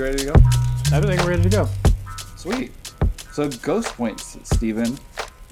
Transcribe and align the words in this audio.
You 0.00 0.06
ready 0.06 0.24
to 0.24 0.24
go? 0.32 0.32
I 0.94 1.00
think 1.02 1.20
we're 1.20 1.28
ready 1.28 1.42
to 1.42 1.48
go. 1.50 1.68
Sweet. 2.34 2.72
So 3.32 3.50
ghost 3.50 3.88
points, 3.98 4.38
Stephen. 4.44 4.96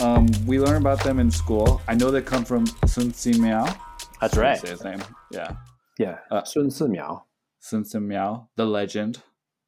Um, 0.00 0.26
we 0.46 0.58
learn 0.58 0.80
about 0.80 1.04
them 1.04 1.18
in 1.18 1.30
school. 1.30 1.82
I 1.86 1.94
know 1.94 2.10
they 2.10 2.22
come 2.22 2.46
from 2.46 2.64
Sun 2.86 3.12
Si 3.12 3.38
Miao. 3.38 3.66
That's 3.66 3.76
How 4.20 4.28
do 4.28 4.36
you 4.36 4.42
right. 4.42 4.58
Say 4.58 4.70
his 4.70 4.82
name. 4.84 5.02
Yeah. 5.30 5.52
Yeah. 5.98 6.20
Uh, 6.30 6.44
Sun 6.44 6.70
Si 6.70 6.82
Miao. 6.86 7.26
Sun 7.60 7.84
Si 7.84 7.98
Miao, 7.98 8.48
the 8.56 8.64
legend. 8.64 9.22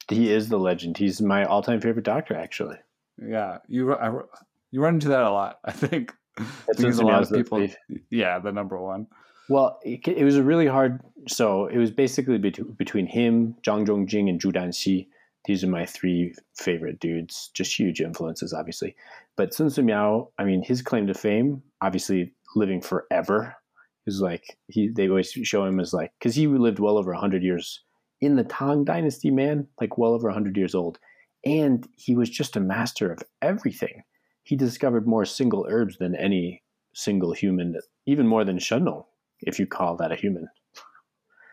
He 0.09 0.31
is 0.31 0.49
the 0.49 0.57
legend. 0.57 0.97
He's 0.97 1.21
my 1.21 1.45
all-time 1.45 1.79
favorite 1.79 2.05
doctor, 2.05 2.33
actually. 2.33 2.77
Yeah. 3.23 3.59
You 3.67 3.93
I, 3.93 4.11
you 4.71 4.81
run 4.81 4.95
into 4.95 5.09
that 5.09 5.21
a 5.21 5.29
lot. 5.29 5.59
I 5.63 5.73
think. 5.73 6.11
That's 6.37 6.49
because 6.77 6.97
a 6.97 7.05
lot 7.05 7.21
Miao's 7.21 7.31
of 7.31 7.37
the- 7.37 7.43
people. 7.43 7.67
Yeah, 8.09 8.39
the 8.39 8.51
number 8.51 8.81
one. 8.81 9.05
Well, 9.49 9.79
it, 9.83 10.07
it 10.07 10.23
was 10.23 10.37
a 10.37 10.43
really 10.43 10.67
hard. 10.67 11.01
So 11.27 11.67
it 11.67 11.77
was 11.77 11.91
basically 11.91 12.37
bet- 12.37 12.77
between 12.77 13.07
him, 13.07 13.55
Zhang 13.63 13.85
Zhongjing, 13.85 14.29
and 14.29 14.39
Zhu 14.39 14.53
Danxi. 14.53 15.07
These 15.45 15.63
are 15.63 15.67
my 15.67 15.85
three 15.85 16.35
favorite 16.55 16.99
dudes. 16.99 17.49
Just 17.53 17.77
huge 17.77 17.99
influences, 17.99 18.53
obviously. 18.53 18.95
But 19.35 19.53
Sun 19.53 19.71
Si 19.71 19.81
Miao, 19.81 20.29
I 20.37 20.43
mean, 20.43 20.61
his 20.63 20.81
claim 20.81 21.07
to 21.07 21.13
fame, 21.13 21.63
obviously 21.81 22.33
living 22.55 22.81
forever, 22.81 23.55
is 24.05 24.21
like 24.21 24.57
he. 24.67 24.89
They 24.89 25.09
always 25.09 25.31
show 25.31 25.65
him 25.65 25.79
as 25.79 25.93
like 25.93 26.11
because 26.19 26.35
he 26.35 26.47
lived 26.47 26.79
well 26.79 26.97
over 26.97 27.13
hundred 27.13 27.43
years 27.43 27.83
in 28.19 28.35
the 28.35 28.43
Tang 28.43 28.83
Dynasty, 28.83 29.31
man, 29.31 29.67
like 29.79 29.97
well 29.97 30.13
over 30.13 30.29
hundred 30.29 30.57
years 30.57 30.75
old, 30.75 30.99
and 31.43 31.87
he 31.97 32.15
was 32.15 32.29
just 32.29 32.55
a 32.55 32.59
master 32.59 33.11
of 33.11 33.23
everything. 33.41 34.03
He 34.43 34.55
discovered 34.55 35.07
more 35.07 35.25
single 35.25 35.65
herbs 35.69 35.97
than 35.97 36.15
any 36.15 36.63
single 36.93 37.31
human, 37.31 37.79
even 38.05 38.27
more 38.27 38.43
than 38.43 38.57
Shennong 38.57 39.05
if 39.41 39.59
you 39.59 39.67
call 39.67 39.97
that 39.97 40.11
a 40.11 40.15
human. 40.15 40.47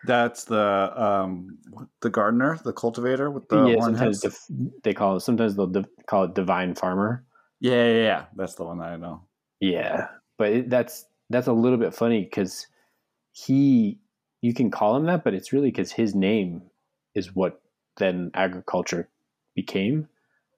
That's 0.05 0.45
the 0.45 0.93
um 0.95 1.57
the 2.01 2.09
gardener, 2.09 2.57
the 2.63 2.73
cultivator 2.73 3.29
with 3.29 3.49
the 3.49 3.67
yeah, 3.67 3.81
sometimes 3.81 4.21
def- 4.21 4.47
they 4.83 4.93
call 4.93 5.17
it. 5.17 5.21
Sometimes 5.21 5.55
they'll 5.55 5.67
div- 5.67 5.89
call 6.07 6.23
it 6.23 6.35
divine 6.35 6.75
farmer. 6.75 7.25
yeah, 7.59 7.85
yeah, 7.85 8.01
yeah. 8.01 8.25
That's 8.35 8.55
the 8.55 8.63
one 8.63 8.79
that 8.79 8.89
I 8.89 8.97
know. 8.97 9.23
Yeah, 9.59 10.07
but 10.37 10.51
it, 10.51 10.69
that's 10.69 11.05
that's 11.29 11.47
a 11.47 11.53
little 11.53 11.77
bit 11.77 11.93
funny 11.93 12.23
because 12.23 12.67
he, 13.31 13.99
you 14.41 14.53
can 14.53 14.71
call 14.71 14.95
him 14.95 15.05
that, 15.05 15.23
but 15.23 15.33
it's 15.33 15.53
really 15.53 15.69
because 15.69 15.91
his 15.91 16.15
name 16.15 16.63
is 17.13 17.35
what 17.35 17.61
then 17.97 18.31
agriculture 18.33 19.09
became. 19.55 20.07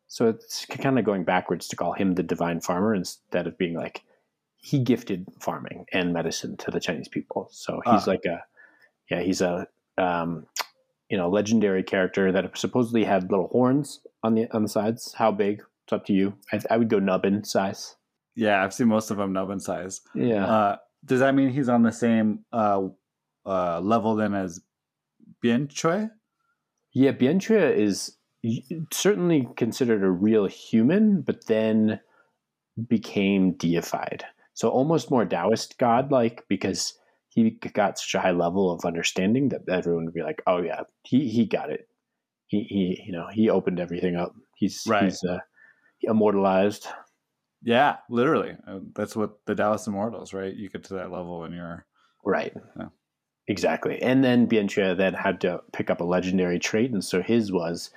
So 0.07 0.27
it's 0.29 0.65
kind 0.65 0.99
of 0.99 1.05
going 1.05 1.23
backwards 1.23 1.67
to 1.69 1.75
call 1.75 1.93
him 1.93 2.13
the 2.13 2.23
divine 2.23 2.61
farmer 2.61 2.93
instead 2.93 3.47
of 3.47 3.57
being 3.57 3.75
like 3.75 4.03
he 4.61 4.79
gifted 4.79 5.27
farming 5.41 5.85
and 5.91 6.13
medicine 6.13 6.55
to 6.57 6.71
the 6.71 6.79
Chinese 6.79 7.07
people. 7.07 7.49
So 7.51 7.81
he's 7.85 8.07
Ah. 8.07 8.11
like 8.11 8.25
a, 8.25 8.43
yeah, 9.09 9.21
he's 9.21 9.41
a, 9.41 9.67
um, 9.97 10.45
you 11.09 11.17
know, 11.17 11.29
legendary 11.29 11.83
character 11.83 12.31
that 12.31 12.57
supposedly 12.57 13.03
had 13.03 13.29
little 13.31 13.47
horns 13.49 13.99
on 14.23 14.35
the 14.35 14.47
on 14.51 14.63
the 14.63 14.69
sides. 14.69 15.13
How 15.17 15.31
big? 15.31 15.61
It's 15.85 15.93
up 15.93 16.05
to 16.05 16.13
you. 16.13 16.33
I, 16.53 16.59
I 16.69 16.77
would 16.77 16.89
go 16.89 16.99
nubbin 16.99 17.43
size. 17.43 17.95
Yeah, 18.35 18.63
I've 18.63 18.73
seen 18.73 18.87
most 18.87 19.11
of 19.11 19.17
them 19.17 19.33
nubbin 19.33 19.59
size. 19.59 20.01
Yeah. 20.15 20.45
Uh, 20.45 20.77
does 21.03 21.19
that 21.19 21.35
mean 21.35 21.49
he's 21.49 21.67
on 21.67 21.81
the 21.81 21.91
same 21.91 22.45
uh, 22.53 22.81
uh, 23.45 23.81
level 23.81 24.15
then 24.15 24.33
as 24.35 24.61
Bian 25.43 25.67
Que? 25.67 26.09
Yeah, 26.93 27.11
Bian 27.11 27.41
Que 27.45 27.57
is 27.57 28.15
certainly 28.93 29.47
considered 29.57 30.03
a 30.03 30.09
real 30.11 30.45
human, 30.45 31.21
but 31.21 31.47
then 31.47 31.99
became 32.87 33.53
deified. 33.53 34.23
So 34.53 34.69
almost 34.69 35.11
more 35.11 35.25
Taoist 35.25 35.77
god 35.77 36.11
like 36.11 36.43
because 36.49 36.93
he 37.29 37.51
got 37.51 37.97
such 37.97 38.13
a 38.15 38.19
high 38.19 38.31
level 38.31 38.71
of 38.71 38.83
understanding 38.85 39.49
that 39.49 39.61
everyone 39.69 40.05
would 40.05 40.13
be 40.13 40.23
like, 40.23 40.41
"Oh 40.47 40.61
yeah, 40.61 40.81
he 41.03 41.29
he 41.29 41.45
got 41.45 41.69
it. 41.69 41.87
He 42.47 42.63
he 42.63 43.03
you 43.05 43.13
know 43.13 43.27
he 43.31 43.49
opened 43.49 43.79
everything 43.79 44.15
up. 44.15 44.33
He's 44.55 44.83
Right. 44.87 45.05
he's 45.05 45.23
uh, 45.23 45.39
immortalized." 46.01 46.87
Yeah, 47.63 47.97
literally. 48.09 48.57
Uh, 48.67 48.79
that's 48.95 49.15
what 49.15 49.37
the 49.45 49.55
Taoist 49.55 49.87
Immortals, 49.87 50.33
right? 50.33 50.53
You 50.53 50.67
get 50.69 50.83
to 50.85 50.95
that 50.95 51.11
level 51.11 51.39
when 51.41 51.53
you're. 51.53 51.85
Right. 52.25 52.53
Yeah. 52.77 52.87
Exactly. 53.47 54.01
And 54.01 54.23
then 54.23 54.47
Bian 54.47 54.69
Que 54.69 54.95
then 54.95 55.13
had 55.13 55.41
to 55.41 55.61
pick 55.73 55.89
up 55.89 56.01
a 56.01 56.05
legendary 56.05 56.59
trait, 56.59 56.91
and 56.91 57.03
so 57.03 57.21
his 57.21 57.51
was 57.51 57.91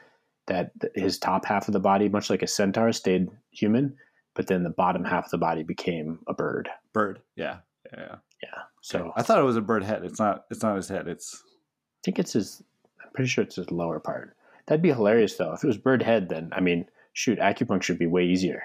that 0.47 0.73
his 0.95 1.19
top 1.19 1.45
half 1.47 1.69
of 1.69 1.73
the 1.73 1.81
body, 1.81 2.09
much 2.09 2.29
like 2.31 2.43
a 2.43 2.47
centaur, 2.47 2.93
stayed 2.93 3.29
human, 3.50 3.97
but 4.34 4.47
then 4.47 4.62
the 4.62 4.71
bottom 4.71 5.05
half 5.05 5.27
of 5.27 5.31
the 5.31 5.39
body 5.39 5.62
became 5.62 6.21
a 6.28 6.34
bird. 6.34 6.69
Bird. 6.93 7.21
Yeah. 7.37 7.59
Yeah. 7.97 8.17
Yeah. 8.43 8.62
So 8.83 9.12
I 9.17 9.22
thought 9.22 9.39
it 9.39 9.45
was 9.45 9.56
a 9.56 9.61
bird 9.62 9.84
head. 9.84 10.05
It's 10.05 10.19
not. 10.19 10.45
It's 10.50 10.62
not 10.62 10.77
his 10.77 10.89
head. 10.89 11.09
It's. 11.09 11.43
I 11.47 12.00
think 12.05 12.19
it's 12.19 12.33
his. 12.34 12.62
I'm 13.03 13.11
pretty 13.15 13.28
sure 13.28 13.44
it's 13.44 13.56
his 13.56 13.71
lower 13.71 14.00
part. 14.00 14.37
That'd 14.67 14.83
be 14.83 14.91
hilarious 14.93 15.37
though. 15.37 15.53
If 15.53 15.62
it 15.65 15.67
was 15.67 15.78
bird 15.78 16.03
head, 16.03 16.28
then 16.28 16.50
I 16.53 16.61
mean, 16.61 16.87
shoot, 17.12 17.39
acupuncture 17.39 17.91
would 17.91 17.99
be 17.99 18.06
way 18.06 18.25
easier. 18.25 18.62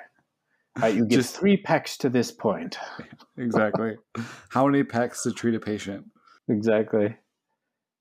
Right, 0.78 0.96
you 0.96 1.06
give 1.08 1.20
Just- 1.20 1.36
three 1.38 1.58
pecks 1.58 1.98
to 2.00 2.10
this 2.10 2.32
point. 2.32 2.78
Exactly. 3.38 3.96
How 4.50 4.66
many 4.66 4.84
pecks 4.84 5.24
to 5.24 5.32
treat 5.32 5.56
a 5.56 5.60
patient? 5.62 6.06
Exactly. 6.50 7.16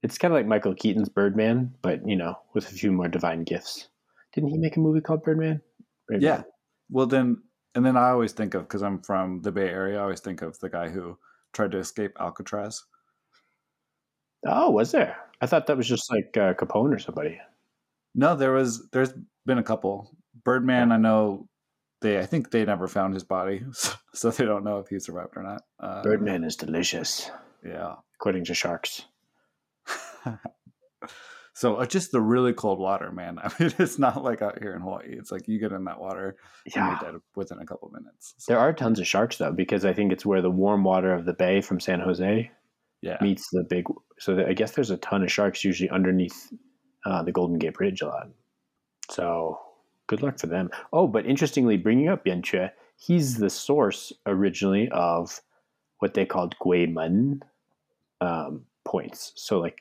It's 0.03 0.19
kind 0.19 0.33
of 0.35 0.37
like 0.37 0.47
Michael 0.49 0.75
Keaton's 0.75 1.09
Birdman, 1.09 1.75
but 1.81 2.01
you 2.09 2.17
know, 2.17 2.35
with 2.55 2.67
a 2.69 2.75
few 2.75 2.91
more 2.91 3.07
divine 3.07 3.45
gifts. 3.45 3.87
Didn't 4.35 4.51
he 4.51 4.59
make 4.59 4.77
a 4.77 4.81
movie 4.81 5.01
called 5.01 5.23
Birdman? 5.23 5.61
Maybe 6.09 6.25
Yeah. 6.25 6.43
Well, 6.91 7.07
then, 7.07 7.37
and 7.75 7.85
then 7.85 7.97
I 7.97 8.11
always 8.11 8.33
think 8.33 8.55
of 8.55 8.63
because 8.63 8.83
I'm 8.83 9.01
from 9.03 9.41
the 9.43 9.53
Bay 9.53 9.69
Area. 9.69 9.99
I 9.99 10.03
always 10.03 10.21
think 10.21 10.43
of 10.43 10.59
the 10.59 10.69
guy 10.71 10.89
who 10.89 11.19
tried 11.53 11.73
to 11.73 11.79
escape 11.79 12.17
Alcatraz. 12.21 12.83
Oh, 14.47 14.71
was 14.71 14.93
there? 14.93 15.17
I 15.41 15.47
thought 15.47 15.67
that 15.67 15.77
was 15.77 15.89
just 15.89 16.11
like 16.11 16.37
uh, 16.37 16.55
Capone 16.55 16.95
or 16.95 16.99
somebody. 16.99 17.41
No, 18.15 18.35
there 18.37 18.53
was. 18.53 18.89
There's 18.91 19.13
been 19.47 19.59
a 19.59 19.63
couple. 19.63 20.11
Birdman, 20.45 20.93
I 20.93 20.97
know. 20.97 21.49
They, 22.01 22.21
I 22.21 22.27
think 22.27 22.51
they 22.51 22.65
never 22.65 22.87
found 22.87 23.15
his 23.15 23.25
body, 23.25 23.65
so, 23.73 23.93
so 24.15 24.31
they 24.31 24.45
don't 24.45 24.63
know 24.65 24.79
if 24.79 24.87
he 24.89 25.01
survived 25.01 25.37
or 25.37 25.43
not. 25.43 25.63
Uh, 25.81 26.03
Birdman 26.03 26.45
is 26.45 26.55
delicious, 26.55 27.29
Yeah. 27.65 27.97
according 28.15 28.45
to 28.45 28.55
sharks. 28.55 29.03
so 31.59 31.75
uh, 31.77 31.87
just 31.87 32.13
the 32.13 32.21
really 32.21 32.53
cold 32.53 32.79
water, 32.79 33.11
man. 33.11 33.39
I 33.43 33.51
mean, 33.59 33.73
it's 33.79 33.99
not 33.99 34.23
like 34.23 34.43
out 34.43 34.59
here 34.61 34.75
in 34.75 34.81
Hawaii. 34.81 35.07
It's 35.09 35.33
like 35.33 35.49
you 35.49 35.59
get 35.59 35.73
in 35.73 35.85
that 35.87 36.01
water, 36.01 36.37
and 36.65 36.75
Yeah. 36.77 37.01
you're 37.03 37.13
dead 37.13 37.21
within 37.35 37.59
a 37.59 37.67
couple 37.67 37.91
minutes. 37.91 38.35
So, 38.39 38.53
There 38.53 38.61
are 38.61 38.73
tons 38.73 39.01
of 39.01 39.07
sharks 39.09 39.39
though, 39.39 39.51
because 39.53 39.85
I 39.85 39.93
think 39.93 40.13
it's 40.13 40.25
where 40.25 40.41
the 40.41 40.51
warm 40.51 40.85
water 40.85 41.13
of 41.13 41.25
the 41.25 41.33
bay 41.33 41.61
from 41.61 41.81
San 41.81 41.99
Jose 41.99 42.51
yeah. 43.03 43.17
meets 43.21 43.49
the 43.51 43.65
big. 43.69 43.87
So 44.21 44.37
that- 44.37 44.47
I 44.49 44.53
guess 44.53 44.73
there's 44.73 44.91
a 44.93 44.97
ton 44.99 45.25
of 45.25 45.33
sharks 45.33 45.65
usually 45.65 45.91
underneath 45.91 46.53
uh, 47.05 47.23
the 47.25 47.33
Golden 47.33 47.59
Gate 47.59 47.75
Bridge 47.75 48.03
a 48.03 48.07
lot. 48.07 48.29
So 49.11 49.59
good 50.07 50.23
luck 50.23 50.39
for 50.39 50.47
them. 50.47 50.71
Oh, 50.93 51.09
but 51.09 51.27
interestingly, 51.27 51.77
bringing 51.77 52.09
up 52.09 52.25
Bian 52.25 52.43
Que, 52.43 52.69
he's 52.97 53.37
the 53.39 53.51
source 53.51 54.13
originally 54.27 54.89
of 54.91 55.41
what 55.99 56.15
they 56.15 56.25
called 56.25 56.55
Guimen 56.65 57.41
um, 58.21 58.63
points. 58.85 59.33
So 59.37 59.59
like 59.59 59.79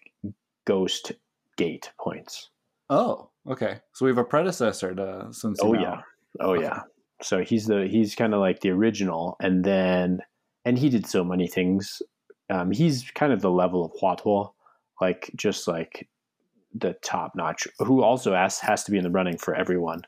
ghost 0.65 1.11
gate 1.57 1.91
points. 1.99 2.49
Oh, 2.89 3.29
okay. 3.49 3.79
So 3.93 4.05
we 4.05 4.11
have 4.11 4.17
a 4.17 4.23
predecessor 4.23 4.95
to 4.95 5.27
Sun 5.31 5.53
Tzu 5.55 5.67
Oh 5.67 5.73
yeah. 5.73 6.01
Oh 6.39 6.53
Okay. 6.53 6.63
yeah. 6.63 6.81
So 7.21 7.43
he's 7.43 7.65
the 7.65 7.87
he's 7.87 8.15
kind 8.15 8.33
of 8.33 8.39
like 8.39 8.61
the 8.61 8.69
original, 8.69 9.35
and 9.41 9.63
then 9.63 10.19
and 10.65 10.77
he 10.77 10.89
did 10.89 11.05
so 11.07 11.23
many 11.23 11.47
things. 11.47 12.01
Um, 12.49 12.71
he's 12.71 13.09
kind 13.11 13.33
of 13.33 13.41
the 13.41 13.51
level 13.51 13.83
of 13.83 13.91
Huatuo, 14.01 14.51
like 15.01 15.31
just 15.35 15.67
like 15.67 16.07
the 16.73 16.93
top 17.03 17.33
notch. 17.35 17.67
Who 17.79 18.03
also 18.03 18.33
has 18.35 18.59
has 18.59 18.83
to 18.85 18.91
be 18.91 18.97
in 18.97 19.03
the 19.03 19.09
running 19.11 19.37
for 19.37 19.55
everyone 19.55 20.01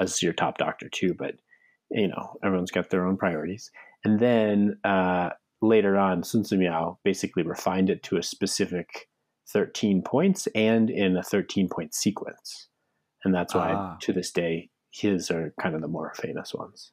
as 0.00 0.22
your 0.22 0.32
top 0.32 0.58
doctor 0.58 0.88
too. 0.88 1.14
But 1.16 1.34
you 1.90 2.08
know 2.08 2.36
everyone's 2.42 2.70
got 2.70 2.90
their 2.90 3.06
own 3.06 3.16
priorities. 3.16 3.70
And 4.04 4.18
then 4.20 4.78
uh, 4.84 5.30
later 5.62 5.96
on, 5.98 6.24
Sun 6.24 6.44
Si 6.44 6.56
Miao 6.56 6.98
basically 7.04 7.42
refined 7.42 7.90
it 7.90 8.02
to 8.04 8.16
a 8.16 8.22
specific 8.22 9.08
thirteen 9.48 10.02
points 10.02 10.46
and 10.54 10.90
in 10.90 11.16
a 11.16 11.22
thirteen 11.22 11.68
point 11.68 11.94
sequence, 11.94 12.68
and 13.24 13.34
that's 13.34 13.54
why 13.54 13.72
Ah. 13.72 13.96
to 14.00 14.12
this 14.12 14.30
day 14.32 14.70
his 14.90 15.30
are 15.30 15.52
kind 15.60 15.74
of 15.74 15.80
the 15.80 15.88
more 15.88 16.12
famous 16.14 16.54
ones. 16.54 16.92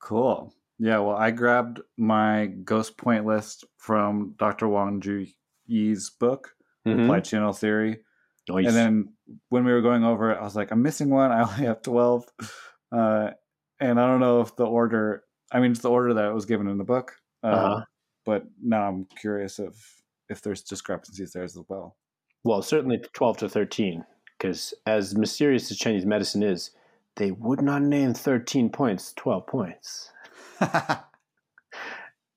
Cool. 0.00 0.52
Yeah, 0.78 0.98
well, 0.98 1.16
I 1.16 1.30
grabbed 1.30 1.80
my 1.98 2.46
ghost 2.64 2.96
point 2.96 3.26
list 3.26 3.64
from 3.76 4.34
Dr. 4.38 4.66
Wang 4.68 5.00
Ju 5.00 5.26
Yi's 5.66 6.10
book, 6.10 6.54
Mhm. 6.86 7.04
Applied 7.04 7.24
Channel 7.24 7.52
Theory. 7.52 8.00
Nice. 8.48 8.66
And 8.66 8.74
then 8.74 9.12
when 9.50 9.64
we 9.64 9.72
were 9.72 9.82
going 9.82 10.02
over 10.02 10.32
it, 10.32 10.38
I 10.38 10.42
was 10.42 10.56
like, 10.56 10.70
I'm 10.72 10.82
missing 10.82 11.10
one. 11.10 11.30
I 11.32 11.42
only 11.42 11.66
have 11.66 11.82
12. 11.82 12.24
Uh, 12.90 13.30
and 13.78 14.00
I 14.00 14.06
don't 14.06 14.18
know 14.20 14.40
if 14.40 14.56
the 14.56 14.64
order, 14.66 15.22
I 15.52 15.60
mean, 15.60 15.70
it's 15.72 15.80
the 15.82 15.90
order 15.90 16.14
that 16.14 16.24
it 16.24 16.34
was 16.34 16.46
given 16.46 16.66
in 16.66 16.78
the 16.78 16.84
book. 16.84 17.12
Uh, 17.44 17.46
Uh-huh. 17.46 17.84
But 18.24 18.44
now 18.60 18.88
I'm 18.88 19.04
curious 19.04 19.58
if, 19.58 19.99
if 20.30 20.40
there's 20.40 20.62
discrepancies 20.62 21.32
there 21.32 21.44
as 21.44 21.58
well. 21.68 21.96
Well, 22.44 22.62
certainly 22.62 23.02
12 23.12 23.36
to 23.38 23.48
13, 23.48 24.04
because 24.38 24.72
as 24.86 25.14
mysterious 25.14 25.70
as 25.70 25.76
Chinese 25.76 26.06
medicine 26.06 26.42
is, 26.42 26.70
they 27.16 27.32
would 27.32 27.60
not 27.60 27.82
name 27.82 28.14
13 28.14 28.70
points 28.70 29.12
12 29.14 29.46
points. 29.46 30.10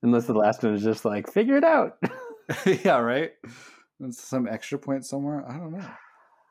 Unless 0.02 0.26
the 0.26 0.34
last 0.34 0.62
one 0.62 0.74
is 0.74 0.82
just 0.82 1.06
like, 1.06 1.32
figure 1.32 1.56
it 1.56 1.64
out. 1.64 1.96
yeah, 2.84 2.98
right? 2.98 3.32
There's 3.98 4.18
some 4.18 4.46
extra 4.46 4.78
point 4.78 5.06
somewhere. 5.06 5.48
I 5.48 5.56
don't 5.56 5.72
know. 5.72 5.88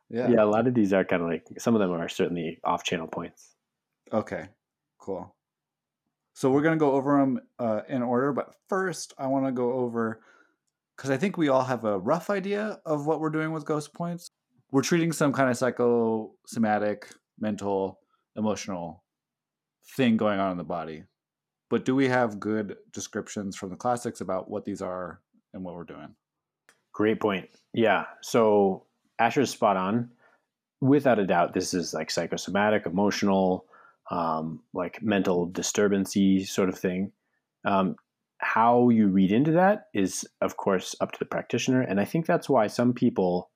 Yeah. 0.09 0.29
yeah, 0.29 0.43
a 0.43 0.45
lot 0.45 0.67
of 0.67 0.73
these 0.73 0.93
are 0.93 1.03
kind 1.03 1.21
of 1.21 1.27
like 1.27 1.45
some 1.57 1.75
of 1.75 1.81
them 1.81 1.91
are 1.91 2.09
certainly 2.09 2.59
off 2.63 2.83
channel 2.83 3.07
points. 3.07 3.55
Okay. 4.11 4.45
Cool. 4.99 5.35
So 6.33 6.51
we're 6.51 6.61
gonna 6.61 6.77
go 6.77 6.93
over 6.93 7.19
them 7.19 7.39
uh, 7.59 7.81
in 7.87 8.01
order, 8.01 8.31
but 8.31 8.55
first 8.69 9.13
I 9.17 9.27
want 9.27 9.45
to 9.45 9.51
go 9.51 9.73
over 9.73 10.21
because 10.95 11.09
I 11.09 11.17
think 11.17 11.37
we 11.37 11.49
all 11.49 11.63
have 11.63 11.85
a 11.85 11.99
rough 11.99 12.29
idea 12.29 12.79
of 12.85 13.05
what 13.05 13.19
we're 13.19 13.29
doing 13.29 13.51
with 13.51 13.65
ghost 13.65 13.93
points. 13.93 14.29
We're 14.71 14.81
treating 14.81 15.11
some 15.11 15.33
kind 15.33 15.49
of 15.49 15.57
psychosomatic, 15.57 17.09
mental, 17.39 17.99
emotional 18.35 19.03
thing 19.95 20.17
going 20.17 20.39
on 20.39 20.51
in 20.51 20.57
the 20.57 20.63
body. 20.63 21.03
But 21.69 21.85
do 21.85 21.95
we 21.95 22.07
have 22.07 22.39
good 22.39 22.77
descriptions 22.91 23.55
from 23.55 23.69
the 23.69 23.75
classics 23.75 24.21
about 24.21 24.49
what 24.49 24.65
these 24.65 24.81
are 24.81 25.21
and 25.53 25.63
what 25.63 25.75
we're 25.75 25.83
doing? 25.83 26.15
Great 26.93 27.19
point. 27.19 27.49
Yeah. 27.73 28.05
So 28.21 28.85
Asher's 29.19 29.49
spot 29.49 29.77
on. 29.77 30.09
Without 30.81 31.17
a 31.17 31.25
doubt, 31.25 31.53
this 31.53 31.73
is 31.73 31.93
like 31.93 32.11
psychosomatic, 32.11 32.85
emotional, 32.85 33.65
um, 34.11 34.59
like 34.73 35.01
mental 35.01 35.45
disturbancy 35.45 36.43
sort 36.43 36.69
of 36.69 36.77
thing. 36.77 37.11
Um, 37.65 37.95
how 38.43 38.89
you 38.89 39.07
read 39.07 39.31
into 39.31 39.51
that 39.53 39.85
is, 39.93 40.27
of 40.41 40.57
course, 40.57 40.95
up 41.01 41.11
to 41.11 41.19
the 41.19 41.25
practitioner, 41.25 41.81
and 41.81 41.99
I 41.99 42.05
think 42.05 42.25
that's 42.25 42.49
why 42.49 42.67
some 42.67 42.93
people 42.93 43.49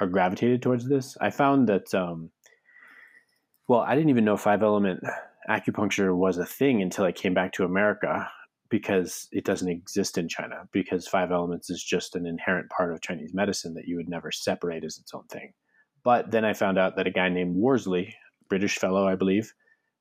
are 0.00 0.06
gravitated 0.06 0.62
towards 0.62 0.88
this. 0.88 1.16
I 1.20 1.30
found 1.30 1.68
that, 1.68 1.94
um, 1.94 2.30
well, 3.68 3.80
I 3.80 3.94
didn't 3.94 4.10
even 4.10 4.24
know 4.24 4.36
five 4.36 4.62
element 4.62 5.00
acupuncture 5.48 6.16
was 6.16 6.38
a 6.38 6.46
thing 6.46 6.82
until 6.82 7.04
I 7.04 7.12
came 7.12 7.34
back 7.34 7.52
to 7.52 7.64
America 7.64 8.28
because 8.70 9.28
it 9.30 9.44
doesn't 9.44 9.68
exist 9.68 10.18
in 10.18 10.28
China 10.28 10.68
because 10.72 11.06
five 11.06 11.30
elements 11.30 11.70
is 11.70 11.82
just 11.82 12.16
an 12.16 12.26
inherent 12.26 12.70
part 12.70 12.92
of 12.92 13.00
Chinese 13.00 13.32
medicine 13.34 13.74
that 13.74 13.86
you 13.86 13.96
would 13.96 14.08
never 14.08 14.32
separate 14.32 14.84
as 14.84 14.98
its 14.98 15.14
own 15.14 15.24
thing. 15.24 15.52
But 16.02 16.30
then 16.30 16.44
I 16.44 16.54
found 16.54 16.78
out 16.78 16.96
that 16.96 17.06
a 17.06 17.10
guy 17.10 17.28
named 17.28 17.56
Worsley, 17.56 18.14
British 18.48 18.78
fellow, 18.78 19.06
I 19.06 19.14
believe, 19.14 19.52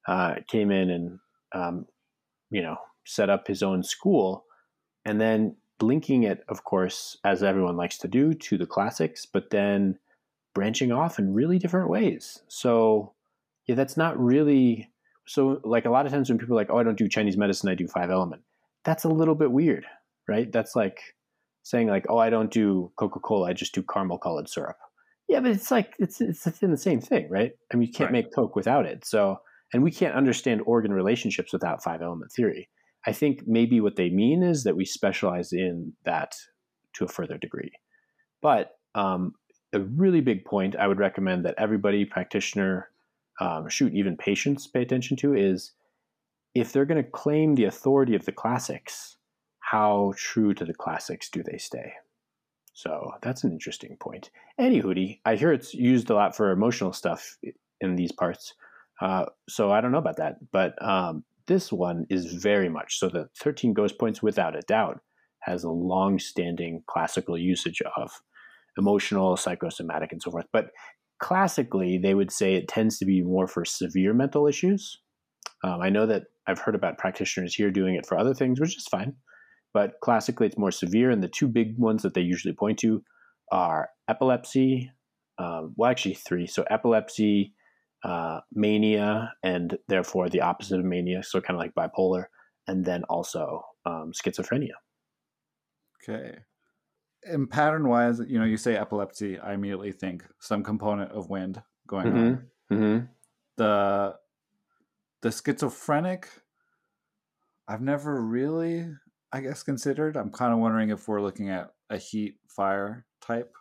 uh, 0.08 0.36
came 0.48 0.72
in 0.72 0.90
and 0.90 1.20
um, 1.54 1.86
you 2.50 2.62
know 2.62 2.78
set 3.06 3.30
up 3.30 3.48
his 3.48 3.62
own 3.64 3.84
school, 3.84 4.46
and 5.06 5.20
then 5.20 5.56
linking 5.82 6.24
it, 6.24 6.44
of 6.48 6.64
course, 6.64 7.18
as 7.26 7.44
everyone 7.44 7.76
likes 7.76 7.98
to 8.00 8.08
do, 8.08 8.34
to 8.34 8.58
the 8.58 8.66
classics, 8.66 9.26
but 9.26 9.50
then 9.50 9.98
branching 10.54 10.92
off 10.92 11.20
in 11.20 11.34
really 11.34 11.58
different 11.60 11.90
ways. 11.90 12.42
So 12.48 13.14
yeah, 13.66 13.76
that's 13.76 13.98
not 13.98 14.20
really 14.20 14.92
so. 15.26 15.60
Like 15.64 15.86
a 15.86 15.90
lot 15.90 16.06
of 16.06 16.12
times 16.12 16.30
when 16.30 16.38
people 16.38 16.56
are 16.56 16.62
like, 16.62 16.70
"Oh, 16.70 16.78
I 16.78 16.84
don't 16.84 16.98
do 16.98 17.10
Chinese 17.10 17.38
medicine, 17.38 17.70
I 17.70 17.76
do 17.76 17.88
five 17.88 18.10
element," 18.12 18.44
that's 18.84 19.04
a 19.04 19.10
little 19.10 19.36
bit 19.36 19.52
weird, 19.52 19.86
right? 20.28 20.52
That's 20.52 20.76
like 20.76 21.00
saying 21.64 21.88
like, 21.88 22.06
"Oh, 22.10 22.18
I 22.18 22.30
don't 22.30 22.52
do 22.52 22.92
Coca 22.98 23.20
Cola, 23.20 23.50
I 23.50 23.54
just 23.54 23.74
do 23.74 23.84
caramel 23.84 24.18
colored 24.20 24.48
syrup." 24.50 24.78
Yeah, 25.30 25.40
but 25.40 25.52
it's 25.52 25.72
like 25.72 25.96
it's 26.00 26.22
it's 26.22 26.46
in 26.62 26.72
the 26.72 26.78
same 26.78 27.02
thing, 27.02 27.30
right? 27.30 27.54
I 27.72 27.78
mean, 27.78 27.88
you 27.88 27.94
can't 27.94 28.12
Right. 28.12 28.24
make 28.26 28.36
Coke 28.36 28.56
without 28.56 28.86
it. 28.86 29.06
So, 29.06 29.38
and 29.74 29.82
we 29.82 29.92
can't 29.92 30.14
understand 30.16 30.62
organ 30.66 30.94
relationships 30.94 31.52
without 31.54 31.82
five 31.84 32.02
element 32.02 32.32
theory. 32.32 32.70
I 33.06 33.12
think 33.12 33.44
maybe 33.46 33.82
what 33.82 33.96
they 33.96 34.10
mean 34.10 34.44
is 34.44 34.64
that 34.64 34.76
we 34.76 34.86
specialize 34.86 35.52
in 35.52 35.94
that 36.06 36.36
to 36.94 37.06
a 37.06 37.10
further 37.10 37.38
degree. 37.38 37.72
But 38.42 38.78
um, 38.96 39.34
a 39.74 39.80
really 39.80 40.22
big 40.22 40.46
point 40.46 40.76
I 40.76 40.88
would 40.88 41.00
recommend 41.00 41.46
that 41.46 41.56
everybody, 41.58 42.06
practitioner, 42.06 42.90
um, 43.40 43.68
shoot, 43.68 43.94
even 43.94 44.16
patients, 44.16 44.68
pay 44.68 44.82
attention 44.82 45.18
to 45.18 45.34
is 45.34 45.72
if 46.54 46.72
they're 46.72 46.86
going 46.86 47.04
to 47.04 47.10
claim 47.10 47.56
the 47.56 47.66
authority 47.66 48.16
of 48.16 48.26
the 48.26 48.32
classics, 48.32 49.18
how 49.60 50.14
true 50.16 50.54
to 50.54 50.66
the 50.66 50.74
classics 50.74 51.30
do 51.30 51.42
they 51.42 51.58
stay? 51.58 51.94
So 52.74 53.12
that's 53.22 53.44
an 53.44 53.52
interesting 53.52 53.98
point. 54.00 54.30
Anywho, 54.60 55.20
I 55.26 55.36
hear 55.36 55.52
it's 55.52 55.74
used 55.74 56.10
a 56.10 56.16
lot 56.16 56.36
for 56.36 56.52
emotional 56.52 56.94
stuff 56.94 57.38
in 57.82 57.96
these 57.96 58.12
parts. 58.12 58.54
Uh, 59.02 59.26
so 59.50 59.72
I 59.72 59.82
don't 59.82 59.92
know 59.92 59.98
about 59.98 60.18
that, 60.18 60.52
but 60.52 60.80
um, 60.82 61.24
this 61.48 61.72
one 61.72 62.06
is 62.10 62.34
very 62.34 62.70
much 62.70 62.98
so. 62.98 63.10
The 63.10 63.30
13 63.40 63.74
ghost 63.74 64.00
points, 64.00 64.22
without 64.22 64.56
a 64.56 64.62
doubt, 64.62 65.02
has 65.42 65.64
a 65.64 65.70
long-standing 65.70 66.84
classical 66.88 67.38
usage 67.38 67.82
of 67.98 68.12
emotional, 68.78 69.36
psychosomatic, 69.38 70.12
and 70.12 70.22
so 70.22 70.32
forth. 70.32 70.46
But 70.54 70.68
classically, 71.20 71.98
they 71.98 72.14
would 72.14 72.32
say 72.32 72.56
it 72.56 72.68
tends 72.68 72.98
to 73.00 73.06
be 73.06 73.22
more 73.22 73.48
for 73.48 73.66
severe 73.66 74.14
mental 74.14 74.48
issues. 74.48 75.00
Um, 75.64 75.82
I 75.82 75.90
know 75.90 76.06
that 76.06 76.24
I've 76.48 76.60
heard 76.60 76.76
about 76.76 76.98
practitioners 76.98 77.56
here 77.56 77.72
doing 77.72 77.96
it 77.96 78.06
for 78.06 78.18
other 78.18 78.34
things, 78.34 78.60
which 78.60 78.78
is 78.78 78.88
fine. 78.90 79.16
But 79.74 79.94
classically, 80.02 80.48
it's 80.48 80.58
more 80.58 80.72
severe. 80.72 81.10
And 81.10 81.24
the 81.24 81.28
two 81.30 81.48
big 81.48 81.78
ones 81.78 82.04
that 82.04 82.14
they 82.14 82.22
usually 82.22 82.54
point 82.54 82.80
to 82.80 83.04
are 83.52 83.90
epilepsy. 84.08 84.92
Um, 85.38 85.74
well, 85.78 85.90
actually, 85.90 86.16
three. 86.16 86.46
So, 86.46 86.64
epilepsy, 86.70 87.54
uh, 88.04 88.42
mania, 88.54 89.34
and 89.44 89.78
therefore 89.88 90.30
the 90.30 90.42
opposite 90.42 90.80
of 90.80 90.86
mania. 90.86 91.24
So, 91.24 91.42
kind 91.42 91.56
of 91.56 91.62
like 91.62 91.76
bipolar. 91.76 92.26
And 92.66 92.86
then 92.86 93.04
also 93.10 93.62
um, 93.86 94.14
schizophrenia. 94.14 94.76
Okay. 96.02 96.38
And 97.26 97.50
pattern 97.50 97.90
wise, 97.90 98.22
you 98.26 98.40
know, 98.40 98.46
you 98.46 98.56
say 98.56 98.78
epilepsy, 98.78 99.38
I 99.38 99.54
immediately 99.54 99.92
think 99.92 100.24
some 100.40 100.64
component 100.64 101.12
of 101.12 101.30
wind 101.30 101.62
going 101.88 102.08
on. 102.08 102.44
Mm-hmm. 102.72 103.06
The 103.58 104.16
the 105.22 105.32
schizophrenic, 105.32 106.28
I've 107.68 107.82
never 107.82 108.22
really, 108.22 108.88
I 109.32 109.42
guess, 109.42 109.62
considered. 109.64 110.16
I'm 110.16 110.32
kind 110.32 110.54
of 110.54 110.60
wondering 110.60 110.90
if 110.90 111.08
we're 111.08 111.22
looking 111.22 111.50
at 111.50 111.72
a 111.90 111.98
heat 111.98 112.38
fire 112.48 113.06
type 113.22 113.54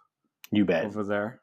You 0.53 0.65
bet. 0.65 0.85
over 0.85 1.05
there. 1.05 1.42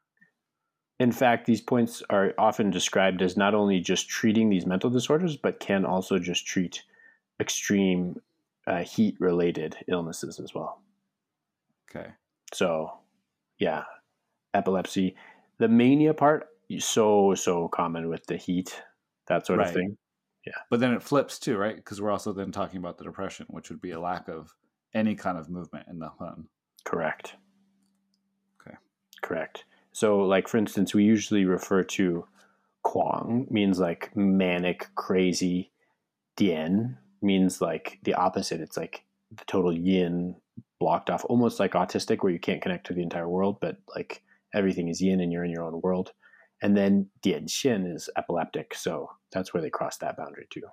In 0.99 1.11
fact, 1.13 1.45
these 1.45 1.61
points 1.61 2.03
are 2.09 2.33
often 2.37 2.69
described 2.69 3.21
as 3.21 3.37
not 3.37 3.55
only 3.55 3.79
just 3.79 4.09
treating 4.09 4.49
these 4.49 4.65
mental 4.65 4.89
disorders, 4.89 5.37
but 5.37 5.59
can 5.59 5.85
also 5.85 6.19
just 6.19 6.45
treat 6.45 6.83
extreme 7.39 8.21
uh, 8.67 8.83
heat 8.83 9.15
related 9.19 9.77
illnesses 9.87 10.39
as 10.39 10.53
well. 10.53 10.81
Okay. 11.89 12.09
So, 12.53 12.91
yeah, 13.59 13.83
epilepsy. 14.53 15.15
The 15.57 15.69
mania 15.69 16.13
part, 16.13 16.49
so, 16.79 17.33
so 17.33 17.69
common 17.69 18.09
with 18.09 18.25
the 18.27 18.37
heat, 18.37 18.81
that 19.27 19.45
sort 19.45 19.59
Right. 19.59 19.69
of 19.69 19.73
thing. 19.73 19.97
Yeah. 20.45 20.53
But 20.69 20.79
then 20.81 20.93
it 20.93 21.03
flips 21.03 21.39
too, 21.39 21.57
right? 21.57 21.75
Because 21.75 22.01
we're 22.01 22.11
also 22.11 22.33
then 22.33 22.51
talking 22.51 22.77
about 22.77 22.97
the 22.97 23.03
depression, 23.05 23.45
which 23.49 23.69
would 23.69 23.81
be 23.81 23.91
a 23.91 23.99
lack 23.99 24.27
of 24.27 24.53
any 24.93 25.15
kind 25.15 25.37
of 25.37 25.49
movement 25.49 25.87
in 25.89 25.99
the 25.99 26.09
hun. 26.09 26.47
Correct. 26.83 27.35
Okay. 28.61 28.75
Correct. 29.21 29.65
So, 29.91 30.19
like 30.19 30.47
for 30.47 30.57
instance, 30.57 30.93
we 30.93 31.03
usually 31.03 31.45
refer 31.45 31.83
to 31.83 32.25
Kwang 32.83 33.47
means 33.49 33.79
like 33.79 34.15
manic, 34.15 34.87
crazy. 34.95 35.71
Dian 36.35 36.97
means 37.21 37.61
like 37.61 37.99
the 38.03 38.13
opposite. 38.13 38.61
It's 38.61 38.77
like 38.77 39.03
the 39.31 39.43
total 39.45 39.73
yin 39.73 40.35
blocked 40.79 41.09
off, 41.09 41.25
almost 41.25 41.59
like 41.59 41.73
autistic, 41.73 42.23
where 42.23 42.31
you 42.31 42.39
can't 42.39 42.61
connect 42.61 42.87
to 42.87 42.93
the 42.93 43.03
entire 43.03 43.27
world, 43.27 43.57
but 43.59 43.77
like 43.95 44.23
everything 44.53 44.87
is 44.87 45.01
yin 45.01 45.19
and 45.19 45.31
you're 45.31 45.43
in 45.43 45.51
your 45.51 45.63
own 45.63 45.81
world. 45.81 46.13
And 46.61 46.75
then 46.75 47.09
Dian 47.21 47.45
Xian 47.45 47.93
is 47.93 48.09
epileptic, 48.17 48.73
so 48.73 49.09
that's 49.31 49.53
where 49.53 49.61
they 49.61 49.69
cross 49.69 49.97
that 49.97 50.17
boundary 50.17 50.47
too. 50.49 50.63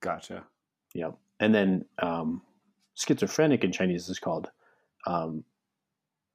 Gotcha. 0.00 0.44
Yep. 0.94 1.16
And 1.40 1.54
then 1.54 1.84
um, 2.00 2.42
schizophrenic 2.94 3.64
in 3.64 3.72
Chinese 3.72 4.08
is 4.08 4.18
called, 4.18 4.50
um, 5.06 5.44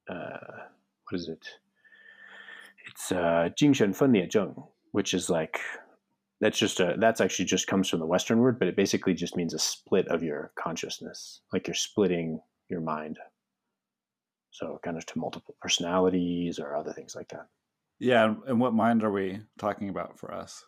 uh, 0.08 0.66
what 1.08 1.20
is 1.20 1.28
it? 1.28 1.46
it's 3.00 3.12
uh, 3.12 3.48
which 4.92 5.14
is 5.14 5.30
like 5.30 5.60
that's 6.40 6.58
just 6.58 6.80
a 6.80 6.96
that's 6.98 7.20
actually 7.20 7.44
just 7.44 7.66
comes 7.66 7.88
from 7.88 8.00
the 8.00 8.06
Western 8.06 8.40
word, 8.40 8.58
but 8.58 8.68
it 8.68 8.76
basically 8.76 9.14
just 9.14 9.36
means 9.36 9.54
a 9.54 9.58
split 9.58 10.08
of 10.08 10.22
your 10.22 10.52
consciousness, 10.58 11.40
like 11.52 11.66
you're 11.66 11.74
splitting 11.74 12.40
your 12.68 12.80
mind. 12.80 13.18
So 14.50 14.80
kind 14.84 14.96
of 14.96 15.06
to 15.06 15.18
multiple 15.18 15.54
personalities 15.60 16.58
or 16.58 16.74
other 16.74 16.92
things 16.92 17.14
like 17.14 17.28
that. 17.28 17.46
Yeah, 17.98 18.34
and 18.46 18.60
what 18.60 18.74
mind 18.74 19.04
are 19.04 19.12
we 19.12 19.40
talking 19.58 19.90
about 19.90 20.18
for 20.18 20.32
us? 20.32 20.64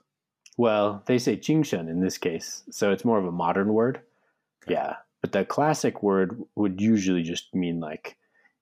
Well, 0.58 1.02
they 1.06 1.18
say 1.18 1.36
Jingshen 1.36 1.88
in 1.88 2.00
this 2.00 2.18
case, 2.18 2.62
so 2.70 2.92
it's 2.92 3.04
more 3.04 3.18
of 3.18 3.24
a 3.24 3.32
modern 3.32 3.72
word. 3.72 4.02
Okay. 4.64 4.74
Yeah, 4.74 4.96
but 5.20 5.32
the 5.32 5.44
classic 5.44 6.02
word 6.02 6.40
would 6.54 6.80
usually 6.80 7.22
just 7.22 7.54
mean 7.54 7.80
like 7.80 8.16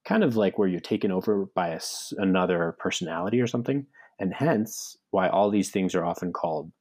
kind 0.04 0.24
of 0.24 0.36
like 0.36 0.58
where 0.58 0.68
you're 0.68 0.80
taken 0.80 1.10
over 1.10 1.46
by 1.54 1.68
a 1.68 1.80
another 2.18 2.76
personality 2.78 3.40
or 3.40 3.46
something, 3.46 3.86
and 4.18 4.34
hence 4.34 4.96
why 5.10 5.28
all 5.28 5.50
these 5.50 5.70
things 5.70 5.94
are 5.94 6.04
often 6.04 6.32
called 6.32 6.72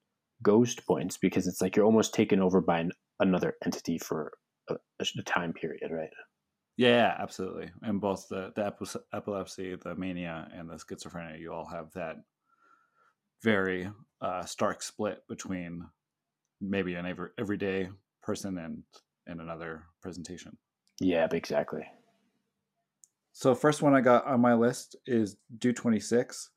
ghost 0.42 0.86
points 0.86 1.18
because 1.18 1.48
it's 1.48 1.62
like 1.62 1.76
you're 1.76 1.86
almost 1.86 2.14
taken 2.14 2.40
over 2.40 2.62
by 2.62 2.80
an, 2.80 2.92
another 3.20 3.56
entity 3.66 3.98
for 3.98 4.32
a, 4.70 4.76
a 5.00 5.24
time 5.24 5.54
period, 5.54 5.92
right? 5.92 6.10
Yeah, 6.78 7.16
absolutely. 7.20 7.72
And 7.82 8.00
both 8.00 8.28
the 8.30 8.54
the 8.56 8.68
epi- 8.68 9.00
epilepsy, 9.14 9.76
the 9.76 9.96
mania, 9.96 10.50
and 10.54 10.70
the 10.70 10.76
schizophrenia, 10.76 11.40
you 11.40 11.52
all 11.52 11.68
have 11.68 11.92
that 11.94 12.16
very 13.44 13.90
uh, 14.22 14.46
stark 14.46 14.82
split 14.82 15.24
between 15.28 15.86
maybe 16.62 16.96
an 16.96 17.06
every, 17.06 17.30
everyday 17.38 17.90
person 18.22 18.58
and 18.58 18.84
and 19.28 19.42
another 19.42 19.84
presentation. 20.02 20.58
Yeah, 21.02 21.28
exactly. 21.32 21.86
So 23.32 23.56
first 23.56 23.82
one 23.82 23.94
I 23.96 24.02
got 24.02 24.26
on 24.26 24.42
my 24.42 24.54
list 24.54 24.96
is 25.06 25.38
Du 25.60 25.72
26. 25.74 26.50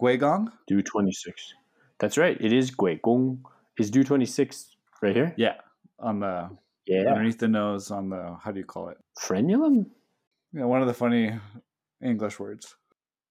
Guigong? 0.00 0.48
Du 0.66 0.82
26. 0.82 1.54
That's 1.98 2.18
right. 2.18 2.36
It 2.40 2.52
is 2.52 2.70
Gui 2.70 3.00
Gong. 3.02 3.44
Is 3.78 3.90
Du 3.90 4.04
26 4.04 4.76
right 5.02 5.14
here? 5.14 5.34
Yeah. 5.36 5.54
On 6.00 6.20
the 6.20 6.50
Yeah. 6.86 7.08
underneath 7.08 7.38
the 7.38 7.48
nose 7.48 7.90
on 7.90 8.10
the 8.10 8.36
how 8.42 8.50
do 8.52 8.58
you 8.58 8.66
call 8.66 8.88
it? 8.88 8.98
Frenulum? 9.18 9.86
Yeah, 10.52 10.64
one 10.64 10.82
of 10.82 10.88
the 10.88 10.94
funny 10.94 11.38
English 12.02 12.38
words. 12.38 12.76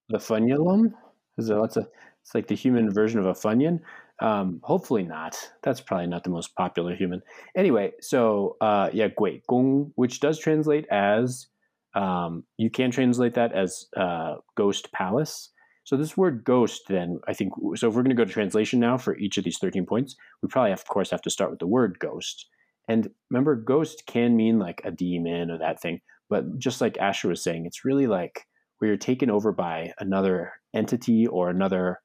The 0.08 0.18
funulum? 0.18 0.92
Is 1.38 1.46
there 1.48 1.58
lots 1.60 1.76
of 1.76 1.88
it's 2.22 2.34
like 2.34 2.48
the 2.48 2.54
human 2.56 2.90
version 2.92 3.20
of 3.20 3.26
a 3.26 3.32
funyun? 3.34 3.80
Um, 4.20 4.60
hopefully 4.62 5.02
not. 5.02 5.36
That's 5.62 5.80
probably 5.80 6.06
not 6.06 6.24
the 6.24 6.30
most 6.30 6.54
popular 6.56 6.94
human. 6.94 7.22
Anyway, 7.56 7.92
so 8.00 8.56
uh 8.60 8.90
yeah, 8.92 9.08
Gui 9.08 9.42
Gong, 9.46 9.92
which 9.96 10.20
does 10.20 10.38
translate 10.38 10.86
as 10.90 11.46
um 11.94 12.44
you 12.56 12.70
can 12.70 12.90
translate 12.90 13.34
that 13.34 13.52
as 13.52 13.86
uh 13.96 14.36
ghost 14.56 14.92
palace. 14.92 15.50
So 15.84 15.96
this 15.96 16.16
word 16.16 16.44
ghost 16.44 16.82
then 16.88 17.20
I 17.28 17.34
think 17.34 17.52
so 17.76 17.88
if 17.88 17.94
we're 17.94 18.02
gonna 18.02 18.14
go 18.14 18.24
to 18.24 18.32
translation 18.32 18.80
now 18.80 18.96
for 18.96 19.16
each 19.18 19.38
of 19.38 19.44
these 19.44 19.58
13 19.58 19.86
points, 19.86 20.16
we 20.42 20.48
probably 20.48 20.70
have, 20.70 20.80
of 20.80 20.88
course 20.88 21.10
have 21.10 21.22
to 21.22 21.30
start 21.30 21.50
with 21.50 21.60
the 21.60 21.66
word 21.66 21.98
ghost. 21.98 22.46
And 22.88 23.08
remember, 23.30 23.56
ghost 23.56 24.04
can 24.06 24.36
mean 24.36 24.58
like 24.58 24.82
a 24.84 24.90
demon 24.90 25.50
or 25.50 25.58
that 25.58 25.80
thing, 25.80 26.00
but 26.28 26.58
just 26.58 26.80
like 26.80 26.98
Asher 26.98 27.28
was 27.28 27.42
saying, 27.42 27.66
it's 27.66 27.84
really 27.84 28.06
like 28.06 28.44
where 28.78 28.88
you're 28.88 28.98
taken 28.98 29.30
over 29.30 29.52
by 29.52 29.92
another 29.98 30.52
entity 30.74 31.26
or 31.26 31.48
another 31.48 32.00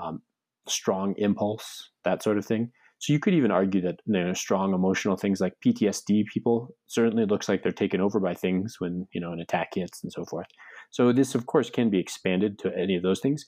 um, 0.00 0.22
strong 0.66 1.14
impulse, 1.18 1.90
that 2.04 2.22
sort 2.22 2.38
of 2.38 2.46
thing. 2.46 2.72
So 3.04 3.12
you 3.12 3.18
could 3.18 3.34
even 3.34 3.50
argue 3.50 3.82
that 3.82 4.00
you 4.06 4.14
know, 4.14 4.32
strong 4.32 4.72
emotional 4.72 5.18
things 5.18 5.38
like 5.38 5.60
PTSD 5.62 6.24
people 6.24 6.74
certainly 6.86 7.26
looks 7.26 7.50
like 7.50 7.62
they're 7.62 7.70
taken 7.70 8.00
over 8.00 8.18
by 8.18 8.32
things 8.32 8.76
when 8.78 9.06
you 9.12 9.20
know 9.20 9.30
an 9.30 9.40
attack 9.40 9.74
hits 9.74 10.02
and 10.02 10.10
so 10.10 10.24
forth. 10.24 10.46
So 10.90 11.12
this, 11.12 11.34
of 11.34 11.44
course, 11.44 11.68
can 11.68 11.90
be 11.90 11.98
expanded 11.98 12.58
to 12.60 12.74
any 12.74 12.96
of 12.96 13.02
those 13.02 13.20
things, 13.20 13.44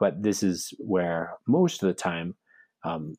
but 0.00 0.24
this 0.24 0.42
is 0.42 0.74
where 0.80 1.34
most 1.46 1.84
of 1.84 1.86
the 1.86 1.94
time. 1.94 2.34
Um, 2.84 3.14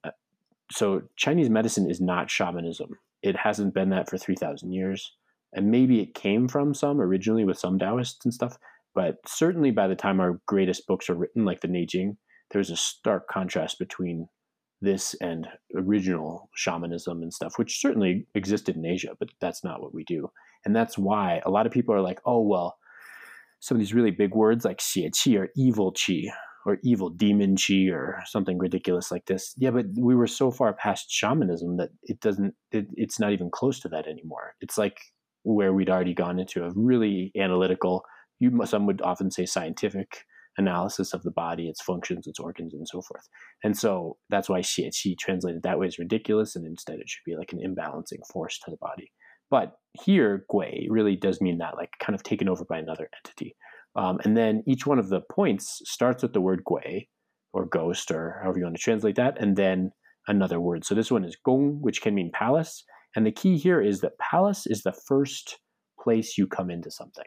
so 0.73 1.03
Chinese 1.15 1.49
medicine 1.49 1.89
is 1.89 2.01
not 2.01 2.29
shamanism. 2.29 2.89
It 3.23 3.37
hasn't 3.37 3.73
been 3.73 3.89
that 3.91 4.09
for 4.09 4.17
three 4.17 4.35
thousand 4.35 4.73
years, 4.73 5.15
and 5.53 5.71
maybe 5.71 6.01
it 6.01 6.15
came 6.15 6.49
from 6.49 6.73
some 6.73 6.99
originally 6.99 7.45
with 7.45 7.59
some 7.59 7.79
Taoists 7.79 8.25
and 8.25 8.33
stuff. 8.33 8.57
But 8.93 9.19
certainly 9.25 9.71
by 9.71 9.87
the 9.87 9.95
time 9.95 10.19
our 10.19 10.41
greatest 10.47 10.85
books 10.85 11.09
are 11.09 11.15
written, 11.15 11.45
like 11.45 11.61
the 11.61 11.69
Neijing, 11.69 12.17
there's 12.51 12.71
a 12.71 12.75
stark 12.75 13.29
contrast 13.29 13.79
between 13.79 14.27
this 14.81 15.15
and 15.15 15.47
original 15.75 16.49
shamanism 16.53 17.21
and 17.21 17.33
stuff, 17.33 17.53
which 17.57 17.81
certainly 17.81 18.27
existed 18.35 18.75
in 18.75 18.85
Asia, 18.85 19.15
but 19.19 19.29
that's 19.41 19.63
not 19.63 19.81
what 19.81 19.93
we 19.93 20.03
do. 20.03 20.29
And 20.65 20.75
that's 20.75 20.97
why 20.97 21.41
a 21.45 21.49
lot 21.49 21.65
of 21.65 21.71
people 21.71 21.95
are 21.95 22.01
like, 22.01 22.19
oh, 22.25 22.41
well, 22.41 22.77
some 23.59 23.75
of 23.75 23.79
these 23.79 23.93
really 23.93 24.11
big 24.11 24.35
words 24.35 24.65
like 24.65 24.77
xie 24.77 25.09
qi 25.09 25.39
or 25.39 25.49
evil 25.55 25.91
qi 25.93 26.29
or 26.65 26.77
evil 26.83 27.09
demon 27.09 27.55
qi 27.55 27.91
or 27.91 28.21
something 28.25 28.57
ridiculous 28.59 29.11
like 29.11 29.25
this. 29.25 29.53
Yeah, 29.57 29.71
but 29.71 29.85
we 29.97 30.15
were 30.15 30.27
so 30.27 30.51
far 30.51 30.73
past 30.73 31.09
shamanism 31.09 31.77
that 31.77 31.89
it 32.03 32.19
doesn't, 32.19 32.53
it, 32.71 32.87
it's 32.93 33.19
not 33.19 33.31
even 33.31 33.49
close 33.49 33.79
to 33.79 33.89
that 33.89 34.07
anymore. 34.07 34.55
It's 34.61 34.77
like 34.77 34.99
where 35.43 35.73
we'd 35.73 35.89
already 35.89 36.13
gone 36.13 36.39
into 36.39 36.65
a 36.65 36.71
really 36.75 37.31
analytical, 37.37 38.03
you 38.39 38.51
some 38.65 38.85
would 38.85 39.01
often 39.01 39.31
say 39.31 39.45
scientific 39.45 40.25
analysis 40.57 41.13
of 41.13 41.23
the 41.23 41.31
body, 41.31 41.67
its 41.67 41.81
functions, 41.81 42.27
its 42.27 42.39
organs, 42.39 42.73
and 42.73 42.87
so 42.87 43.01
forth. 43.01 43.27
And 43.63 43.77
so 43.77 44.17
that's 44.29 44.49
why 44.49 44.61
qi 44.61 45.17
translated 45.17 45.63
that 45.63 45.79
way 45.79 45.87
is 45.87 45.99
ridiculous, 45.99 46.55
and 46.55 46.65
instead 46.65 46.99
it 46.99 47.09
should 47.09 47.23
be 47.25 47.35
like 47.35 47.53
an 47.53 47.59
imbalancing 47.59 48.25
force 48.31 48.59
to 48.59 48.71
the 48.71 48.77
body. 48.77 49.11
But 49.49 49.73
here, 49.93 50.45
gui 50.49 50.87
really 50.89 51.15
does 51.15 51.39
mean 51.41 51.59
that, 51.59 51.75
like 51.75 51.91
kind 51.99 52.15
of 52.15 52.23
taken 52.23 52.49
over 52.49 52.65
by 52.65 52.79
another 52.79 53.09
entity. 53.23 53.55
Um, 53.95 54.19
and 54.23 54.35
then 54.35 54.63
each 54.67 54.85
one 54.85 54.99
of 54.99 55.09
the 55.09 55.21
points 55.31 55.81
starts 55.85 56.21
with 56.21 56.33
the 56.33 56.41
word 56.41 56.63
gui 56.65 57.09
or 57.53 57.65
ghost 57.65 58.11
or 58.11 58.39
however 58.43 58.59
you 58.59 58.65
want 58.65 58.75
to 58.75 58.81
translate 58.81 59.15
that, 59.15 59.39
and 59.39 59.55
then 59.55 59.91
another 60.27 60.59
word. 60.59 60.85
So 60.85 60.93
this 60.93 61.11
one 61.11 61.23
is 61.23 61.37
gong, 61.43 61.77
which 61.81 62.01
can 62.01 62.13
mean 62.13 62.31
palace. 62.33 62.83
And 63.15 63.25
the 63.25 63.31
key 63.31 63.57
here 63.57 63.81
is 63.81 64.01
that 64.01 64.19
palace 64.19 64.67
is 64.67 64.83
the 64.83 64.91
first 64.91 65.59
place 65.99 66.37
you 66.37 66.45
come 66.45 66.69
into 66.69 66.91
something. 66.91 67.25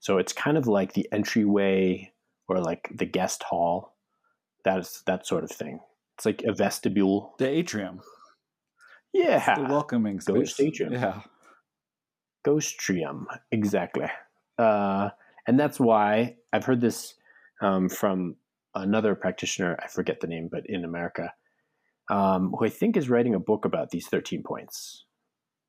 So 0.00 0.18
it's 0.18 0.32
kind 0.32 0.56
of 0.56 0.66
like 0.66 0.92
the 0.92 1.08
entryway 1.12 2.12
or 2.48 2.60
like 2.60 2.90
the 2.94 3.06
guest 3.06 3.42
hall. 3.42 3.96
That 4.64 4.80
is 4.80 5.02
that 5.06 5.26
sort 5.26 5.44
of 5.44 5.50
thing. 5.50 5.80
It's 6.16 6.26
like 6.26 6.42
a 6.44 6.52
vestibule. 6.52 7.34
The 7.38 7.48
atrium. 7.48 8.00
Yeah. 9.12 9.54
The 9.56 9.62
welcoming 9.62 10.20
space. 10.20 10.34
Ghost 10.34 10.60
atrium. 10.60 10.92
Yeah. 10.92 11.20
Ghostrium, 12.46 13.24
exactly. 13.50 14.06
Uh, 14.58 15.10
and 15.46 15.58
that's 15.58 15.80
why 15.80 16.36
I've 16.52 16.64
heard 16.64 16.80
this 16.80 17.14
um, 17.60 17.88
from 17.88 18.36
another 18.74 19.14
practitioner, 19.14 19.76
I 19.82 19.88
forget 19.88 20.20
the 20.20 20.26
name, 20.26 20.48
but 20.50 20.62
in 20.66 20.84
America, 20.84 21.32
um, 22.10 22.54
who 22.56 22.64
I 22.64 22.68
think 22.68 22.96
is 22.96 23.10
writing 23.10 23.34
a 23.34 23.40
book 23.40 23.64
about 23.64 23.90
these 23.90 24.06
13 24.06 24.42
points. 24.44 25.04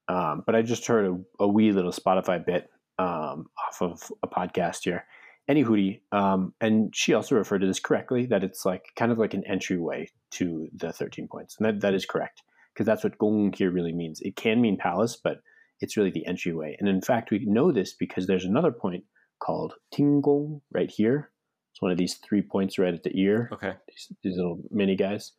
Um, 0.08 0.44
but 0.46 0.56
I 0.56 0.62
just 0.62 0.86
heard 0.86 1.06
a, 1.06 1.44
a, 1.44 1.48
wee 1.48 1.72
little 1.72 1.92
Spotify 1.92 2.46
bit 2.46 2.70
um, 3.00 3.48
off 3.68 3.82
of 3.82 4.12
a 4.24 4.27
podcast 4.27 4.84
here. 4.84 5.06
Any 5.48 5.63
hootie, 5.63 6.01
um, 6.12 6.54
and 6.60 6.94
she 6.94 7.13
also 7.13 7.36
referred 7.36 7.60
to 7.60 7.68
this 7.68 7.80
correctly 7.80 8.25
that 8.25 8.44
it's 8.44 8.66
like 8.66 8.88
kind 8.98 9.13
of 9.13 9.18
like 9.18 9.34
an 9.34 9.46
entryway 9.46 10.10
to 10.32 10.68
the 10.75 10.92
13 10.92 11.30
points. 11.30 11.56
And 11.58 11.66
that, 11.66 11.82
that 11.82 11.94
is 11.94 12.06
correct 12.06 12.42
because 12.74 12.86
that's 12.86 13.04
what 13.04 13.18
gong 13.18 13.54
here 13.54 13.72
really 13.72 13.94
means. 13.94 14.20
It 14.22 14.36
can 14.36 14.60
mean 14.60 14.77
palace, 14.77 15.16
but 15.16 15.42
it's 15.80 15.96
really 15.96 16.12
the 16.12 16.25
entryway. 16.25 16.75
And 16.80 16.89
in 16.89 17.01
fact, 17.01 17.32
we 17.32 17.39
know 17.46 17.72
this 17.72 17.94
because 17.94 18.27
there's 18.27 18.46
another 18.46 18.72
point 18.72 19.06
called 19.39 19.75
Tinggong 19.94 20.62
right 20.72 20.89
here. 20.89 21.32
It's 21.72 21.82
one 21.82 21.92
of 21.92 21.98
these 21.98 22.16
three 22.16 22.42
points 22.42 22.77
right 22.77 22.94
at 22.94 23.04
the 23.04 23.18
ear. 23.18 23.50
Okay. 23.54 23.74
These, 23.88 24.12
these 24.24 24.38
little 24.38 24.60
mini 24.72 24.96
guys. 24.96 25.34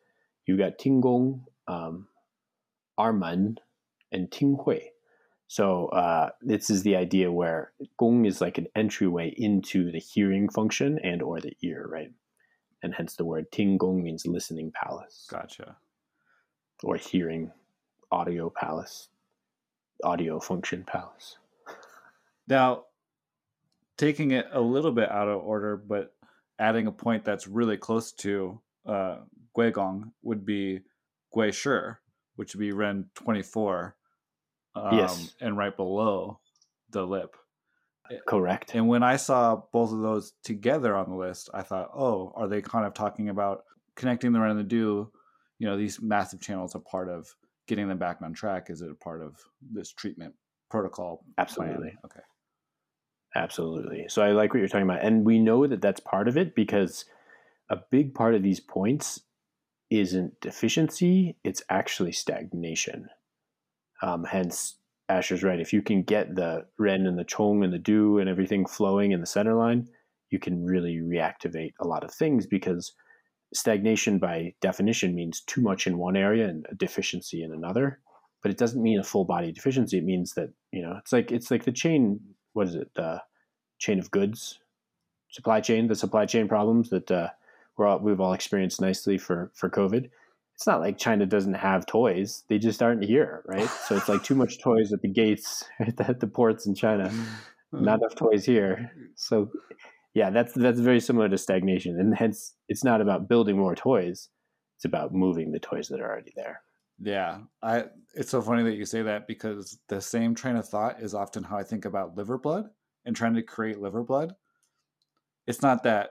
You've 0.46 0.58
got 0.58 0.78
Tinggong, 0.78 1.42
um, 1.66 2.06
Ermen, 2.98 3.56
and 4.12 4.30
Tinghui. 4.30 4.82
So 5.48 5.86
uh, 5.86 6.30
this 6.40 6.70
is 6.70 6.82
the 6.82 6.96
idea 6.96 7.32
where 7.32 7.72
Gong 7.98 8.26
is 8.26 8.40
like 8.40 8.58
an 8.58 8.66
entryway 8.76 9.34
into 9.36 9.90
the 9.90 9.98
hearing 9.98 10.48
function 10.48 10.98
and 11.02 11.22
or 11.22 11.40
the 11.40 11.56
ear, 11.62 11.88
right? 11.90 12.12
And 12.82 12.94
hence 12.94 13.16
the 13.16 13.24
word 13.24 13.50
Tinggong 13.50 14.02
means 14.02 14.26
listening 14.26 14.72
palace. 14.72 15.26
Gotcha. 15.30 15.76
Or 16.84 16.96
hearing 16.96 17.50
audio 18.12 18.50
palace 18.50 19.08
audio 20.04 20.40
function 20.40 20.84
palace. 20.84 21.36
Now, 22.50 22.84
taking 23.98 24.30
it 24.30 24.46
a 24.50 24.60
little 24.62 24.90
bit 24.90 25.10
out 25.10 25.28
of 25.28 25.42
order, 25.42 25.76
but 25.76 26.14
adding 26.58 26.86
a 26.86 26.92
point 26.92 27.22
that's 27.22 27.46
really 27.46 27.76
close 27.76 28.10
to 28.12 28.58
uh, 28.86 29.16
Guigong 29.54 30.12
would 30.22 30.46
be 30.46 30.80
Gui 31.34 31.52
Shi, 31.52 31.78
which 32.36 32.54
would 32.54 32.60
be 32.60 32.72
Ren 32.72 33.04
24. 33.16 33.97
Um, 34.74 34.98
yes. 34.98 35.34
And 35.40 35.56
right 35.56 35.76
below 35.76 36.40
the 36.90 37.04
lip. 37.04 37.36
Correct. 38.26 38.74
And 38.74 38.88
when 38.88 39.02
I 39.02 39.16
saw 39.16 39.62
both 39.72 39.92
of 39.92 40.00
those 40.00 40.32
together 40.42 40.96
on 40.96 41.10
the 41.10 41.16
list, 41.16 41.50
I 41.52 41.62
thought, 41.62 41.90
oh, 41.94 42.32
are 42.34 42.48
they 42.48 42.62
kind 42.62 42.86
of 42.86 42.94
talking 42.94 43.28
about 43.28 43.64
connecting 43.96 44.32
the 44.32 44.40
Ren 44.40 44.52
and 44.52 44.60
the 44.60 44.64
Du? 44.64 45.10
You 45.58 45.66
know, 45.66 45.76
these 45.76 46.00
massive 46.00 46.40
channels 46.40 46.74
are 46.74 46.80
part 46.80 47.08
of 47.08 47.34
getting 47.66 47.86
them 47.86 47.98
back 47.98 48.18
on 48.22 48.32
track? 48.32 48.70
Is 48.70 48.80
it 48.80 48.90
a 48.90 48.94
part 48.94 49.22
of 49.22 49.36
this 49.60 49.92
treatment 49.92 50.34
protocol? 50.70 51.24
Absolutely. 51.36 51.90
Plan? 51.90 51.98
Okay. 52.06 52.20
Absolutely. 53.34 54.06
So 54.08 54.22
I 54.22 54.32
like 54.32 54.52
what 54.52 54.60
you're 54.60 54.68
talking 54.68 54.88
about. 54.88 55.04
And 55.04 55.24
we 55.24 55.38
know 55.38 55.66
that 55.66 55.82
that's 55.82 56.00
part 56.00 56.28
of 56.28 56.36
it 56.36 56.54
because 56.54 57.04
a 57.68 57.76
big 57.90 58.14
part 58.14 58.34
of 58.34 58.42
these 58.42 58.60
points 58.60 59.20
isn't 59.90 60.40
deficiency, 60.40 61.36
it's 61.44 61.62
actually 61.70 62.12
stagnation. 62.12 63.08
Um, 64.02 64.24
hence, 64.24 64.76
Asher's 65.08 65.42
right. 65.42 65.60
If 65.60 65.72
you 65.72 65.82
can 65.82 66.02
get 66.02 66.34
the 66.34 66.66
Ren 66.78 67.06
and 67.06 67.18
the 67.18 67.24
Chong 67.24 67.64
and 67.64 67.72
the 67.72 67.78
Du 67.78 68.18
and 68.18 68.28
everything 68.28 68.66
flowing 68.66 69.12
in 69.12 69.20
the 69.20 69.26
center 69.26 69.54
line, 69.54 69.88
you 70.30 70.38
can 70.38 70.64
really 70.64 70.96
reactivate 70.96 71.72
a 71.80 71.86
lot 71.86 72.04
of 72.04 72.12
things 72.12 72.46
because 72.46 72.92
stagnation 73.54 74.18
by 74.18 74.52
definition 74.60 75.14
means 75.14 75.40
too 75.40 75.62
much 75.62 75.86
in 75.86 75.96
one 75.96 76.16
area 76.16 76.46
and 76.46 76.66
a 76.70 76.74
deficiency 76.74 77.42
in 77.42 77.52
another. 77.52 78.00
But 78.42 78.52
it 78.52 78.58
doesn't 78.58 78.82
mean 78.82 79.00
a 79.00 79.04
full 79.04 79.24
body 79.24 79.50
deficiency. 79.50 79.98
It 79.98 80.04
means 80.04 80.34
that 80.34 80.50
you 80.72 80.82
know 80.82 80.96
it's 80.98 81.12
like 81.12 81.32
it's 81.32 81.50
like 81.50 81.64
the 81.64 81.72
chain 81.72 82.20
what 82.52 82.68
is 82.68 82.74
it 82.74 82.90
the 82.94 83.22
chain 83.78 83.98
of 83.98 84.10
goods? 84.10 84.60
Supply 85.30 85.60
chain 85.60 85.88
the 85.88 85.94
supply 85.94 86.26
chain 86.26 86.46
problems 86.46 86.90
that 86.90 87.10
uh, 87.10 87.28
we're 87.76 87.86
all, 87.86 87.98
we've 87.98 88.20
all 88.20 88.34
experienced 88.34 88.80
nicely 88.80 89.18
for 89.18 89.50
for 89.54 89.70
covid 89.70 90.10
it's 90.58 90.66
not 90.66 90.80
like 90.80 90.98
china 90.98 91.24
doesn't 91.24 91.54
have 91.54 91.86
toys 91.86 92.44
they 92.48 92.58
just 92.58 92.82
aren't 92.82 93.04
here 93.04 93.42
right 93.46 93.70
so 93.86 93.96
it's 93.96 94.08
like 94.08 94.22
too 94.22 94.34
much 94.34 94.58
toys 94.62 94.92
at 94.92 95.00
the 95.00 95.08
gates 95.08 95.64
at 95.80 96.20
the 96.20 96.26
ports 96.26 96.66
in 96.66 96.74
china 96.74 97.08
mm-hmm. 97.08 97.84
not 97.84 98.00
enough 98.00 98.14
toys 98.14 98.44
here 98.44 98.92
so 99.14 99.50
yeah, 100.18 100.30
that's 100.30 100.52
that's 100.52 100.80
very 100.80 100.98
similar 100.98 101.28
to 101.28 101.38
stagnation, 101.38 101.98
and 101.98 102.12
hence 102.12 102.54
it's 102.68 102.82
not 102.82 103.00
about 103.00 103.28
building 103.28 103.56
more 103.56 103.76
toys; 103.76 104.30
it's 104.76 104.84
about 104.84 105.14
moving 105.14 105.52
the 105.52 105.60
toys 105.60 105.86
that 105.88 106.00
are 106.00 106.10
already 106.10 106.32
there. 106.34 106.60
Yeah, 107.00 107.42
I. 107.62 107.84
It's 108.14 108.30
so 108.30 108.42
funny 108.42 108.64
that 108.64 108.74
you 108.74 108.84
say 108.84 109.02
that 109.02 109.28
because 109.28 109.78
the 109.88 110.00
same 110.00 110.34
train 110.34 110.56
of 110.56 110.68
thought 110.68 111.00
is 111.00 111.14
often 111.14 111.44
how 111.44 111.56
I 111.56 111.62
think 111.62 111.84
about 111.84 112.16
liver 112.16 112.36
blood 112.36 112.64
and 113.04 113.14
trying 113.14 113.34
to 113.34 113.42
create 113.42 113.78
liver 113.78 114.02
blood. 114.02 114.34
It's 115.46 115.62
not 115.62 115.84
that 115.84 116.10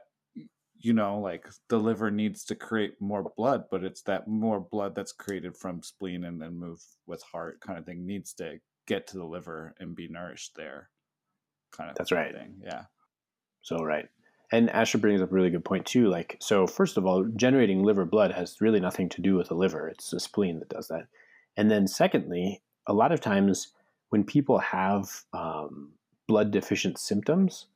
you 0.79 0.93
know, 0.93 1.19
like 1.19 1.47
the 1.69 1.77
liver 1.77 2.11
needs 2.11 2.43
to 2.45 2.55
create 2.55 2.99
more 2.99 3.31
blood, 3.35 3.65
but 3.71 3.83
it's 3.83 4.01
that 4.03 4.27
more 4.27 4.59
blood 4.59 4.95
that's 4.95 5.11
created 5.11 5.55
from 5.57 5.81
spleen 5.81 6.23
and 6.25 6.41
then 6.41 6.57
move 6.57 6.81
with 7.05 7.21
heart 7.23 7.59
kind 7.61 7.79
of 7.79 7.85
thing 7.85 8.05
needs 8.05 8.33
to 8.33 8.59
get 8.87 9.07
to 9.07 9.17
the 9.17 9.25
liver 9.25 9.75
and 9.79 9.95
be 9.95 10.07
nourished 10.07 10.55
there. 10.55 10.89
Kind 11.75 11.89
of 11.89 11.95
That's 11.95 12.11
right. 12.11 12.33
thing. 12.33 12.61
Yeah. 12.63 12.83
So 13.61 13.77
right. 13.77 14.07
And 14.51 14.69
Asher 14.69 14.97
brings 14.97 15.21
up 15.21 15.31
a 15.31 15.35
really 15.35 15.49
good 15.49 15.65
point 15.65 15.85
too. 15.85 16.07
Like, 16.07 16.37
so 16.39 16.65
first 16.65 16.95
of 16.97 17.05
all, 17.05 17.25
generating 17.35 17.83
liver 17.83 18.05
blood 18.05 18.31
has 18.31 18.61
really 18.61 18.79
nothing 18.79 19.09
to 19.09 19.21
do 19.21 19.35
with 19.35 19.49
the 19.49 19.55
liver. 19.55 19.89
It's 19.89 20.11
the 20.11 20.19
spleen 20.19 20.59
that 20.59 20.69
does 20.69 20.87
that. 20.87 21.07
And 21.57 21.69
then 21.69 21.87
secondly, 21.87 22.61
a 22.87 22.93
lot 22.93 23.11
of 23.11 23.19
times 23.19 23.73
when 24.09 24.23
people 24.23 24.59
have 24.59 25.23
um, 25.33 25.91
blood 26.27 26.51
deficient 26.51 26.97
symptoms, 26.97 27.67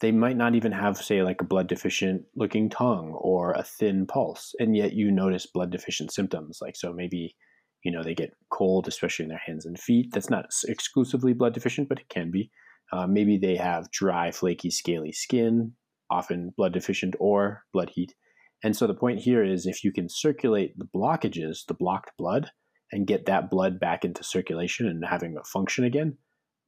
they 0.00 0.12
might 0.12 0.36
not 0.36 0.54
even 0.54 0.72
have, 0.72 0.98
say, 0.98 1.22
like 1.22 1.40
a 1.40 1.44
blood 1.44 1.68
deficient 1.68 2.22
looking 2.34 2.68
tongue 2.68 3.12
or 3.12 3.52
a 3.52 3.62
thin 3.62 4.06
pulse, 4.06 4.54
and 4.58 4.76
yet 4.76 4.92
you 4.92 5.10
notice 5.10 5.46
blood 5.46 5.70
deficient 5.70 6.12
symptoms. 6.12 6.58
Like, 6.60 6.76
so 6.76 6.92
maybe, 6.92 7.34
you 7.82 7.90
know, 7.90 8.02
they 8.02 8.14
get 8.14 8.34
cold, 8.50 8.88
especially 8.88 9.24
in 9.24 9.30
their 9.30 9.40
hands 9.44 9.64
and 9.64 9.78
feet. 9.78 10.08
That's 10.12 10.30
not 10.30 10.46
exclusively 10.66 11.32
blood 11.32 11.54
deficient, 11.54 11.88
but 11.88 12.00
it 12.00 12.08
can 12.08 12.30
be. 12.30 12.50
Uh, 12.92 13.06
maybe 13.06 13.38
they 13.38 13.56
have 13.56 13.90
dry, 13.90 14.30
flaky, 14.30 14.70
scaly 14.70 15.12
skin, 15.12 15.72
often 16.10 16.52
blood 16.56 16.72
deficient 16.72 17.14
or 17.18 17.64
blood 17.72 17.90
heat. 17.94 18.14
And 18.62 18.76
so 18.76 18.86
the 18.86 18.94
point 18.94 19.20
here 19.20 19.44
is 19.44 19.66
if 19.66 19.82
you 19.82 19.92
can 19.92 20.08
circulate 20.08 20.78
the 20.78 20.88
blockages, 20.94 21.66
the 21.66 21.74
blocked 21.74 22.12
blood, 22.18 22.50
and 22.92 23.06
get 23.06 23.26
that 23.26 23.50
blood 23.50 23.80
back 23.80 24.04
into 24.04 24.22
circulation 24.22 24.86
and 24.86 25.04
having 25.04 25.36
a 25.36 25.44
function 25.44 25.84
again, 25.84 26.16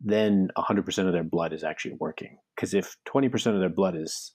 then 0.01 0.49
100% 0.57 1.07
of 1.07 1.13
their 1.13 1.25
blood 1.25 1.53
is 1.53 1.65
actually 1.65 1.97
working. 1.99 2.39
Because 2.55 2.75
if 2.75 2.97
20% 3.09 3.55
of 3.55 3.61
their 3.61 3.69
blood 3.69 3.97
is, 3.97 4.35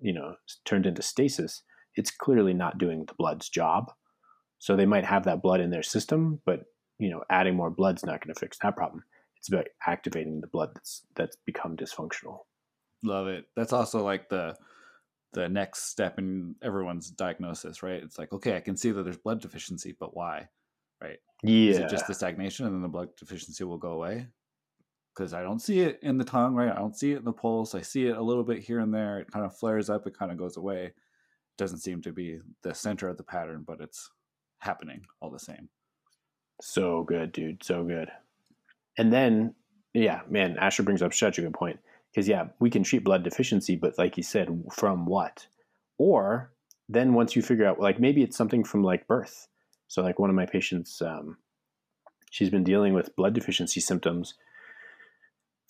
you 0.00 0.12
know, 0.12 0.34
turned 0.64 0.86
into 0.86 1.02
stasis, 1.02 1.62
it's 1.96 2.10
clearly 2.10 2.54
not 2.54 2.78
doing 2.78 3.04
the 3.06 3.14
blood's 3.14 3.48
job. 3.48 3.92
So 4.58 4.76
they 4.76 4.86
might 4.86 5.04
have 5.04 5.24
that 5.24 5.42
blood 5.42 5.60
in 5.60 5.70
their 5.70 5.82
system, 5.82 6.40
but 6.44 6.60
you 6.98 7.10
know, 7.10 7.22
adding 7.30 7.56
more 7.56 7.70
blood's 7.70 8.04
not 8.04 8.24
going 8.24 8.32
to 8.32 8.38
fix 8.38 8.58
that 8.58 8.76
problem. 8.76 9.02
It's 9.38 9.48
about 9.48 9.66
activating 9.86 10.40
the 10.40 10.46
blood 10.46 10.70
that's 10.74 11.02
that's 11.16 11.36
become 11.46 11.76
dysfunctional. 11.76 12.40
Love 13.02 13.26
it. 13.26 13.46
That's 13.56 13.72
also 13.72 14.04
like 14.04 14.28
the 14.28 14.54
the 15.32 15.48
next 15.48 15.84
step 15.90 16.18
in 16.18 16.56
everyone's 16.62 17.10
diagnosis, 17.10 17.82
right? 17.82 18.02
It's 18.02 18.18
like, 18.18 18.32
okay, 18.32 18.56
I 18.56 18.60
can 18.60 18.76
see 18.76 18.90
that 18.90 19.02
there's 19.02 19.16
blood 19.16 19.40
deficiency, 19.40 19.96
but 19.98 20.14
why? 20.14 20.48
Right? 21.00 21.18
Yeah. 21.42 21.70
Is 21.70 21.78
it 21.78 21.88
just 21.88 22.06
the 22.06 22.14
stagnation 22.14 22.66
and 22.66 22.74
then 22.74 22.82
the 22.82 22.88
blood 22.88 23.08
deficiency 23.18 23.64
will 23.64 23.78
go 23.78 23.92
away? 23.92 24.26
Because 25.14 25.34
I 25.34 25.42
don't 25.42 25.60
see 25.60 25.80
it 25.80 25.98
in 26.02 26.18
the 26.18 26.24
tongue, 26.24 26.54
right? 26.54 26.70
I 26.70 26.78
don't 26.78 26.96
see 26.96 27.12
it 27.12 27.18
in 27.18 27.24
the 27.24 27.32
pulse. 27.32 27.74
I 27.74 27.82
see 27.82 28.06
it 28.06 28.16
a 28.16 28.22
little 28.22 28.44
bit 28.44 28.60
here 28.60 28.78
and 28.78 28.94
there. 28.94 29.18
It 29.18 29.30
kind 29.30 29.44
of 29.44 29.56
flares 29.56 29.90
up, 29.90 30.06
it 30.06 30.18
kind 30.18 30.30
of 30.30 30.38
goes 30.38 30.56
away. 30.56 30.92
Doesn't 31.58 31.78
seem 31.80 32.00
to 32.02 32.12
be 32.12 32.40
the 32.62 32.74
center 32.74 33.08
of 33.08 33.16
the 33.16 33.22
pattern, 33.22 33.64
but 33.66 33.80
it's 33.80 34.10
happening 34.58 35.02
all 35.20 35.30
the 35.30 35.38
same. 35.38 35.68
So 36.62 37.02
good, 37.02 37.32
dude. 37.32 37.64
So 37.64 37.84
good. 37.84 38.10
And 38.96 39.12
then, 39.12 39.54
yeah, 39.94 40.20
man, 40.28 40.56
Asher 40.58 40.82
brings 40.82 41.02
up 41.02 41.12
such 41.12 41.38
a 41.38 41.42
good 41.42 41.54
point. 41.54 41.80
Because, 42.10 42.28
yeah, 42.28 42.48
we 42.58 42.70
can 42.70 42.82
treat 42.82 43.04
blood 43.04 43.22
deficiency, 43.22 43.76
but 43.76 43.98
like 43.98 44.16
you 44.16 44.22
said, 44.22 44.64
from 44.72 45.06
what? 45.06 45.46
Or 45.96 46.50
then 46.88 47.14
once 47.14 47.36
you 47.36 47.42
figure 47.42 47.66
out, 47.66 47.78
like 47.78 48.00
maybe 48.00 48.22
it's 48.22 48.36
something 48.36 48.64
from 48.64 48.82
like 48.82 49.06
birth. 49.06 49.46
So, 49.86 50.02
like 50.02 50.18
one 50.18 50.30
of 50.30 50.36
my 50.36 50.46
patients, 50.46 51.00
um, 51.02 51.36
she's 52.30 52.50
been 52.50 52.64
dealing 52.64 52.94
with 52.94 53.14
blood 53.16 53.32
deficiency 53.32 53.80
symptoms 53.80 54.34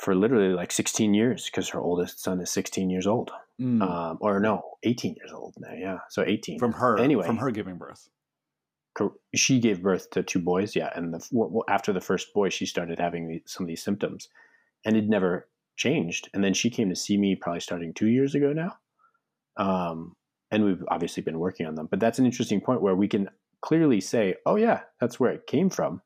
for 0.00 0.14
literally 0.14 0.54
like 0.54 0.72
16 0.72 1.12
years 1.12 1.44
because 1.44 1.68
her 1.68 1.80
oldest 1.80 2.22
son 2.22 2.40
is 2.40 2.50
16 2.50 2.88
years 2.88 3.06
old. 3.06 3.30
Mm. 3.60 3.82
Um, 3.82 4.18
or 4.20 4.40
no, 4.40 4.62
18 4.82 5.14
years 5.14 5.30
old 5.32 5.54
now. 5.58 5.74
Yeah. 5.74 5.98
So 6.08 6.24
18. 6.26 6.58
from 6.58 6.72
her, 6.72 6.98
anyway. 6.98 7.26
from 7.26 7.36
her 7.36 7.50
giving 7.50 7.76
birth. 7.76 8.08
She 9.34 9.60
gave 9.60 9.82
birth 9.82 10.10
to 10.10 10.22
two 10.22 10.40
boys 10.40 10.74
yeah 10.74 10.90
and 10.94 11.14
the 11.14 11.62
after 11.68 11.92
the 11.92 12.00
first 12.00 12.34
boy 12.34 12.48
she 12.48 12.66
started 12.66 12.98
having 12.98 13.40
some 13.46 13.64
of 13.64 13.68
these 13.68 13.82
symptoms 13.82 14.28
and 14.84 14.96
it 14.96 15.08
never 15.08 15.48
changed 15.76 16.28
and 16.34 16.42
then 16.42 16.52
she 16.52 16.68
came 16.70 16.90
to 16.90 16.96
see 16.96 17.16
me 17.16 17.36
probably 17.36 17.60
starting 17.60 17.94
two 17.94 18.08
years 18.08 18.34
ago 18.34 18.52
now 18.52 18.76
um, 19.56 20.16
and 20.50 20.64
we've 20.64 20.84
obviously 20.88 21.22
been 21.22 21.38
working 21.38 21.66
on 21.66 21.76
them 21.76 21.86
but 21.88 22.00
that's 22.00 22.18
an 22.18 22.26
interesting 22.26 22.60
point 22.60 22.82
where 22.82 22.96
we 22.96 23.08
can 23.08 23.30
clearly 23.62 24.00
say 24.00 24.34
oh 24.44 24.56
yeah 24.56 24.80
that's 25.00 25.20
where 25.20 25.32
it 25.32 25.46
came 25.46 25.70
from 25.70 26.02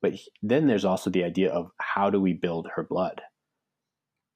but 0.00 0.14
then 0.42 0.66
there's 0.66 0.84
also 0.84 1.10
the 1.10 1.24
idea 1.24 1.50
of 1.50 1.72
how 1.78 2.08
do 2.08 2.20
we 2.20 2.32
build 2.32 2.68
her 2.74 2.84
blood 2.84 3.20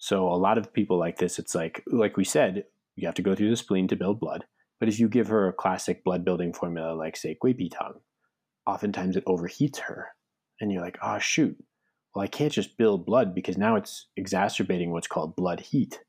so 0.05 0.29
a 0.29 0.37
lot 0.47 0.59
of 0.59 0.73
people 0.73 0.99
like 0.99 1.19
this 1.19 1.38
it's 1.38 1.55
like 1.55 1.83
like 1.87 2.17
we 2.17 2.25
said 2.25 2.64
you 2.97 3.07
have 3.07 3.14
to 3.14 3.23
go 3.23 3.35
through 3.35 3.51
the 3.51 3.57
spleen 3.57 3.88
to 3.88 3.97
build 3.97 4.21
blood 4.21 4.45
but 4.81 4.88
if 4.88 4.99
you 4.99 5.09
give 5.09 5.29
her 5.29 5.49
a 5.49 5.53
classic 5.53 6.05
blood 6.05 6.27
building 6.27 6.53
formula 6.53 6.95
like 6.95 7.17
say 7.17 7.38
Guipitang, 7.43 8.01
oftentimes 8.67 9.17
it 9.17 9.25
overheats 9.25 9.79
her. 9.79 10.09
And 10.61 10.71
you're 10.73 10.83
like, 10.83 10.99
oh 11.03 11.19
shoot, 11.19 11.57
well 12.14 12.23
I 12.23 12.27
can't 12.27 12.53
just 12.53 12.77
build 12.77 13.07
blood 13.07 13.35
because 13.35 13.57
now 13.57 13.77
it's 13.77 14.09
exacerbating 14.17 14.90
what's 14.90 15.07
called 15.07 15.37
blood 15.37 15.61
heat. 15.61 16.01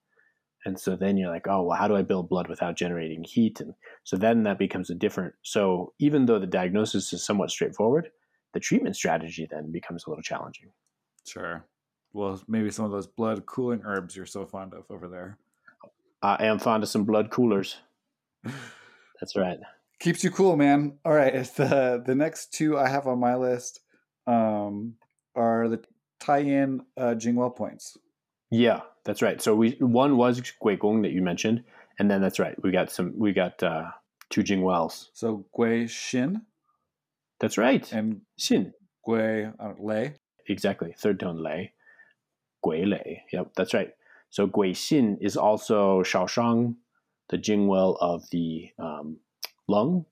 And 0.66 0.80
so 0.80 0.96
then 0.96 1.16
you're 1.16 1.32
like, 1.32 1.48
oh 1.48 1.64
well 1.64 1.78
how 1.78 1.88
do 1.88 1.96
I 1.96 2.02
build 2.02 2.30
blood 2.30 2.50
without 2.50 2.76
generating 2.76 3.24
heat? 3.24 3.62
And 3.62 3.76
so 4.04 4.18
then 4.18 4.44
that 4.44 4.60
becomes 4.60 4.90
a 4.90 4.96
different 4.96 5.36
so 5.42 5.94
even 6.00 6.26
though 6.26 6.40
the 6.40 6.48
diagnosis 6.48 7.14
is 7.14 7.26
somewhat 7.26 7.52
straightforward, 7.52 8.10
the 8.54 8.60
treatment 8.60 8.96
strategy 8.96 9.48
then 9.50 9.72
becomes 9.72 10.06
a 10.06 10.10
little 10.10 10.24
challenging. 10.24 10.72
Sure. 11.28 11.66
Well, 12.16 12.42
maybe 12.48 12.72
some 12.72 12.86
of 12.86 12.92
those 12.92 13.08
blood 13.08 13.46
cooling 13.46 13.82
herbs 13.84 14.16
you're 14.16 14.26
so 14.26 14.46
fond 14.46 14.74
of 14.74 14.86
over 14.90 15.10
there. 15.10 15.38
I 16.24 16.46
am 16.46 16.60
fond 16.60 16.82
of 16.82 16.88
some 16.88 17.04
blood 17.04 17.30
coolers. 17.30 17.76
That's 19.20 19.36
right. 19.36 19.60
Keeps 20.00 20.24
you 20.24 20.32
cool, 20.32 20.56
man. 20.56 20.98
All 21.04 21.12
right. 21.12 21.34
The 21.34 22.02
the 22.06 22.16
next 22.16 22.54
two 22.54 22.78
I 22.78 22.88
have 22.88 23.06
on 23.08 23.20
my 23.20 23.36
list 23.36 23.82
um, 24.28 24.96
are 25.36 25.68
the 25.68 25.84
tie-in 26.20 26.86
uh, 26.96 27.16
Jingwell 27.18 27.54
points. 27.56 27.98
Yeah, 28.50 28.82
that's 29.04 29.22
right. 29.22 29.42
So 29.42 29.54
we 29.54 29.72
one 29.80 30.16
was 30.16 30.40
Guigong 30.40 31.02
that 31.04 31.12
you 31.12 31.22
mentioned, 31.22 31.64
and 32.00 32.10
then 32.10 32.22
that's 32.22 32.40
right. 32.40 32.56
We 32.64 32.72
got 32.72 32.92
some. 32.92 33.14
We 33.18 33.34
got 33.34 33.62
uh, 33.62 33.92
two 34.30 34.42
Jingwells. 34.42 35.10
So 35.14 35.46
Gui 35.54 35.86
Xin 35.86 36.42
That's 37.40 37.58
right. 37.58 37.92
and 37.92 38.22
Xin. 38.40 38.72
Gui 39.06 39.46
uh, 39.46 39.74
Lei. 39.80 40.16
Exactly. 40.48 40.94
Third 40.98 41.20
tone 41.20 41.42
lei. 41.42 41.72
Gui 42.66 42.86
lei. 42.86 43.24
Yep, 43.32 43.52
that's 43.56 43.74
right. 43.74 43.94
So 44.32 44.48
Gui 44.48 44.74
Xin 44.74 45.18
is 45.22 45.38
also 45.38 46.02
Shaoshang, 46.02 46.76
the 47.30 47.38
Jingwell 47.38 47.96
of 48.02 48.28
the 48.32 48.70
um, 48.80 49.18
lung, 49.68 50.06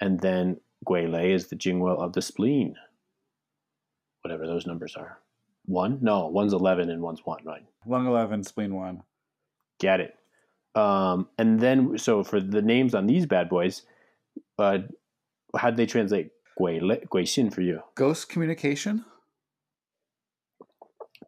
and 0.00 0.20
then 0.20 0.60
Gui 0.86 1.06
lei 1.08 1.32
is 1.32 1.48
the 1.48 1.56
Jingwell 1.56 1.98
of 1.98 2.12
the 2.12 2.22
spleen. 2.22 2.76
Whatever 4.22 4.46
those 4.46 4.66
numbers 4.66 4.94
are. 4.96 5.18
One? 5.64 5.98
No, 6.00 6.28
one's 6.28 6.52
eleven 6.52 6.88
and 6.88 7.02
one's 7.02 7.26
one. 7.26 7.44
Right. 7.44 7.64
Lung 7.86 8.06
11, 8.06 8.44
spleen 8.44 8.74
1. 8.74 9.02
Get 9.80 9.98
it. 9.98 10.14
Um, 10.74 11.28
and 11.36 11.58
then, 11.58 11.98
so 11.98 12.22
for 12.22 12.40
the 12.40 12.62
names 12.62 12.94
on 12.94 13.06
these 13.08 13.26
bad 13.26 13.48
boys, 13.48 13.82
uh, 14.58 14.78
how'd 15.56 15.76
they 15.76 15.86
translate 15.86 16.30
Gui, 16.56 16.78
Le- 16.80 17.04
Gui 17.10 17.24
Xin 17.24 17.52
for 17.52 17.60
you? 17.60 17.80
Ghost 17.96 18.28
communication, 18.28 19.04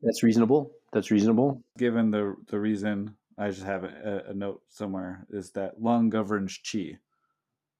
That's 0.04 0.22
reasonable. 0.22 0.72
That's 0.92 1.10
reasonable. 1.10 1.62
given 1.78 2.10
the 2.10 2.36
the 2.46 2.58
reason 2.60 3.16
I 3.36 3.50
just 3.50 3.64
have 3.64 3.84
a, 3.84 4.24
a 4.28 4.34
note 4.34 4.62
somewhere 4.68 5.26
is 5.30 5.50
that 5.52 5.80
lung 5.82 6.10
governs 6.10 6.58
chi. 6.58 6.98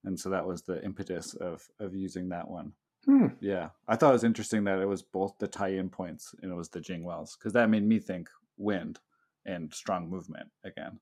And 0.04 0.18
so 0.18 0.28
that 0.30 0.46
was 0.46 0.62
the 0.62 0.82
impetus 0.84 1.34
of 1.34 1.66
of 1.78 1.94
using 1.94 2.28
that 2.30 2.48
one. 2.48 2.72
Hmm. 3.04 3.26
Yeah, 3.40 3.68
I 3.86 3.96
thought 3.96 4.10
it 4.10 4.14
was 4.14 4.24
interesting 4.24 4.64
that 4.64 4.78
it 4.78 4.88
was 4.88 5.02
both 5.02 5.34
the 5.38 5.46
tie-in 5.46 5.90
points 5.90 6.34
and 6.42 6.50
it 6.50 6.54
was 6.54 6.70
the 6.70 6.80
Jing 6.80 7.04
Wells 7.04 7.36
because 7.36 7.52
that 7.52 7.68
made 7.68 7.84
me 7.86 7.98
think 7.98 8.28
wind 8.56 8.98
and 9.44 9.72
strong 9.72 10.08
movement 10.08 10.48
again. 10.64 10.98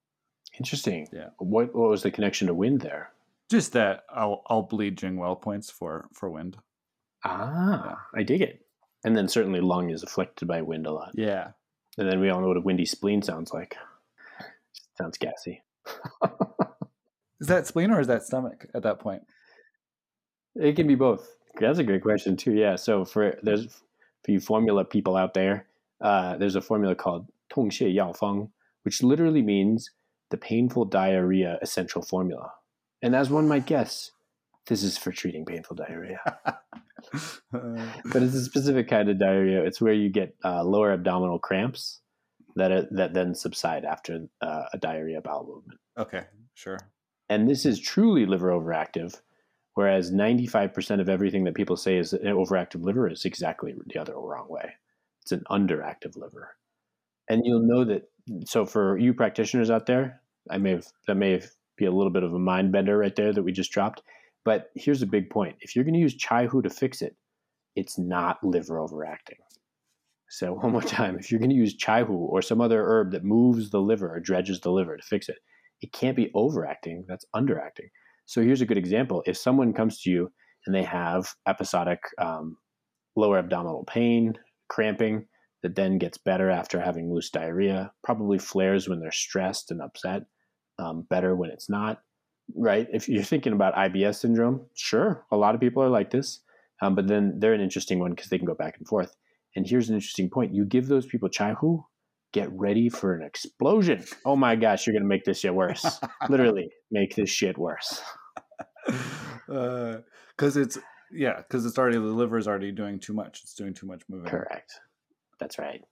Interesting. 0.58 1.08
Yeah. 1.12 1.28
What, 1.38 1.74
what 1.74 1.88
was 1.90 2.02
the 2.02 2.10
connection 2.10 2.48
to 2.48 2.54
wind 2.54 2.80
there? 2.80 3.12
Just 3.48 3.72
that 3.72 4.04
I'll 4.10 4.42
I'll 4.46 4.62
bleed 4.62 4.98
Jing 4.98 5.16
Well 5.16 5.36
points 5.36 5.70
for 5.70 6.08
for 6.12 6.28
wind. 6.28 6.56
Ah, 7.24 8.04
I 8.14 8.22
dig 8.22 8.40
it. 8.40 8.61
And 9.04 9.16
then 9.16 9.28
certainly 9.28 9.60
lung 9.60 9.90
is 9.90 10.02
afflicted 10.02 10.46
by 10.46 10.62
wind 10.62 10.86
a 10.86 10.92
lot. 10.92 11.12
Yeah. 11.14 11.48
And 11.98 12.08
then 12.08 12.20
we 12.20 12.30
all 12.30 12.40
know 12.40 12.48
what 12.48 12.56
a 12.56 12.60
windy 12.60 12.86
spleen 12.86 13.22
sounds 13.22 13.52
like. 13.52 13.76
Sounds 14.96 15.18
gassy. 15.18 15.62
is 17.40 17.48
that 17.48 17.66
spleen 17.66 17.90
or 17.90 18.00
is 18.00 18.06
that 18.06 18.22
stomach 18.22 18.66
at 18.74 18.82
that 18.82 18.98
point? 18.98 19.22
It 20.54 20.76
can 20.76 20.86
be 20.86 20.94
both. 20.94 21.36
That's 21.58 21.78
a 21.78 21.84
great 21.84 22.02
question 22.02 22.36
too. 22.36 22.52
Yeah. 22.52 22.76
So 22.76 23.04
for 23.04 23.38
there's 23.42 23.66
for 24.24 24.30
you 24.30 24.40
formula 24.40 24.84
people 24.84 25.16
out 25.16 25.34
there, 25.34 25.66
uh, 26.00 26.36
there's 26.36 26.56
a 26.56 26.60
formula 26.60 26.94
called 26.94 27.26
Tong 27.50 27.70
Xie 27.70 27.92
Yao 27.92 28.12
Fang, 28.12 28.50
which 28.84 29.02
literally 29.02 29.42
means 29.42 29.90
the 30.30 30.36
painful 30.36 30.86
diarrhea 30.86 31.58
essential 31.60 32.02
formula. 32.02 32.52
And 33.02 33.14
as 33.14 33.30
one 33.30 33.48
might 33.48 33.66
guess, 33.66 34.12
this 34.66 34.82
is 34.82 34.96
for 34.96 35.12
treating 35.12 35.44
painful 35.44 35.76
diarrhea. 35.76 36.20
but 37.52 38.22
it's 38.22 38.34
a 38.34 38.44
specific 38.44 38.88
kind 38.88 39.08
of 39.08 39.18
diarrhea. 39.18 39.62
It's 39.64 39.80
where 39.80 39.92
you 39.92 40.08
get 40.08 40.34
uh, 40.44 40.62
lower 40.62 40.92
abdominal 40.92 41.38
cramps 41.38 42.00
that 42.56 42.70
are, 42.70 42.86
that 42.92 43.14
then 43.14 43.34
subside 43.34 43.84
after 43.84 44.26
uh, 44.40 44.64
a 44.72 44.78
diarrhea 44.78 45.20
bowel 45.20 45.46
movement. 45.46 45.80
Okay, 45.98 46.24
sure. 46.54 46.78
And 47.28 47.48
this 47.48 47.64
is 47.64 47.80
truly 47.80 48.26
liver 48.26 48.50
overactive, 48.50 49.20
whereas 49.74 50.12
95% 50.12 51.00
of 51.00 51.08
everything 51.08 51.44
that 51.44 51.54
people 51.54 51.76
say 51.76 51.96
is 51.96 52.12
an 52.12 52.22
overactive 52.22 52.82
liver 52.82 53.08
is 53.08 53.24
exactly 53.24 53.74
the 53.86 54.00
other 54.00 54.14
wrong 54.14 54.46
way. 54.48 54.74
It's 55.22 55.32
an 55.32 55.42
underactive 55.50 56.16
liver. 56.16 56.56
And 57.28 57.42
you'll 57.44 57.66
know 57.66 57.84
that. 57.84 58.10
So 58.44 58.66
for 58.66 58.98
you 58.98 59.14
practitioners 59.14 59.70
out 59.70 59.86
there, 59.86 60.20
I 60.50 60.58
may 60.58 60.72
have 60.72 60.86
that 61.06 61.14
may 61.14 61.32
have 61.32 61.46
be 61.76 61.86
a 61.86 61.90
little 61.90 62.12
bit 62.12 62.22
of 62.22 62.34
a 62.34 62.38
mind 62.38 62.72
bender 62.72 62.98
right 62.98 63.14
there 63.16 63.32
that 63.32 63.42
we 63.42 63.52
just 63.52 63.72
dropped. 63.72 64.02
But 64.44 64.70
here's 64.74 65.02
a 65.02 65.06
big 65.06 65.30
point: 65.30 65.56
if 65.60 65.74
you're 65.74 65.84
going 65.84 65.94
to 65.94 66.00
use 66.00 66.16
chai 66.16 66.46
hu 66.46 66.62
to 66.62 66.70
fix 66.70 67.02
it, 67.02 67.16
it's 67.76 67.98
not 67.98 68.42
liver 68.42 68.78
overacting. 68.78 69.38
So 70.28 70.52
one 70.62 70.72
more 70.72 70.82
time, 70.82 71.18
if 71.18 71.30
you're 71.30 71.40
going 71.40 71.50
to 71.50 71.56
use 71.56 71.76
chai 71.76 72.04
hu 72.04 72.14
or 72.14 72.42
some 72.42 72.60
other 72.60 72.84
herb 72.84 73.12
that 73.12 73.24
moves 73.24 73.70
the 73.70 73.80
liver 73.80 74.14
or 74.14 74.20
dredges 74.20 74.60
the 74.60 74.72
liver 74.72 74.96
to 74.96 75.02
fix 75.02 75.28
it, 75.28 75.38
it 75.80 75.92
can't 75.92 76.16
be 76.16 76.30
overacting. 76.34 77.04
That's 77.08 77.26
underacting. 77.34 77.90
So 78.26 78.42
here's 78.42 78.60
a 78.60 78.66
good 78.66 78.78
example: 78.78 79.22
if 79.26 79.36
someone 79.36 79.72
comes 79.72 80.00
to 80.02 80.10
you 80.10 80.32
and 80.66 80.74
they 80.74 80.84
have 80.84 81.28
episodic 81.46 82.00
um, 82.18 82.56
lower 83.16 83.38
abdominal 83.38 83.84
pain, 83.84 84.34
cramping, 84.68 85.26
that 85.62 85.76
then 85.76 85.98
gets 85.98 86.18
better 86.18 86.50
after 86.50 86.80
having 86.80 87.12
loose 87.12 87.30
diarrhea, 87.30 87.92
probably 88.02 88.38
flares 88.38 88.88
when 88.88 89.00
they're 89.00 89.12
stressed 89.12 89.70
and 89.70 89.80
upset, 89.80 90.22
um, 90.78 91.06
better 91.08 91.36
when 91.36 91.50
it's 91.50 91.70
not, 91.70 92.00
right? 92.56 92.86
If 92.92 93.08
you're 93.08 93.22
thinking 93.22 93.52
about 93.52 93.74
IBS 93.74 94.16
syndrome, 94.16 94.66
sure, 94.74 95.24
a 95.30 95.36
lot 95.36 95.54
of 95.54 95.60
people 95.60 95.82
are 95.82 95.88
like 95.88 96.10
this, 96.10 96.40
um, 96.80 96.94
but 96.94 97.06
then 97.08 97.38
they're 97.38 97.54
an 97.54 97.60
interesting 97.60 97.98
one 97.98 98.10
because 98.10 98.28
they 98.28 98.38
can 98.38 98.46
go 98.46 98.54
back 98.54 98.76
and 98.78 98.86
forth. 98.86 99.16
And 99.54 99.66
here's 99.66 99.88
an 99.88 99.94
interesting 99.94 100.30
point 100.30 100.54
you 100.54 100.64
give 100.64 100.88
those 100.88 101.06
people 101.06 101.28
chai 101.28 101.52
hu, 101.52 101.84
get 102.32 102.50
ready 102.52 102.88
for 102.88 103.14
an 103.14 103.22
explosion. 103.22 104.04
Oh 104.24 104.36
my 104.36 104.56
gosh, 104.56 104.86
you're 104.86 104.94
going 104.94 105.02
to 105.02 105.08
make 105.08 105.24
this 105.24 105.40
shit 105.40 105.54
worse. 105.54 106.00
Literally, 106.28 106.70
make 106.90 107.14
this 107.14 107.30
shit 107.30 107.58
worse. 107.58 108.00
Because 109.46 110.56
uh, 110.56 110.60
it's, 110.60 110.78
yeah, 111.12 111.36
because 111.36 111.66
it's 111.66 111.78
already, 111.78 111.98
the 111.98 112.04
liver 112.04 112.38
is 112.38 112.48
already 112.48 112.72
doing 112.72 112.98
too 112.98 113.12
much. 113.12 113.40
It's 113.42 113.54
doing 113.54 113.74
too 113.74 113.86
much 113.86 114.02
moving. 114.08 114.30
Correct. 114.30 114.72
That's 115.38 115.58
right. 115.58 115.82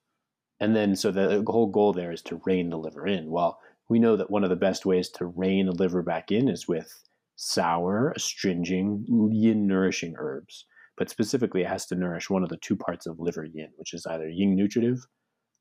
And 0.60 0.74
then, 0.76 0.94
so 0.94 1.10
the 1.10 1.42
whole 1.46 1.68
goal 1.68 1.92
there 1.92 2.12
is 2.12 2.22
to 2.22 2.40
rein 2.44 2.70
the 2.70 2.76
liver 2.76 3.06
in. 3.06 3.30
Well, 3.30 3.58
we 3.90 3.98
know 3.98 4.16
that 4.16 4.30
one 4.30 4.44
of 4.44 4.50
the 4.50 4.56
best 4.56 4.86
ways 4.86 5.10
to 5.10 5.26
rein 5.26 5.66
a 5.66 5.72
liver 5.72 6.00
back 6.00 6.30
in 6.30 6.48
is 6.48 6.68
with 6.68 7.02
sour, 7.34 8.12
astringing, 8.14 9.04
yin 9.32 9.66
nourishing 9.66 10.14
herbs. 10.16 10.64
But 10.96 11.10
specifically, 11.10 11.62
it 11.62 11.68
has 11.68 11.86
to 11.86 11.96
nourish 11.96 12.30
one 12.30 12.44
of 12.44 12.50
the 12.50 12.56
two 12.58 12.76
parts 12.76 13.06
of 13.06 13.18
liver 13.18 13.44
yin, 13.44 13.70
which 13.76 13.92
is 13.92 14.06
either 14.06 14.28
yin 14.28 14.54
nutritive 14.54 15.04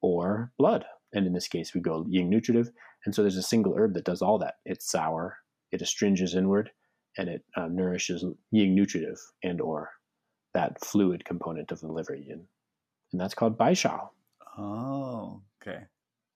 or 0.02 0.52
blood. 0.60 0.86
And 1.12 1.26
in 1.26 1.34
this 1.34 1.48
case, 1.48 1.74
we 1.74 1.82
go 1.82 2.06
yin 2.08 2.30
nutritive. 2.30 2.70
And 3.04 3.16
so 3.16 3.24
there's 3.24 3.36
a 3.36 3.42
single 3.42 3.74
herb 3.76 3.96
that 3.96 4.06
does 4.06 4.22
all 4.22 4.38
that. 4.40 4.56
It's 4.64 4.92
sour, 4.92 5.38
it 5.72 5.82
astringes 5.82 6.36
inward, 6.36 6.70
and 7.18 7.30
it 7.30 7.42
uh, 7.58 7.68
nourishes 7.68 8.24
yin 8.52 8.76
nutritive 8.76 9.18
and 9.44 9.60
or 9.60 9.90
that 10.54 10.86
fluid 10.86 11.26
component 11.26 11.72
of 11.72 11.80
the 11.80 11.92
liver 11.92 12.16
yin. 12.16 12.46
And 13.12 13.20
that's 13.20 13.34
called 13.34 13.58
Baishao. 13.58 14.10
Oh, 14.56 15.42
okay. 15.64 15.86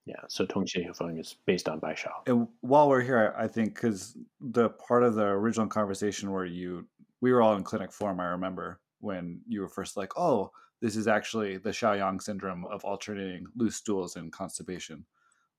Yeah, 0.05 0.21
so 0.27 0.45
Tongxie 0.45 0.85
Yaofang 0.85 1.19
is 1.19 1.35
based 1.45 1.69
on 1.69 1.79
Baishao. 1.79 2.27
And 2.27 2.47
while 2.61 2.89
we're 2.89 3.01
here, 3.01 3.33
I 3.37 3.47
think 3.47 3.75
because 3.75 4.17
the 4.41 4.69
part 4.71 5.03
of 5.03 5.15
the 5.15 5.23
original 5.23 5.67
conversation 5.67 6.31
where 6.31 6.45
you, 6.45 6.85
we 7.21 7.31
were 7.31 7.41
all 7.41 7.55
in 7.55 7.63
clinic 7.63 7.91
form, 7.91 8.19
I 8.19 8.25
remember 8.25 8.81
when 8.99 9.39
you 9.47 9.61
were 9.61 9.69
first 9.69 9.95
like, 9.95 10.17
oh, 10.17 10.51
this 10.81 10.97
is 10.97 11.07
actually 11.07 11.55
the 11.57 11.69
Shaoyang 11.69 12.21
syndrome 12.21 12.65
of 12.65 12.83
alternating 12.83 13.45
loose 13.55 13.77
stools 13.77 14.17
and 14.17 14.31
constipation. 14.33 15.05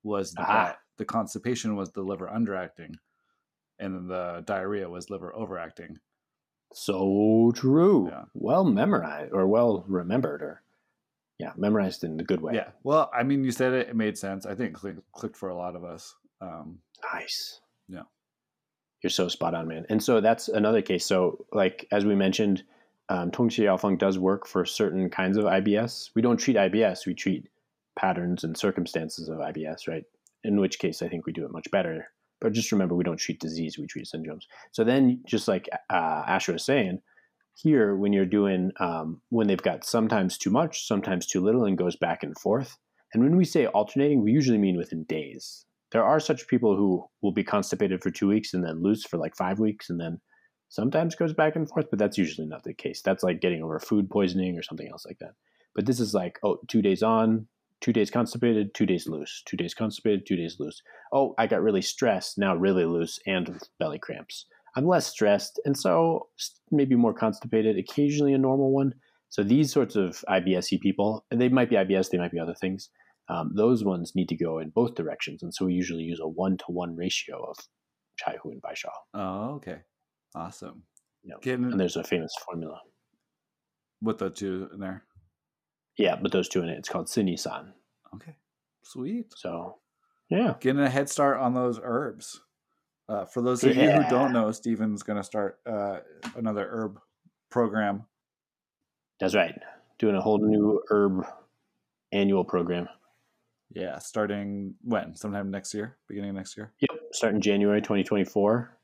Was 0.03 0.33
that 0.33 0.77
the 0.97 1.05
constipation 1.05 1.75
was 1.75 1.91
the 1.91 2.03
liver 2.03 2.27
underacting, 2.31 2.93
and 3.79 3.95
then 3.95 4.07
the 4.07 4.43
diarrhea 4.45 4.87
was 4.87 5.09
liver 5.09 5.35
overacting. 5.35 5.97
So 6.71 7.51
true. 7.55 8.09
Yeah. 8.11 8.25
Well 8.35 8.65
memorized 8.65 9.33
or 9.33 9.47
well 9.47 9.83
remembered, 9.87 10.43
or 10.43 10.61
yeah, 11.39 11.51
memorized 11.57 12.03
in 12.03 12.19
a 12.19 12.23
good 12.23 12.41
way. 12.41 12.53
Yeah. 12.55 12.69
Well, 12.83 13.09
I 13.13 13.23
mean, 13.23 13.43
you 13.43 13.51
said 13.51 13.73
it; 13.73 13.89
it 13.89 13.95
made 13.95 14.17
sense. 14.17 14.45
I 14.45 14.55
think 14.55 14.73
click, 14.73 14.95
clicked 15.11 15.35
for 15.35 15.49
a 15.49 15.55
lot 15.55 15.75
of 15.75 15.83
us. 15.83 16.15
Um, 16.41 16.79
nice. 17.13 17.59
Yeah. 17.87 18.03
You're 19.01 19.09
so 19.09 19.27
spot 19.27 19.53
on, 19.53 19.67
man. 19.67 19.85
And 19.89 20.01
so 20.01 20.21
that's 20.21 20.47
another 20.47 20.81
case. 20.81 21.05
So, 21.05 21.45
like 21.51 21.87
as 21.91 22.05
we 22.05 22.15
mentioned, 22.15 22.63
um, 23.09 23.31
Tongxie 23.31 23.65
Yaofang 23.65 23.99
does 23.99 24.17
work 24.17 24.47
for 24.47 24.65
certain 24.65 25.09
kinds 25.09 25.37
of 25.37 25.43
IBS. 25.45 26.09
We 26.15 26.21
don't 26.21 26.37
treat 26.37 26.55
IBS; 26.55 27.05
we 27.05 27.13
treat 27.13 27.49
patterns 27.99 28.43
and 28.43 28.57
circumstances 28.57 29.27
of 29.27 29.37
IBS, 29.37 29.87
right? 29.87 30.03
In 30.43 30.59
which 30.59 30.79
case, 30.79 31.01
I 31.01 31.09
think 31.09 31.25
we 31.25 31.33
do 31.33 31.45
it 31.45 31.51
much 31.51 31.69
better. 31.69 32.07
But 32.41 32.53
just 32.53 32.71
remember, 32.71 32.95
we 32.95 33.03
don't 33.03 33.17
treat 33.17 33.39
disease; 33.39 33.77
we 33.77 33.87
treat 33.87 34.05
syndromes. 34.05 34.43
So 34.71 34.85
then, 34.85 35.21
just 35.27 35.49
like 35.49 35.67
uh, 35.89 36.23
Asher 36.25 36.53
was 36.53 36.63
saying, 36.63 37.01
here, 37.55 37.95
when 37.95 38.13
you're 38.13 38.25
doing, 38.25 38.71
um, 38.79 39.21
when 39.29 39.47
they've 39.47 39.61
got 39.61 39.85
sometimes 39.85 40.37
too 40.37 40.49
much, 40.51 40.85
sometimes 40.85 41.25
too 41.25 41.41
little, 41.41 41.65
and 41.65 41.77
goes 41.77 41.95
back 41.95 42.21
and 42.21 42.37
forth. 42.37 42.77
And 43.13 43.23
when 43.23 43.37
we 43.37 43.45
say 43.45 43.65
alternating, 43.67 44.21
we 44.21 44.31
usually 44.31 44.57
mean 44.57 44.77
within 44.77 45.05
days. 45.05 45.65
There 45.91 46.03
are 46.03 46.19
such 46.19 46.47
people 46.47 46.75
who 46.75 47.05
will 47.21 47.31
be 47.31 47.43
constipated 47.43 48.03
for 48.03 48.11
two 48.11 48.27
weeks 48.27 48.53
and 48.53 48.63
then 48.63 48.83
loose 48.83 49.05
for 49.05 49.17
like 49.17 49.35
five 49.35 49.59
weeks 49.59 49.89
and 49.89 49.99
then 49.99 50.19
sometimes 50.67 51.15
goes 51.15 51.33
back 51.33 51.55
and 51.55 51.69
forth, 51.69 51.85
but 51.89 51.99
that's 51.99 52.17
usually 52.17 52.47
not 52.47 52.63
the 52.63 52.73
case. 52.73 53.01
That's 53.01 53.23
like 53.23 53.39
getting 53.39 53.63
over 53.63 53.79
food 53.79 54.09
poisoning 54.09 54.57
or 54.57 54.63
something 54.63 54.89
else 54.91 55.05
like 55.05 55.19
that. 55.19 55.35
But 55.73 55.85
this 55.85 55.99
is 55.99 56.13
like, 56.13 56.39
oh, 56.43 56.57
two 56.67 56.81
days 56.81 57.01
on, 57.01 57.47
two 57.79 57.93
days 57.93 58.11
constipated, 58.11 58.73
two 58.73 58.85
days 58.85 59.07
loose, 59.07 59.43
two 59.45 59.55
days 59.55 59.73
constipated, 59.73 60.25
two 60.25 60.35
days 60.35 60.57
loose. 60.59 60.81
Oh, 61.13 61.35
I 61.37 61.47
got 61.47 61.61
really 61.61 61.81
stressed, 61.81 62.37
now 62.37 62.55
really 62.55 62.85
loose 62.85 63.19
and 63.25 63.61
belly 63.79 63.99
cramps. 63.99 64.45
I'm 64.75 64.85
less 64.87 65.07
stressed, 65.07 65.59
and 65.65 65.77
so 65.77 66.27
maybe 66.71 66.95
more 66.95 67.13
constipated, 67.13 67.77
occasionally 67.77 68.33
a 68.33 68.37
normal 68.37 68.71
one. 68.71 68.93
So 69.29 69.43
these 69.43 69.71
sorts 69.71 69.95
of 69.95 70.23
IBSE 70.29 70.81
people, 70.81 71.25
they 71.31 71.49
might 71.49 71.69
be 71.69 71.75
IBS, 71.75 72.09
they 72.09 72.17
might 72.17 72.31
be 72.31 72.39
other 72.39 72.55
things. 72.55 72.89
Um, 73.27 73.51
those 73.55 73.83
ones 73.83 74.13
need 74.15 74.29
to 74.29 74.35
go 74.35 74.59
in 74.59 74.69
both 74.69 74.95
directions, 74.95 75.41
and 75.43 75.53
so 75.53 75.65
we 75.65 75.73
usually 75.73 76.03
use 76.03 76.19
a 76.21 76.27
one 76.27 76.57
to 76.57 76.65
one 76.67 76.95
ratio 76.95 77.43
of 77.43 77.57
Chai 78.17 78.37
Hu 78.43 78.51
and 78.51 78.61
Baishao. 78.61 78.91
Oh, 79.13 79.55
okay, 79.55 79.79
awesome. 80.35 80.83
Yeah, 81.23 81.35
Getting, 81.41 81.65
and 81.65 81.79
there's 81.79 81.95
a 81.95 82.03
famous 82.03 82.35
formula 82.45 82.79
with 84.01 84.19
the 84.19 84.29
two 84.29 84.69
in 84.73 84.79
there. 84.79 85.05
Yeah, 85.97 86.17
but 86.21 86.31
those 86.31 86.49
two 86.49 86.61
in 86.61 86.69
it. 86.69 86.77
It's 86.77 86.89
called 86.89 87.07
Sini 87.07 87.39
San. 87.39 87.73
Okay, 88.13 88.35
sweet. 88.83 89.33
So, 89.35 89.79
yeah, 90.29 90.55
getting 90.59 90.81
a 90.81 90.89
head 90.89 91.09
start 91.09 91.39
on 91.39 91.53
those 91.53 91.79
herbs. 91.81 92.41
Uh, 93.07 93.25
for 93.25 93.41
those 93.41 93.63
of 93.63 93.75
yeah. 93.75 93.97
you 93.97 94.03
who 94.03 94.09
don't 94.09 94.33
know, 94.33 94.51
Steven's 94.51 95.03
going 95.03 95.17
to 95.17 95.23
start 95.23 95.59
uh, 95.65 95.97
another 96.35 96.67
herb 96.69 96.99
program. 97.51 98.05
That's 99.19 99.35
right. 99.35 99.53
Doing 99.99 100.15
a 100.15 100.21
whole 100.21 100.39
new 100.39 100.81
herb 100.89 101.25
annual 102.11 102.43
program. 102.43 102.87
Yeah, 103.71 103.99
starting 103.99 104.75
when? 104.81 105.15
Sometime 105.15 105.51
next 105.51 105.73
year, 105.73 105.97
beginning 106.07 106.31
of 106.31 106.35
next 106.35 106.57
year. 106.57 106.73
Yep, 106.79 106.99
starting 107.11 107.41
January 107.41 107.81
2024. 107.81 108.77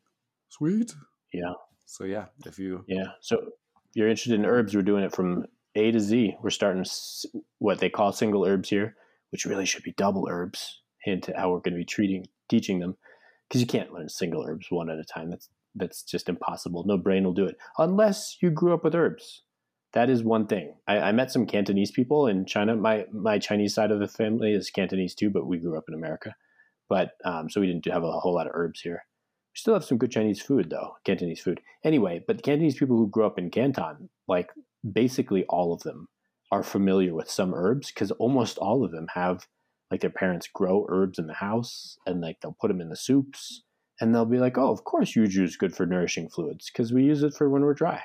Sweet. 0.49 0.93
Yeah. 1.33 1.53
So 1.85 2.05
yeah, 2.05 2.25
if 2.45 2.57
you 2.59 2.85
yeah, 2.87 3.11
so 3.19 3.37
if 3.37 3.95
you're 3.95 4.07
interested 4.07 4.39
in 4.39 4.45
herbs, 4.45 4.75
we're 4.75 4.81
doing 4.81 5.03
it 5.03 5.13
from 5.13 5.45
A 5.75 5.91
to 5.91 5.99
Z. 5.99 6.37
We're 6.41 6.49
starting 6.49 6.85
what 7.59 7.79
they 7.79 7.89
call 7.89 8.13
single 8.13 8.45
herbs 8.45 8.69
here, 8.69 8.95
which 9.31 9.45
really 9.45 9.65
should 9.65 9.83
be 9.83 9.93
double 9.97 10.27
herbs. 10.29 10.81
Hint 11.03 11.29
at 11.29 11.37
how 11.37 11.51
we're 11.51 11.59
going 11.59 11.73
to 11.73 11.79
be 11.79 11.85
treating 11.85 12.27
teaching 12.47 12.79
them 12.79 12.95
because 13.51 13.59
you 13.59 13.67
can't 13.67 13.91
learn 13.91 14.07
single 14.07 14.45
herbs 14.47 14.67
one 14.69 14.89
at 14.89 14.97
a 14.97 15.03
time. 15.03 15.29
That's 15.29 15.49
that's 15.75 16.03
just 16.03 16.29
impossible. 16.29 16.85
No 16.85 16.97
brain 16.97 17.25
will 17.25 17.33
do 17.33 17.45
it 17.45 17.57
unless 17.77 18.37
you 18.41 18.49
grew 18.49 18.73
up 18.73 18.85
with 18.85 18.95
herbs. 18.95 19.43
That 19.91 20.09
is 20.09 20.23
one 20.23 20.47
thing. 20.47 20.73
I, 20.87 20.99
I, 20.99 21.11
met 21.11 21.31
some 21.31 21.45
Cantonese 21.45 21.91
people 21.91 22.27
in 22.27 22.45
China. 22.45 22.77
My 22.77 23.05
my 23.11 23.39
Chinese 23.39 23.73
side 23.73 23.91
of 23.91 23.99
the 23.99 24.07
family 24.07 24.53
is 24.53 24.69
Cantonese 24.69 25.15
too, 25.15 25.29
but 25.29 25.47
we 25.47 25.57
grew 25.57 25.77
up 25.77 25.83
in 25.89 25.93
America. 25.93 26.33
But 26.87 27.11
um, 27.25 27.49
so 27.49 27.59
we 27.59 27.67
didn't 27.67 27.85
have 27.87 28.05
a 28.05 28.19
whole 28.19 28.35
lot 28.35 28.47
of 28.47 28.53
herbs 28.55 28.79
here. 28.79 29.03
We 29.53 29.57
still 29.57 29.73
have 29.73 29.83
some 29.83 29.97
good 29.97 30.11
Chinese 30.11 30.41
food 30.41 30.69
though, 30.69 30.95
Cantonese 31.03 31.41
food. 31.41 31.59
Anyway, 31.83 32.23
but 32.25 32.43
Cantonese 32.43 32.79
people 32.79 32.95
who 32.95 33.09
grew 33.09 33.25
up 33.25 33.37
in 33.37 33.51
Canton, 33.51 34.09
like 34.29 34.51
basically 34.89 35.43
all 35.49 35.73
of 35.73 35.83
them, 35.83 36.07
are 36.53 36.63
familiar 36.63 37.13
with 37.13 37.29
some 37.29 37.53
herbs 37.53 37.91
because 37.91 38.11
almost 38.11 38.57
all 38.59 38.85
of 38.85 38.91
them 38.91 39.07
have 39.13 39.45
like 39.91 40.01
their 40.01 40.09
parents 40.09 40.47
grow 40.47 40.85
herbs 40.89 41.19
in 41.19 41.27
the 41.27 41.33
house 41.33 41.97
and 42.05 42.21
like 42.21 42.37
they'll 42.41 42.57
put 42.59 42.69
them 42.69 42.81
in 42.81 42.89
the 42.89 42.95
soups 42.95 43.63
and 43.99 44.15
they'll 44.15 44.25
be 44.25 44.39
like, 44.39 44.57
oh, 44.57 44.71
of 44.71 44.85
course 44.85 45.15
yuzhu 45.15 45.43
is 45.43 45.57
good 45.57 45.75
for 45.75 45.85
nourishing 45.85 46.29
fluids 46.29 46.71
because 46.71 46.93
we 46.93 47.03
use 47.03 47.23
it 47.23 47.33
for 47.33 47.49
when 47.49 47.61
we're 47.61 47.73
dry. 47.73 48.01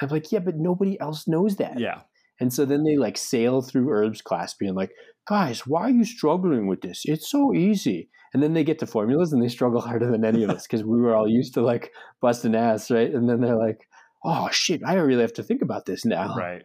And 0.00 0.10
I'm 0.10 0.14
like, 0.14 0.30
yeah, 0.32 0.40
but 0.40 0.56
nobody 0.56 1.00
else 1.00 1.28
knows 1.28 1.56
that. 1.56 1.78
Yeah. 1.78 2.00
And 2.40 2.52
so 2.52 2.64
then 2.64 2.84
they 2.84 2.96
like 2.96 3.16
sail 3.16 3.62
through 3.62 3.90
herbs 3.90 4.22
class 4.22 4.54
being 4.54 4.74
like, 4.74 4.90
guys, 5.28 5.66
why 5.66 5.82
are 5.82 5.90
you 5.90 6.04
struggling 6.04 6.66
with 6.66 6.80
this? 6.80 7.02
It's 7.04 7.30
so 7.30 7.54
easy. 7.54 8.08
And 8.32 8.42
then 8.42 8.54
they 8.54 8.64
get 8.64 8.78
to 8.80 8.86
formulas 8.86 9.32
and 9.32 9.42
they 9.42 9.48
struggle 9.48 9.80
harder 9.88 10.10
than 10.10 10.24
any 10.24 10.42
of 10.42 10.50
us 10.50 10.66
because 10.66 10.84
we 10.84 11.00
were 11.00 11.14
all 11.14 11.28
used 11.28 11.54
to 11.54 11.62
like 11.62 11.92
busting 12.20 12.54
ass, 12.54 12.90
right? 12.90 13.12
And 13.12 13.28
then 13.28 13.40
they're 13.40 13.58
like, 13.58 13.86
oh 14.24 14.48
shit, 14.50 14.80
I 14.84 14.94
really 14.94 15.22
have 15.22 15.34
to 15.34 15.42
think 15.42 15.62
about 15.62 15.86
this 15.86 16.04
now. 16.04 16.34
Right. 16.36 16.62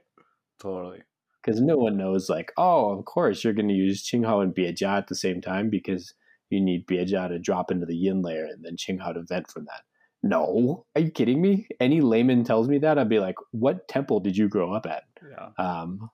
Totally 0.60 1.02
because 1.46 1.62
no 1.62 1.78
one 1.78 1.98
knows 1.98 2.30
like 2.30 2.52
oh 2.58 2.90
of 2.98 3.06
course 3.06 3.44
you're 3.44 3.54
going 3.54 3.68
to 3.68 3.74
use 3.74 4.08
Qinghao 4.10 4.42
and 4.42 4.56
Biejia 4.56 4.98
at 4.98 5.08
the 5.08 5.16
same 5.16 5.42
time 5.42 5.70
because 5.70 6.14
you 6.50 6.62
need 6.62 6.88
Biejia 6.88 7.30
to 7.30 7.40
drop 7.40 7.72
into 7.72 7.86
the 7.86 7.96
yin 7.96 8.22
layer 8.22 8.46
and 8.46 8.64
then 8.64 8.76
Qinghao 8.78 9.14
to 9.14 9.24
vent 9.28 9.50
from 9.52 9.66
that. 9.66 9.82
No, 10.24 10.86
are 10.96 11.02
you 11.02 11.12
kidding 11.12 11.42
me? 11.42 11.68
Any 11.80 12.02
layman 12.02 12.44
tells 12.44 12.68
me 12.68 12.80
that, 12.80 12.98
I'd 12.98 13.10
be 13.10 13.20
like, 13.20 13.36
what 13.52 13.88
temple 13.88 14.20
did 14.20 14.36
you 14.36 14.50
grow 14.50 14.74
up 14.74 14.88
at? 14.88 15.04
Yeah. 15.30 15.50
Um, 15.64 16.10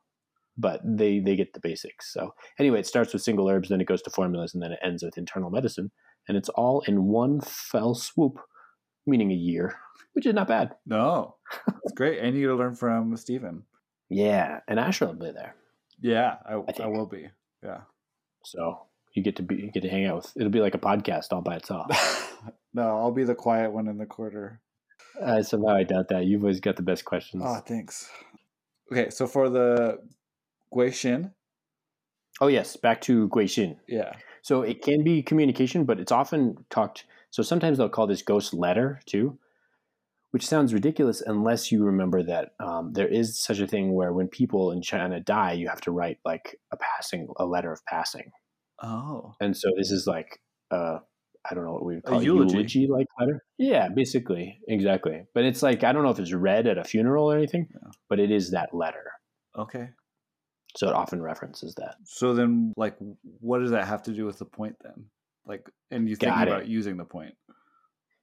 but 0.58 0.82
they 0.84 1.20
they 1.20 1.38
get 1.38 1.54
the 1.54 1.62
basics. 1.62 2.12
So 2.12 2.34
anyway, 2.60 2.82
it 2.82 2.88
starts 2.88 3.13
with 3.13 3.22
single 3.22 3.48
herbs, 3.48 3.70
then 3.70 3.80
it 3.80 3.88
goes 3.88 4.02
to 4.02 4.10
formulas, 4.10 4.54
and 4.54 4.62
then 4.62 4.74
it 4.74 4.80
ends 4.84 5.02
with 5.02 5.17
internal 5.17 5.50
medicine, 5.50 5.91
and 6.28 6.38
it's 6.38 6.50
all 6.50 6.82
in 6.88 7.06
one 7.06 7.39
fell 7.39 7.96
swoop, 7.96 8.39
meaning 9.08 9.32
a 9.32 9.36
year, 9.36 9.78
which 10.12 10.26
is 10.26 10.34
not 10.34 10.50
bad. 10.50 10.76
No, 10.86 11.38
it's 11.84 11.94
great, 11.96 12.20
and 12.20 12.36
you 12.36 12.41
get 12.41 12.48
to 12.48 12.56
learn 12.56 12.76
from 12.76 13.15
Stephen. 13.15 13.63
Yeah, 14.12 14.60
and 14.67 14.80
Asher 14.80 15.06
will 15.08 15.13
be 15.13 15.32
there, 15.32 15.56
Yeah, 16.02 16.36
I, 16.45 16.56
I 16.56 16.84
I, 16.84 16.88
will 16.88 17.06
be. 17.06 17.30
Yeah. 17.63 17.82
so 18.43 18.82
you 19.15 19.24
get 19.24 19.38
to 19.38 19.43
be 19.43 19.56
you 19.56 19.71
get 19.71 19.84
to 19.84 19.89
hang 19.89 20.06
out 20.06 20.17
with. 20.17 20.34
It'll 20.36 20.50
be 20.52 20.60
like 20.60 20.76
a 20.76 20.80
podcast 20.80 21.32
all 21.32 21.41
by 21.41 21.56
itself. 21.56 21.88
no, 22.74 22.84
I'll 22.97 23.12
be 23.12 23.24
the 23.24 23.36
quiet 23.36 23.71
one 23.71 23.88
in 23.88 23.97
the 23.97 24.06
corner. 24.06 24.60
uh, 25.21 25.41
somehow 25.43 25.76
I 25.76 25.84
doubt 25.84 26.10
that. 26.10 26.26
You've 26.26 26.43
always 26.43 26.60
got 26.60 26.76
the 26.76 26.84
best 26.84 27.06
questions. 27.06 27.43
Oh, 27.45 27.56
thanks. 27.65 28.10
Okay, 28.91 29.10
so 29.10 29.28
for 29.28 29.50
the 29.50 30.00
Guixin, 30.74 31.32
Oh 32.41 32.47
yes, 32.47 32.76
back 32.76 33.02
to 33.02 33.30
Guixin. 33.30 33.78
yeah. 33.88 34.13
So 34.41 34.63
it 34.63 34.82
can 34.82 35.04
be 35.04 35.21
communication, 35.21 35.86
but 35.86 36.00
it's 36.00 36.12
often 36.12 36.65
talked. 36.69 37.06
So 37.30 37.43
sometimes 37.43 37.78
they'll 37.78 37.89
call 37.89 38.08
this 38.08 38.24
ghost 38.24 38.54
letter 38.54 39.00
too, 39.06 39.38
which 40.32 40.48
sounds 40.48 40.74
ridiculous 40.74 41.22
unless 41.22 41.72
you 41.72 41.84
remember 41.84 42.24
that 42.24 42.50
um, 42.60 42.91
there 42.94 43.08
is 43.08 43.41
such 43.41 43.60
a 43.60 43.67
thing 43.67 43.94
where 43.94 44.12
when 44.13 44.28
people 44.28 44.72
in 44.72 44.82
China 44.82 45.20
die, 45.20 45.54
you 45.54 45.67
have 45.70 45.82
to 45.82 45.91
write 45.91 46.17
like 46.26 46.58
a 46.72 46.78
passing, 46.78 47.28
a 47.38 47.46
letter 47.46 47.72
of 47.72 47.80
passing, 47.86 48.32
Oh. 48.82 49.34
and 49.39 49.56
so 49.56 49.70
this 49.78 49.91
is 49.91 50.08
like 50.08 50.39
uh, 50.72 51.00
I 51.50 51.54
don't 51.56 51.65
know 51.65 51.74
what 51.74 51.86
we 51.86 51.96
would 51.96 52.04
call 52.04 52.20
a 52.20 52.24
eulogy. 52.24 52.54
eulogy 52.56 52.88
like 52.88 53.08
letter. 53.20 53.44
Yeah, 53.58 53.89
basically, 53.89 54.60
exactly. 54.67 55.24
But 55.34 55.44
it's 55.46 55.62
like 55.63 55.84
I 55.84 55.91
don't 55.91 56.04
know 56.04 56.10
if 56.12 56.20
it's 56.20 56.34
read 56.34 56.67
at 56.67 56.78
a 56.78 56.84
funeral 56.84 57.32
or 57.32 57.38
anything, 57.38 57.67
Yeah. 57.72 57.91
but 58.10 58.20
it 58.20 58.32
is 58.32 58.52
that 58.52 58.74
letter. 58.74 59.12
Okay. 59.58 59.89
So 60.78 60.88
it 60.88 60.94
often 60.94 61.22
references 61.22 61.76
that. 61.76 61.96
So 62.06 62.34
then, 62.34 62.72
like, 62.78 62.96
what 63.41 63.60
does 63.60 63.72
that 63.72 63.88
have 63.88 64.04
to 64.04 64.13
do 64.13 64.26
with 64.26 64.39
the 64.39 64.46
point 64.46 64.78
then? 64.82 65.08
Like, 65.46 65.70
and 65.89 66.08
you 66.08 66.15
think 66.15 66.32
about 66.34 66.67
using 66.70 66.96
the 66.96 67.04
point? 67.04 67.34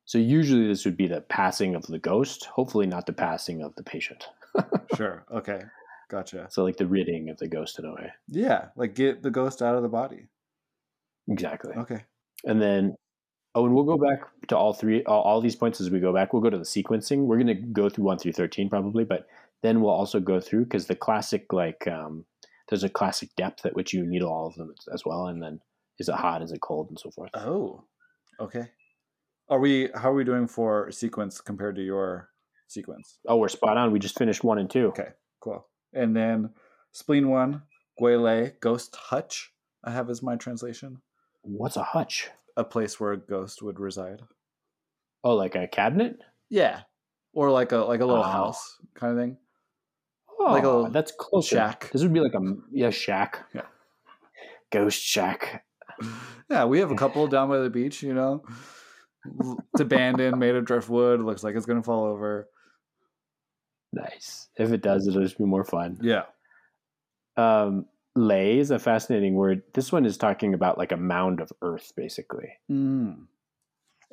So 0.08 0.16
usually 0.16 0.66
this 0.66 0.86
would 0.86 0.96
be 0.96 1.06
the 1.06 1.20
passing 1.20 1.74
of 1.74 1.86
the 1.86 1.98
ghost, 1.98 2.46
hopefully 2.46 2.86
not 2.86 3.04
the 3.04 3.12
passing 3.12 3.62
of 3.62 3.74
the 3.76 3.82
patient. 3.82 4.26
Sure. 4.96 5.22
Okay. 5.30 5.60
Gotcha. 6.10 6.48
So 6.50 6.64
like 6.64 6.78
the 6.78 6.86
ridding 6.86 7.28
of 7.28 7.36
the 7.36 7.46
ghost 7.46 7.78
in 7.78 7.84
a 7.84 7.92
way. 7.92 8.10
Yeah, 8.26 8.68
like 8.74 8.94
get 8.94 9.22
the 9.22 9.30
ghost 9.30 9.60
out 9.60 9.76
of 9.76 9.82
the 9.82 9.88
body. 9.88 10.28
Exactly. 11.28 11.74
Okay. 11.74 12.04
And 12.46 12.60
then 12.60 12.96
oh 13.54 13.66
and 13.66 13.74
we'll 13.74 13.84
go 13.84 13.98
back 13.98 14.22
to 14.48 14.56
all 14.56 14.72
three 14.72 15.04
all, 15.04 15.20
all 15.22 15.40
these 15.42 15.54
points 15.54 15.78
as 15.78 15.90
we 15.90 16.00
go 16.00 16.12
back. 16.14 16.32
We'll 16.32 16.42
go 16.42 16.48
to 16.48 16.56
the 16.58 16.64
sequencing. 16.64 17.26
We're 17.26 17.38
gonna 17.38 17.54
go 17.54 17.90
through 17.90 18.04
one 18.04 18.18
through 18.18 18.32
thirteen 18.32 18.70
probably, 18.70 19.04
but 19.04 19.28
then 19.62 19.82
we'll 19.82 19.92
also 19.92 20.18
go 20.20 20.40
through 20.40 20.64
because 20.64 20.86
the 20.86 20.96
classic 20.96 21.52
like 21.52 21.86
um 21.86 22.24
there's 22.70 22.82
a 22.82 22.88
classic 22.88 23.28
depth 23.36 23.66
at 23.66 23.76
which 23.76 23.92
you 23.92 24.06
need 24.06 24.22
all 24.22 24.46
of 24.46 24.54
them 24.54 24.74
as 24.92 25.04
well, 25.04 25.26
and 25.26 25.42
then 25.42 25.60
is 25.98 26.08
it 26.08 26.14
hot, 26.14 26.42
is 26.42 26.50
it 26.50 26.62
cold, 26.62 26.88
and 26.88 26.98
so 26.98 27.10
forth. 27.10 27.30
Oh. 27.34 27.84
Okay. 28.40 28.68
Are 29.50 29.58
we? 29.58 29.88
How 29.94 30.10
are 30.10 30.14
we 30.14 30.24
doing 30.24 30.46
for 30.46 30.90
sequence 30.90 31.40
compared 31.40 31.76
to 31.76 31.82
your 31.82 32.28
sequence? 32.68 33.18
Oh, 33.26 33.36
we're 33.36 33.48
spot 33.48 33.76
on. 33.76 33.92
We 33.92 33.98
just 33.98 34.18
finished 34.18 34.44
one 34.44 34.58
and 34.58 34.68
two. 34.70 34.88
Okay. 34.88 35.08
Cool. 35.40 35.66
And 35.94 36.14
then 36.14 36.50
spleen 36.92 37.28
one, 37.28 37.62
Guilei, 38.00 38.58
ghost 38.60 38.94
hutch. 38.94 39.52
I 39.84 39.90
have 39.90 40.10
as 40.10 40.22
my 40.22 40.36
translation. 40.36 41.00
What's 41.42 41.76
a 41.76 41.82
hutch? 41.82 42.28
A 42.56 42.64
place 42.64 42.98
where 43.00 43.12
a 43.12 43.16
ghost 43.16 43.62
would 43.62 43.78
reside. 43.80 44.20
Oh, 45.24 45.34
like 45.34 45.54
a 45.54 45.66
cabinet? 45.66 46.18
Yeah. 46.50 46.80
Or 47.32 47.50
like 47.50 47.72
a 47.72 47.78
like 47.78 48.00
a 48.00 48.06
little 48.06 48.24
Oh. 48.24 48.28
house 48.28 48.76
kind 48.94 49.12
of 49.12 49.18
thing. 49.24 49.38
Oh, 50.38 50.52
Like 50.52 50.64
a 50.64 50.90
that's 50.92 51.12
close. 51.12 51.46
shack. 51.46 51.90
This 51.92 52.02
would 52.02 52.12
be 52.12 52.20
like 52.20 52.34
a 52.34 52.40
yeah 52.70 52.90
shack. 52.90 53.46
Yeah. 53.54 53.66
Ghost 54.70 55.00
shack. 55.02 55.64
Yeah, 56.50 56.64
we 56.64 56.78
have 56.78 56.90
a 56.90 56.94
couple 56.94 57.26
down 57.26 57.50
by 57.50 57.58
the 57.58 57.68
beach, 57.68 58.02
you 58.02 58.14
know. 58.14 58.42
It's 59.72 59.80
abandoned, 59.80 60.38
made 60.38 60.54
of 60.54 60.64
driftwood, 60.64 61.20
looks 61.20 61.42
like 61.42 61.54
it's 61.56 61.66
gonna 61.66 61.82
fall 61.82 62.04
over. 62.04 62.48
Nice. 63.92 64.48
If 64.56 64.70
it 64.70 64.82
does, 64.82 65.06
it'll 65.06 65.22
just 65.22 65.38
be 65.38 65.44
more 65.44 65.64
fun. 65.64 65.98
Yeah. 66.02 66.24
Um, 67.36 67.86
lay 68.14 68.58
is 68.58 68.70
a 68.70 68.78
fascinating 68.78 69.34
word. 69.34 69.62
This 69.74 69.92
one 69.92 70.04
is 70.04 70.18
talking 70.18 70.54
about 70.54 70.78
like 70.78 70.92
a 70.92 70.96
mound 70.96 71.40
of 71.40 71.52
earth, 71.62 71.92
basically. 71.96 72.50
Mm. 72.70 73.26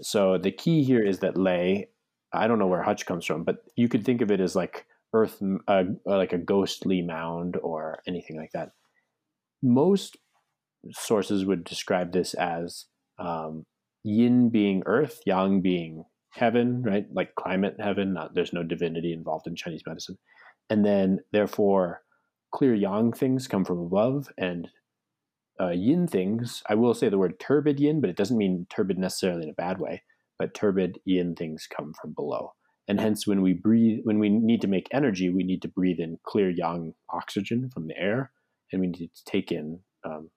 So 0.01 0.38
the 0.38 0.51
key 0.51 0.84
here 0.84 1.04
is 1.04 1.19
that 1.19 1.38
lay. 1.38 1.89
I 2.32 2.47
don't 2.47 2.60
know 2.60 2.67
where 2.67 2.84
hutch 2.84 3.06
comes 3.06 3.25
from, 3.25 3.43
but 3.43 3.63
you 3.75 3.88
could 3.88 4.04
think 4.04 4.21
of 4.21 4.32
it 4.32 4.41
as 4.41 4.56
like 4.56 4.86
earth, 5.13 5.41
uh, 5.67 5.84
like 6.06 6.34
a 6.34 6.38
ghostly 6.38 7.01
mound 7.01 7.58
or 7.62 8.01
anything 8.08 8.38
like 8.38 8.51
that. 8.51 8.71
Most 9.63 10.17
sources 10.91 11.45
would 11.45 11.63
describe 11.63 12.12
this 12.12 12.34
as 12.34 12.86
um, 13.17 13.65
yin 14.05 14.49
being 14.49 14.83
earth, 14.85 15.21
yang 15.25 15.61
being 15.61 16.05
heaven, 16.29 16.83
right? 16.83 17.05
Like 17.11 17.33
climate 17.35 17.75
heaven. 17.79 18.13
Not 18.13 18.35
there's 18.35 18.53
no 18.53 18.63
divinity 18.63 19.11
involved 19.11 19.47
in 19.47 19.55
Chinese 19.55 19.81
medicine, 19.85 20.17
and 20.69 20.85
then 20.85 21.19
therefore 21.33 22.01
clear 22.53 22.75
yang 22.75 23.11
things 23.11 23.47
come 23.47 23.65
from 23.65 23.79
above, 23.79 24.29
and 24.37 24.69
uh, 25.59 25.71
yin 25.71 26.07
things. 26.07 26.61
I 26.69 26.75
will 26.75 26.93
say 26.93 27.09
the 27.09 27.17
word 27.17 27.39
turbid 27.39 27.79
yin, 27.79 27.99
but 27.99 28.09
it 28.09 28.15
doesn't 28.15 28.37
mean 28.37 28.67
turbid 28.69 28.99
necessarily 28.99 29.43
in 29.43 29.49
a 29.49 29.53
bad 29.53 29.79
way. 29.79 30.03
But 30.37 30.53
turbid 30.53 30.99
yin 31.05 31.35
things 31.35 31.67
come 31.67 31.93
from 31.99 32.13
below, 32.13 32.53
and 32.87 32.99
hence 32.99 33.25
when 33.25 33.41
we 33.41 33.53
breathe, 33.53 34.01
when 34.03 34.19
we 34.19 34.29
need 34.29 34.61
to 34.61 34.67
make 34.67 34.87
energy, 34.91 35.29
we 35.29 35.43
need 35.43 35.63
to 35.63 35.67
breathe 35.67 35.99
in 35.99 36.19
clear 36.23 36.49
yang 36.49 36.93
oxygen 37.09 37.71
from 37.73 37.87
the 37.87 37.97
air, 37.97 38.31
and 38.71 38.81
we 38.81 38.87
need 38.87 39.11
to 39.15 39.25
take 39.25 39.51
in 39.51 39.79
um, 40.05 40.29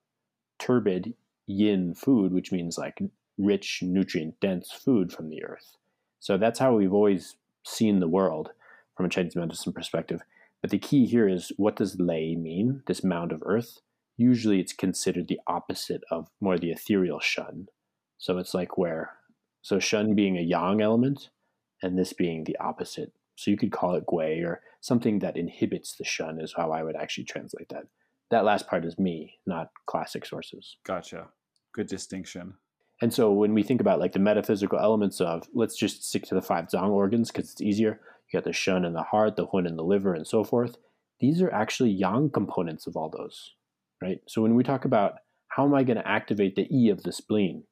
turbid 0.57 1.13
yin 1.45 1.93
food, 1.93 2.33
which 2.33 2.51
means 2.51 2.77
like 2.77 2.99
rich, 3.39 3.79
nutrient 3.81 4.39
dense 4.39 4.71
food 4.71 5.11
from 5.11 5.29
the 5.29 5.43
earth. 5.43 5.77
So 6.19 6.37
that's 6.37 6.59
how 6.59 6.75
we've 6.75 6.93
always 6.93 7.37
seen 7.65 7.99
the 7.99 8.07
world 8.07 8.51
from 8.95 9.05
a 9.05 9.09
Chinese 9.09 9.35
medicine 9.35 9.73
perspective. 9.73 10.21
But 10.61 10.71
the 10.71 10.77
key 10.77 11.05
here 11.05 11.27
is 11.27 11.51
what 11.55 11.77
does 11.77 11.99
lei 11.99 12.35
mean, 12.35 12.83
this 12.85 13.03
mound 13.03 13.31
of 13.31 13.41
earth? 13.45 13.79
Usually 14.17 14.59
it's 14.59 14.73
considered 14.73 15.29
the 15.29 15.39
opposite 15.47 16.01
of 16.11 16.27
more 16.41 16.57
the 16.57 16.71
ethereal 16.71 17.21
shun. 17.21 17.67
So 18.17 18.37
it's 18.37 18.53
like 18.53 18.77
where, 18.77 19.11
so 19.61 19.79
shun 19.79 20.13
being 20.13 20.37
a 20.37 20.41
yang 20.41 20.81
element 20.81 21.29
and 21.81 21.97
this 21.97 22.11
being 22.11 22.43
the 22.43 22.57
opposite. 22.57 23.13
So 23.35 23.49
you 23.49 23.57
could 23.57 23.71
call 23.71 23.95
it 23.95 24.05
gui 24.05 24.41
or 24.41 24.61
something 24.81 25.19
that 25.19 25.37
inhibits 25.37 25.95
the 25.95 26.03
shun 26.03 26.41
is 26.41 26.53
how 26.57 26.71
I 26.71 26.83
would 26.83 26.97
actually 26.97 27.23
translate 27.23 27.69
that. 27.69 27.85
That 28.31 28.43
last 28.43 28.67
part 28.67 28.83
is 28.83 28.99
me, 28.99 29.39
not 29.47 29.69
classic 29.85 30.25
sources. 30.25 30.75
Gotcha. 30.85 31.29
Good 31.73 31.87
distinction. 31.87 32.55
And 33.01 33.13
so 33.13 33.31
when 33.31 33.53
we 33.53 33.63
think 33.63 33.79
about 33.79 33.99
like 33.99 34.11
the 34.11 34.19
metaphysical 34.19 34.79
elements 34.79 35.21
of, 35.21 35.47
let's 35.53 35.77
just 35.77 36.03
stick 36.03 36.23
to 36.25 36.35
the 36.35 36.41
five 36.41 36.67
zong 36.67 36.89
organs 36.89 37.31
because 37.31 37.51
it's 37.51 37.61
easier. 37.61 37.99
You 38.31 38.37
got 38.37 38.43
the 38.43 38.53
shun 38.53 38.85
in 38.85 38.93
the 38.93 39.03
heart, 39.03 39.35
the 39.35 39.47
hun 39.47 39.65
in 39.65 39.77
the 39.77 39.83
liver, 39.83 40.13
and 40.13 40.27
so 40.27 40.43
forth. 40.43 40.77
These 41.19 41.41
are 41.41 41.51
actually 41.51 41.91
yang 41.91 42.29
components 42.29 42.87
of 42.87 42.95
all 42.95 43.09
those, 43.09 43.53
right? 44.01 44.19
So 44.27 44.41
when 44.41 44.55
we 44.55 44.63
talk 44.63 44.85
about 44.85 45.15
how 45.49 45.65
am 45.65 45.73
I 45.73 45.83
going 45.83 45.97
to 45.97 46.07
activate 46.07 46.55
the 46.55 46.67
E 46.75 46.89
of 46.89 47.03
the 47.03 47.11
spleen, 47.11 47.63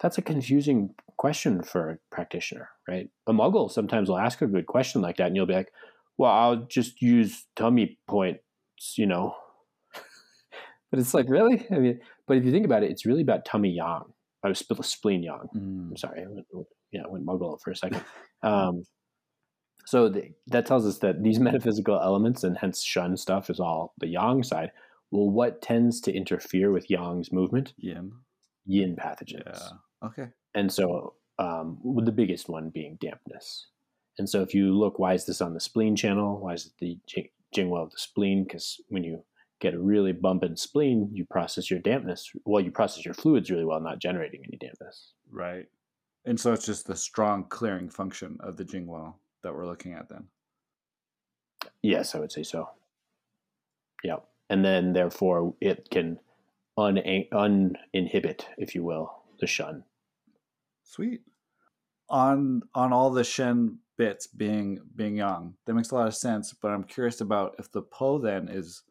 that's 0.00 0.18
a 0.18 0.22
confusing 0.22 0.94
question 1.16 1.62
for 1.62 1.90
a 1.90 1.98
practitioner, 2.10 2.68
right? 2.88 3.08
A 3.26 3.32
muggle 3.32 3.70
sometimes 3.70 4.08
will 4.08 4.18
ask 4.18 4.42
a 4.42 4.46
good 4.46 4.66
question 4.66 5.00
like 5.00 5.18
that, 5.18 5.28
and 5.28 5.36
you'll 5.36 5.46
be 5.46 5.54
like, 5.54 5.72
well, 6.18 6.32
I'll 6.32 6.56
just 6.56 7.00
use 7.00 7.46
tummy 7.56 7.98
points, 8.08 8.94
you 8.96 9.06
know. 9.06 9.36
but 10.90 10.98
it's 10.98 11.14
like, 11.14 11.28
really? 11.28 11.66
I 11.70 11.78
mean, 11.78 12.00
but 12.26 12.36
if 12.36 12.44
you 12.44 12.50
think 12.50 12.66
about 12.66 12.82
it, 12.82 12.90
it's 12.90 13.06
really 13.06 13.22
about 13.22 13.44
tummy 13.44 13.70
yang. 13.70 14.12
I 14.44 14.48
was 14.48 14.58
split 14.58 14.84
spleen 14.84 15.22
yang. 15.22 15.48
I'm 15.54 15.96
sorry, 15.96 16.22
I 16.22 16.26
went, 16.28 16.46
yeah, 16.90 17.02
I 17.04 17.08
went 17.08 17.26
muggle 17.26 17.60
for 17.60 17.70
a 17.70 17.76
second. 17.76 18.02
Um, 18.44 18.82
so 19.86 20.08
the, 20.08 20.32
that 20.48 20.66
tells 20.66 20.84
us 20.84 20.98
that 20.98 21.22
these 21.22 21.38
metaphysical 21.48 22.00
elements 22.00 22.42
and 22.42 22.58
hence 22.58 22.82
shun 22.82 23.16
stuff 23.16 23.50
is 23.50 23.60
all 23.60 23.94
the 23.98 24.08
yang 24.08 24.42
side. 24.42 24.72
Well, 25.12 25.30
what 25.30 25.62
tends 25.62 26.00
to 26.00 26.12
interfere 26.12 26.72
with 26.72 26.90
yang's 26.90 27.30
movement? 27.30 27.72
Yin. 27.76 28.10
Yin 28.66 28.96
pathogens. 28.96 29.44
Yeah. 29.46 30.08
Okay. 30.08 30.26
And 30.56 30.72
so 30.72 31.14
um, 31.38 31.78
with 31.84 32.06
the 32.06 32.10
biggest 32.10 32.48
one 32.48 32.70
being 32.70 32.98
dampness. 33.00 33.68
And 34.18 34.28
so 34.28 34.42
if 34.42 34.54
you 34.54 34.76
look, 34.76 34.98
why 34.98 35.14
is 35.14 35.24
this 35.24 35.40
on 35.40 35.54
the 35.54 35.60
spleen 35.60 35.96
channel? 35.96 36.38
Why 36.40 36.54
is 36.54 36.66
it 36.66 36.72
the 36.78 36.98
jing- 37.06 37.28
jingwa 37.54 37.82
of 37.84 37.90
the 37.90 37.98
spleen? 37.98 38.44
Because 38.44 38.80
when 38.88 39.04
you 39.04 39.22
get 39.62 39.74
a 39.74 39.78
really 39.78 40.12
bumping 40.12 40.56
spleen, 40.56 41.08
you 41.12 41.24
process 41.24 41.70
your 41.70 41.78
dampness. 41.78 42.32
Well, 42.44 42.62
you 42.62 42.72
process 42.72 43.04
your 43.04 43.14
fluids 43.14 43.48
really 43.48 43.64
well, 43.64 43.80
not 43.80 44.00
generating 44.00 44.42
any 44.44 44.58
dampness. 44.58 45.12
Right. 45.30 45.66
And 46.24 46.38
so 46.38 46.52
it's 46.52 46.66
just 46.66 46.86
the 46.86 46.96
strong 46.96 47.44
clearing 47.44 47.88
function 47.88 48.38
of 48.40 48.56
the 48.56 48.64
Jingwell 48.64 49.14
that 49.44 49.54
we're 49.54 49.66
looking 49.66 49.92
at 49.92 50.08
then. 50.08 50.24
Yes, 51.80 52.16
I 52.16 52.18
would 52.18 52.32
say 52.32 52.42
so. 52.42 52.70
Yeah. 54.02 54.16
And 54.50 54.64
then 54.64 54.92
therefore 54.94 55.54
it 55.60 55.88
can 55.90 56.18
un- 56.76 57.26
uninhibit, 57.32 58.48
if 58.58 58.74
you 58.74 58.82
will, 58.82 59.22
the 59.38 59.46
Shun. 59.46 59.84
Sweet. 60.82 61.22
On 62.10 62.62
on 62.74 62.92
all 62.92 63.10
the 63.10 63.24
Shen 63.24 63.78
bits 63.96 64.26
being 64.26 64.80
being 64.94 65.16
young, 65.16 65.54
that 65.64 65.74
makes 65.74 65.92
a 65.92 65.94
lot 65.94 66.08
of 66.08 66.16
sense. 66.16 66.52
But 66.52 66.72
I'm 66.72 66.84
curious 66.84 67.20
about 67.20 67.54
if 67.58 67.70
the 67.70 67.82
Po 67.82 68.18
then 68.18 68.48
is 68.48 68.82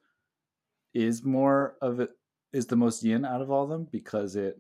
is 0.94 1.24
more 1.24 1.76
of 1.82 2.00
it 2.00 2.10
is 2.54 2.66
the 2.68 2.76
most 2.76 3.04
yin 3.04 3.24
out 3.26 3.42
of 3.42 3.50
all 3.52 3.64
of 3.64 3.70
them 3.70 3.88
because 3.92 4.36
it 4.36 4.60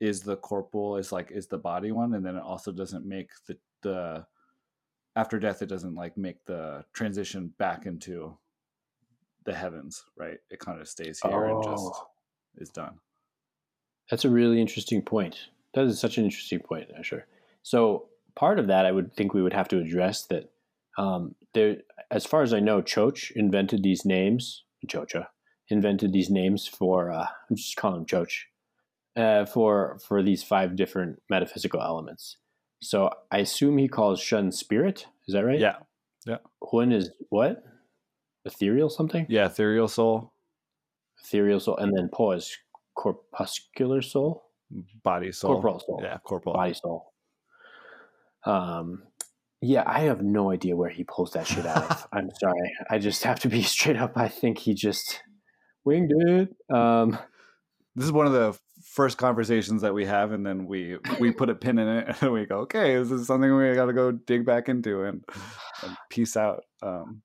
is 0.00 0.20
the 0.22 0.36
corporal 0.36 0.96
is 0.96 1.12
like 1.12 1.30
is 1.30 1.46
the 1.46 1.58
body 1.58 1.92
one, 1.92 2.14
and 2.14 2.24
then 2.24 2.36
it 2.36 2.42
also 2.42 2.72
doesn't 2.72 3.06
make 3.06 3.30
the 3.46 3.56
the 3.82 4.26
after 5.16 5.38
death 5.38 5.62
it 5.62 5.68
doesn't 5.68 5.94
like 5.94 6.16
make 6.16 6.44
the 6.46 6.84
transition 6.92 7.52
back 7.58 7.86
into 7.86 8.36
the 9.44 9.54
heavens, 9.54 10.04
right? 10.16 10.38
It 10.50 10.58
kind 10.58 10.80
of 10.80 10.88
stays 10.88 11.20
here 11.20 11.44
and 11.44 11.62
just 11.62 11.84
Oh. 11.94 12.06
is 12.56 12.70
done. 12.70 12.98
That's 14.10 14.24
a 14.24 14.30
really 14.30 14.60
interesting 14.60 15.02
point. 15.02 15.48
That 15.74 15.84
is 15.84 15.98
such 16.00 16.18
an 16.18 16.24
interesting 16.24 16.60
point, 16.60 16.90
Asher. 16.98 17.26
So 17.62 18.08
part 18.34 18.58
of 18.58 18.66
that, 18.68 18.86
I 18.86 18.92
would 18.92 19.14
think 19.14 19.32
we 19.34 19.42
would 19.42 19.52
have 19.52 19.68
to 19.68 19.78
address 19.78 20.26
that. 20.26 20.50
Um, 20.96 21.34
there, 21.54 21.78
as 22.10 22.24
far 22.24 22.42
as 22.42 22.52
I 22.54 22.60
know, 22.60 22.80
Choch 22.80 23.30
invented 23.32 23.82
these 23.82 24.04
names. 24.04 24.64
Chocha 24.86 25.26
invented 25.68 26.12
these 26.12 26.30
names 26.30 26.66
for. 26.66 27.10
Uh, 27.10 27.26
I'm 27.50 27.56
just 27.56 27.76
calling 27.76 28.04
them 28.04 28.06
Choch 28.06 28.44
uh, 29.16 29.44
for 29.46 29.98
for 30.06 30.22
these 30.22 30.42
five 30.42 30.76
different 30.76 31.20
metaphysical 31.30 31.80
elements. 31.80 32.36
So 32.82 33.10
I 33.30 33.38
assume 33.38 33.78
he 33.78 33.88
calls 33.88 34.20
Shen 34.20 34.52
spirit. 34.52 35.06
Is 35.26 35.34
that 35.34 35.44
right? 35.44 35.58
Yeah. 35.58 35.76
Yeah. 36.26 36.38
Hun 36.70 36.92
is 36.92 37.10
what? 37.30 37.62
Ethereal 38.44 38.90
something? 38.90 39.26
Yeah, 39.28 39.46
ethereal 39.46 39.88
soul, 39.88 40.34
Ethereal 41.24 41.60
soul, 41.60 41.78
and 41.78 41.92
then 41.96 42.10
Po 42.12 42.32
is 42.32 42.54
corpuscular 42.94 44.02
soul, 44.02 44.44
body 45.02 45.32
soul. 45.32 45.54
corporal 45.54 45.80
soul. 45.80 46.00
Yeah, 46.02 46.18
corporal. 46.24 46.54
body 46.54 46.74
soul. 46.74 47.12
Um, 48.44 49.02
yeah, 49.62 49.82
I 49.86 50.00
have 50.00 50.22
no 50.22 50.50
idea 50.50 50.76
where 50.76 50.90
he 50.90 51.04
pulls 51.04 51.32
that 51.32 51.46
shit 51.46 51.64
out 51.64 51.90
of. 51.90 52.08
I'm 52.12 52.30
sorry. 52.38 52.72
I 52.90 52.98
just 52.98 53.22
have 53.24 53.40
to 53.40 53.48
be 53.48 53.62
straight 53.74 53.96
up. 53.96 54.12
I 54.16 54.28
think 54.28 54.58
he 54.58 54.74
just 54.74 55.22
winged 55.84 56.12
it. 56.14 56.54
Um, 56.74 57.18
This 57.96 58.06
is 58.06 58.12
one 58.12 58.26
of 58.26 58.32
the 58.32 58.58
first 58.82 59.18
conversations 59.18 59.82
that 59.82 59.94
we 59.94 60.04
have, 60.04 60.32
and 60.32 60.44
then 60.44 60.66
we 60.66 60.98
we 61.20 61.30
put 61.30 61.50
a 61.50 61.54
pin 61.54 61.78
in 61.78 61.88
it, 61.88 62.16
and 62.22 62.32
we 62.32 62.44
go, 62.46 62.58
okay, 62.60 62.96
this 62.96 63.10
is 63.10 63.26
something 63.26 63.54
we 63.54 63.74
got 63.74 63.86
to 63.86 63.92
go 63.92 64.10
dig 64.12 64.44
back 64.44 64.68
into 64.68 65.04
and, 65.04 65.24
and 65.82 65.96
peace 66.10 66.36
out. 66.36 66.64
Um, 66.82 67.22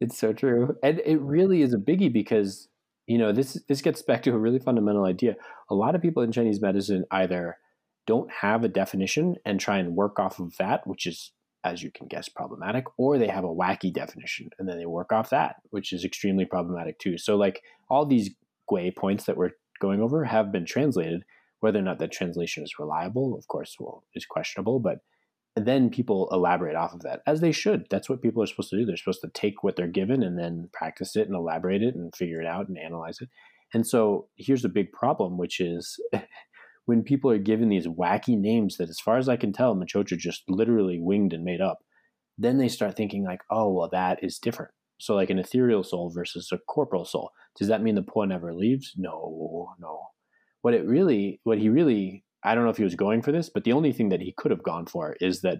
it's 0.00 0.18
so 0.18 0.32
true, 0.32 0.76
and 0.82 1.00
it 1.04 1.20
really 1.20 1.62
is 1.62 1.74
a 1.74 1.78
biggie 1.78 2.12
because 2.12 2.68
you 3.06 3.18
know 3.18 3.32
this 3.32 3.62
this 3.68 3.82
gets 3.82 4.02
back 4.02 4.22
to 4.22 4.32
a 4.32 4.38
really 4.38 4.58
fundamental 4.58 5.04
idea. 5.04 5.36
A 5.70 5.74
lot 5.74 5.94
of 5.94 6.02
people 6.02 6.22
in 6.22 6.32
Chinese 6.32 6.60
medicine 6.60 7.04
either 7.10 7.58
don't 8.06 8.30
have 8.40 8.64
a 8.64 8.68
definition 8.68 9.36
and 9.44 9.60
try 9.60 9.78
and 9.78 9.94
work 9.94 10.18
off 10.18 10.40
of 10.40 10.56
that, 10.56 10.86
which 10.86 11.06
is, 11.06 11.32
as 11.64 11.82
you 11.82 11.90
can 11.90 12.06
guess, 12.08 12.28
problematic, 12.28 12.84
or 12.98 13.18
they 13.18 13.28
have 13.28 13.44
a 13.44 13.48
wacky 13.48 13.92
definition 13.92 14.50
and 14.58 14.68
then 14.68 14.78
they 14.78 14.86
work 14.86 15.12
off 15.12 15.30
that, 15.30 15.56
which 15.70 15.92
is 15.92 16.04
extremely 16.04 16.44
problematic 16.44 16.98
too. 16.98 17.18
So, 17.18 17.36
like 17.36 17.62
all 17.88 18.06
these 18.06 18.30
Gui 18.68 18.90
points 18.90 19.24
that 19.24 19.36
we're 19.36 19.50
going 19.80 20.00
over 20.00 20.24
have 20.24 20.52
been 20.52 20.64
translated. 20.64 21.24
Whether 21.60 21.78
or 21.78 21.82
not 21.82 22.00
that 22.00 22.10
translation 22.10 22.64
is 22.64 22.78
reliable, 22.78 23.36
of 23.38 23.46
course, 23.46 23.76
well, 23.78 24.02
is 24.14 24.26
questionable, 24.26 24.80
but 24.80 24.98
then 25.54 25.90
people 25.90 26.28
elaborate 26.32 26.74
off 26.74 26.92
of 26.92 27.02
that 27.02 27.20
as 27.26 27.40
they 27.40 27.52
should. 27.52 27.86
That's 27.90 28.08
what 28.08 28.22
people 28.22 28.42
are 28.42 28.46
supposed 28.46 28.70
to 28.70 28.78
do. 28.78 28.84
They're 28.84 28.96
supposed 28.96 29.20
to 29.20 29.28
take 29.28 29.62
what 29.62 29.76
they're 29.76 29.86
given 29.86 30.22
and 30.22 30.38
then 30.38 30.70
practice 30.72 31.14
it 31.14 31.28
and 31.28 31.36
elaborate 31.36 31.82
it 31.82 31.94
and 31.94 32.14
figure 32.14 32.40
it 32.40 32.46
out 32.46 32.68
and 32.68 32.78
analyze 32.78 33.18
it. 33.20 33.28
And 33.74 33.86
so 33.86 34.28
here's 34.36 34.64
a 34.64 34.68
big 34.68 34.92
problem, 34.92 35.38
which 35.38 35.60
is 35.60 36.00
when 36.86 37.02
people 37.02 37.30
are 37.30 37.38
given 37.38 37.68
these 37.68 37.86
wacky 37.86 38.38
names 38.38 38.76
that, 38.76 38.88
as 38.88 39.00
far 39.00 39.18
as 39.18 39.28
I 39.28 39.36
can 39.36 39.52
tell, 39.52 39.74
Maciocia 39.74 40.16
just 40.16 40.42
literally 40.48 40.98
winged 41.00 41.32
and 41.32 41.44
made 41.44 41.60
up, 41.60 41.78
then 42.38 42.58
they 42.58 42.68
start 42.68 42.96
thinking 42.96 43.24
like, 43.24 43.40
oh, 43.50 43.72
well, 43.72 43.88
that 43.92 44.22
is 44.22 44.38
different. 44.38 44.72
So 44.98 45.14
like 45.14 45.30
an 45.30 45.38
ethereal 45.38 45.82
soul 45.82 46.10
versus 46.14 46.50
a 46.52 46.58
corporal 46.58 47.04
soul. 47.04 47.30
Does 47.58 47.68
that 47.68 47.82
mean 47.82 47.94
the 47.94 48.02
Po 48.02 48.24
never 48.24 48.54
leaves? 48.54 48.92
No, 48.96 49.74
no. 49.80 50.00
What 50.62 50.74
it 50.74 50.86
really, 50.86 51.40
what 51.44 51.58
he 51.58 51.68
really, 51.68 52.24
I 52.44 52.54
don't 52.54 52.64
know 52.64 52.70
if 52.70 52.76
he 52.76 52.84
was 52.84 52.94
going 52.94 53.22
for 53.22 53.32
this, 53.32 53.50
but 53.52 53.64
the 53.64 53.72
only 53.72 53.92
thing 53.92 54.10
that 54.10 54.20
he 54.20 54.34
could 54.36 54.50
have 54.50 54.62
gone 54.62 54.86
for 54.86 55.16
is 55.20 55.42
that 55.42 55.58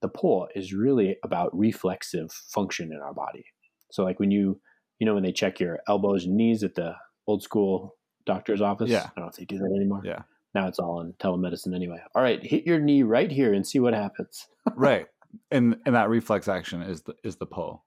the 0.00 0.08
Po 0.08 0.48
is 0.54 0.72
really 0.72 1.16
about 1.24 1.56
reflexive 1.56 2.30
function 2.30 2.92
in 2.92 3.00
our 3.00 3.14
body. 3.14 3.44
So 3.90 4.04
like 4.04 4.20
when 4.20 4.30
you, 4.30 4.60
you 4.98 5.06
know, 5.06 5.14
when 5.14 5.24
they 5.24 5.32
check 5.32 5.58
your 5.58 5.80
elbows 5.88 6.24
and 6.24 6.36
knees 6.36 6.62
at 6.62 6.74
the 6.74 6.94
old 7.26 7.42
school 7.42 7.96
doctor's 8.26 8.60
office. 8.60 8.90
Yeah. 8.90 9.04
I 9.04 9.10
don't 9.16 9.24
know 9.24 9.30
if 9.30 9.36
they 9.36 9.44
do 9.44 9.58
that 9.58 9.74
anymore. 9.76 10.02
Yeah. 10.04 10.22
Now 10.54 10.68
it's 10.68 10.78
all 10.78 11.00
in 11.00 11.12
telemedicine 11.14 11.74
anyway. 11.74 12.00
All 12.14 12.22
right, 12.22 12.42
hit 12.44 12.64
your 12.66 12.78
knee 12.78 13.02
right 13.02 13.30
here 13.30 13.52
and 13.52 13.66
see 13.66 13.80
what 13.80 13.94
happens. 13.94 14.46
right, 14.76 15.06
and 15.50 15.76
and 15.84 15.94
that 15.94 16.08
reflex 16.08 16.48
action 16.48 16.82
is 16.82 17.02
the 17.02 17.14
is 17.24 17.36
the 17.36 17.46
Po. 17.46 17.82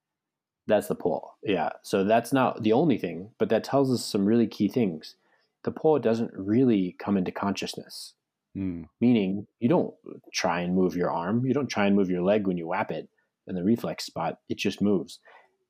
That's 0.67 0.87
the 0.87 0.95
Po. 0.95 1.31
Yeah. 1.43 1.69
So 1.81 2.03
that's 2.03 2.33
not 2.33 2.61
the 2.63 2.73
only 2.73 2.97
thing, 2.97 3.29
but 3.39 3.47
that 3.49 3.63
tells 3.63 3.89
us 3.91 4.03
some 4.03 4.25
really 4.25 4.47
key 4.47 4.67
things. 4.67 5.15
The 5.63 5.71
Po 5.71 5.97
doesn't 5.97 6.31
really 6.33 6.95
come 6.99 7.15
into 7.17 7.31
consciousness, 7.31 8.13
Mm. 8.55 8.89
meaning 8.99 9.47
you 9.59 9.69
don't 9.69 9.93
try 10.33 10.61
and 10.61 10.75
move 10.75 10.95
your 10.95 11.09
arm, 11.11 11.45
you 11.45 11.53
don't 11.53 11.67
try 11.69 11.85
and 11.85 11.95
move 11.95 12.09
your 12.09 12.21
leg 12.23 12.47
when 12.47 12.57
you 12.57 12.67
whap 12.67 12.91
it 12.91 13.07
in 13.47 13.55
the 13.55 13.63
reflex 13.63 14.03
spot. 14.05 14.39
It 14.49 14.57
just 14.57 14.81
moves. 14.81 15.19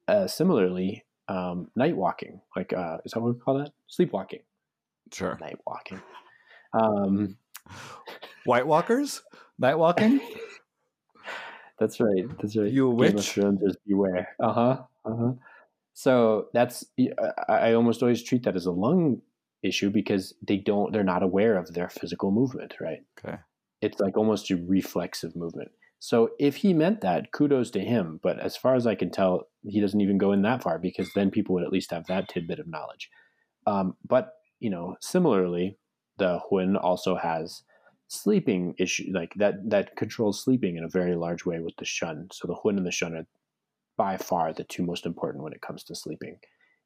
Uh, 0.07 0.25
similarly, 0.25 1.03
um, 1.27 1.69
night 1.75 1.95
walking, 1.97 2.41
like 2.55 2.73
uh, 2.73 2.97
is 3.05 3.11
that 3.11 3.19
what 3.19 3.33
we 3.35 3.39
call 3.39 3.57
that? 3.59 3.73
Sleepwalking, 3.87 4.41
Sure. 5.11 5.37
night 5.41 5.59
walking. 5.67 6.01
Um, 6.77 7.37
White 8.45 8.67
Walkers, 8.67 9.21
night 9.59 9.75
walking. 9.75 10.19
That's 11.79 11.99
right. 11.99 12.25
That's 12.41 12.55
right. 12.57 12.71
You 12.71 12.91
a 12.91 12.95
Game 12.95 13.15
witch? 13.15 13.31
Thrones 13.31 13.75
beware. 13.85 14.29
Uh 14.39 14.53
huh. 14.53 14.77
Uh 15.05 15.15
huh. 15.15 15.31
So 15.93 16.47
that's 16.53 16.85
I 17.47 17.53
I 17.53 17.73
almost 17.73 18.01
always 18.01 18.23
treat 18.23 18.43
that 18.43 18.55
as 18.55 18.65
a 18.65 18.71
lung 18.71 19.21
issue 19.63 19.89
because 19.89 20.33
they 20.47 20.57
don't 20.57 20.91
they're 20.91 21.03
not 21.03 21.23
aware 21.23 21.57
of 21.57 21.73
their 21.73 21.89
physical 21.89 22.31
movement. 22.31 22.75
Right. 22.79 22.99
Okay. 23.19 23.37
It's 23.81 23.99
like 23.99 24.17
almost 24.17 24.49
a 24.49 24.57
reflexive 24.57 25.35
movement. 25.35 25.69
So 25.99 26.31
if 26.39 26.57
he 26.57 26.73
meant 26.73 27.01
that, 27.01 27.31
kudos 27.31 27.71
to 27.71 27.79
him. 27.79 28.19
But 28.21 28.39
as 28.39 28.55
far 28.55 28.75
as 28.75 28.85
I 28.85 28.95
can 28.95 29.11
tell, 29.11 29.47
he 29.63 29.81
doesn't 29.81 30.01
even 30.01 30.17
go 30.17 30.31
in 30.31 30.43
that 30.43 30.63
far 30.63 30.79
because 30.79 31.11
then 31.13 31.31
people 31.31 31.55
would 31.55 31.63
at 31.63 31.71
least 31.71 31.91
have 31.91 32.05
that 32.07 32.29
tidbit 32.29 32.59
of 32.59 32.67
knowledge. 32.67 33.09
Um, 33.65 33.95
but 34.07 34.33
you 34.59 34.69
know, 34.69 34.95
similarly, 35.01 35.77
the 36.17 36.39
Hun 36.49 36.75
also 36.75 37.15
has 37.15 37.63
sleeping 38.09 38.73
issue 38.77 39.11
like 39.13 39.33
that 39.35 39.69
that 39.69 39.95
controls 39.97 40.41
sleeping 40.41 40.77
in 40.77 40.83
a 40.83 40.89
very 40.89 41.15
large 41.15 41.45
way 41.45 41.59
with 41.59 41.75
the 41.77 41.85
Shen. 41.85 42.29
So 42.31 42.47
the 42.47 42.55
Hun 42.55 42.77
and 42.77 42.85
the 42.85 42.91
Shen 42.91 43.15
are 43.15 43.27
by 43.97 44.17
far 44.17 44.53
the 44.53 44.63
two 44.63 44.83
most 44.83 45.05
important 45.05 45.43
when 45.43 45.53
it 45.53 45.61
comes 45.61 45.83
to 45.83 45.95
sleeping. 45.95 46.37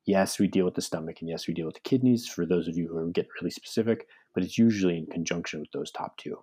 Yes, 0.06 0.40
we 0.40 0.48
deal 0.48 0.66
with 0.66 0.74
the 0.74 0.82
stomach 0.82 1.18
and 1.20 1.30
yes, 1.30 1.48
we 1.48 1.54
deal 1.54 1.66
with 1.66 1.76
the 1.76 1.82
kidneys 1.82 2.28
for 2.28 2.46
those 2.46 2.68
of 2.68 2.76
you 2.76 2.88
who 2.88 2.98
are 2.98 3.08
getting 3.08 3.30
really 3.40 3.52
specific, 3.52 4.08
but 4.34 4.44
it's 4.44 4.58
usually 4.58 4.98
in 4.98 5.06
conjunction 5.06 5.60
with 5.60 5.72
those 5.72 5.92
top 5.92 6.18
two. 6.18 6.40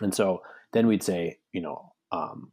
And 0.00 0.14
so 0.14 0.42
then 0.72 0.86
we'd 0.86 1.02
say, 1.02 1.38
you 1.52 1.60
know, 1.60 1.92
um, 2.10 2.50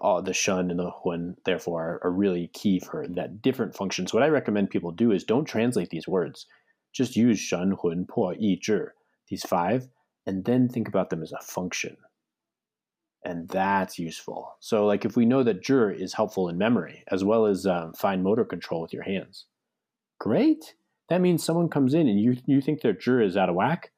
all 0.00 0.22
the 0.22 0.34
shen 0.34 0.70
and 0.70 0.78
the 0.78 0.90
hun, 0.90 1.36
therefore, 1.44 1.82
are, 1.82 2.08
are 2.08 2.12
really 2.12 2.48
key 2.52 2.78
for 2.78 3.06
that 3.08 3.40
different 3.40 3.74
functions. 3.74 4.12
What 4.12 4.22
I 4.22 4.28
recommend 4.28 4.70
people 4.70 4.92
do 4.92 5.12
is 5.12 5.24
don't 5.24 5.46
translate 5.46 5.90
these 5.90 6.06
words. 6.06 6.46
Just 6.92 7.16
use 7.16 7.38
shen, 7.38 7.76
hun, 7.82 8.06
po, 8.08 8.32
yi, 8.32 8.60
zhi, 8.60 8.86
these 9.28 9.42
five, 9.42 9.88
and 10.26 10.44
then 10.44 10.68
think 10.68 10.88
about 10.88 11.10
them 11.10 11.22
as 11.22 11.32
a 11.32 11.40
function. 11.40 11.96
And 13.24 13.48
that's 13.48 13.98
useful. 13.98 14.56
So, 14.60 14.86
like 14.86 15.04
if 15.04 15.16
we 15.16 15.26
know 15.26 15.42
that 15.42 15.62
zhi 15.62 16.00
is 16.00 16.14
helpful 16.14 16.48
in 16.48 16.56
memory 16.56 17.04
as 17.10 17.24
well 17.24 17.46
as 17.46 17.66
um, 17.66 17.92
fine 17.94 18.22
motor 18.22 18.44
control 18.44 18.80
with 18.82 18.92
your 18.92 19.02
hands, 19.02 19.46
great. 20.20 20.74
That 21.08 21.20
means 21.20 21.42
someone 21.42 21.68
comes 21.68 21.94
in 21.94 22.06
and 22.08 22.20
you 22.20 22.36
you 22.46 22.60
think 22.60 22.80
their 22.80 22.94
zhi 22.94 23.24
is 23.24 23.36
out 23.36 23.48
of 23.48 23.54
whack. 23.54 23.90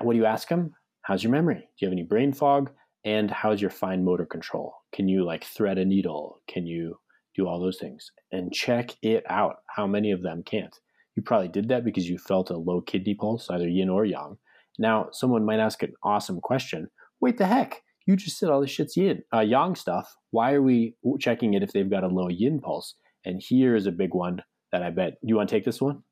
What 0.00 0.12
do 0.12 0.18
you 0.18 0.26
ask 0.26 0.48
them? 0.48 0.72
How's 1.02 1.22
your 1.22 1.32
memory? 1.32 1.56
Do 1.56 1.64
you 1.78 1.88
have 1.88 1.92
any 1.92 2.04
brain 2.04 2.32
fog? 2.32 2.70
And 3.04 3.30
how's 3.30 3.60
your 3.60 3.70
fine 3.70 4.04
motor 4.04 4.26
control? 4.26 4.74
Can 4.92 5.08
you 5.08 5.24
like 5.24 5.44
thread 5.44 5.78
a 5.78 5.84
needle? 5.84 6.40
Can 6.48 6.66
you 6.66 6.98
do 7.34 7.46
all 7.46 7.58
those 7.58 7.78
things? 7.78 8.12
And 8.30 8.52
check 8.52 8.96
it 9.02 9.24
out. 9.28 9.56
How 9.66 9.86
many 9.86 10.12
of 10.12 10.22
them 10.22 10.42
can't? 10.42 10.76
You 11.20 11.24
probably 11.24 11.48
did 11.48 11.68
that 11.68 11.84
because 11.84 12.08
you 12.08 12.16
felt 12.16 12.48
a 12.48 12.56
low 12.56 12.80
kidney 12.80 13.14
pulse, 13.14 13.50
either 13.50 13.68
yin 13.68 13.90
or 13.90 14.06
yang. 14.06 14.38
Now, 14.78 15.08
someone 15.12 15.44
might 15.44 15.60
ask 15.60 15.82
an 15.82 15.92
awesome 16.02 16.40
question. 16.40 16.88
Wait, 17.20 17.36
the 17.36 17.44
heck? 17.44 17.82
You 18.06 18.16
just 18.16 18.38
said 18.38 18.48
all 18.48 18.62
this 18.62 18.70
shit's 18.70 18.96
yin, 18.96 19.22
uh, 19.34 19.40
yang 19.40 19.74
stuff. 19.74 20.16
Why 20.30 20.54
are 20.54 20.62
we 20.62 20.94
checking 21.18 21.52
it 21.52 21.62
if 21.62 21.72
they've 21.72 21.90
got 21.90 22.04
a 22.04 22.08
low 22.08 22.28
yin 22.30 22.58
pulse? 22.58 22.94
And 23.26 23.42
here 23.46 23.76
is 23.76 23.84
a 23.84 23.92
big 23.92 24.14
one 24.14 24.40
that 24.72 24.82
I 24.82 24.88
bet. 24.88 25.18
You 25.22 25.36
want 25.36 25.50
to 25.50 25.54
take 25.54 25.66
this 25.66 25.82
one? 25.82 26.04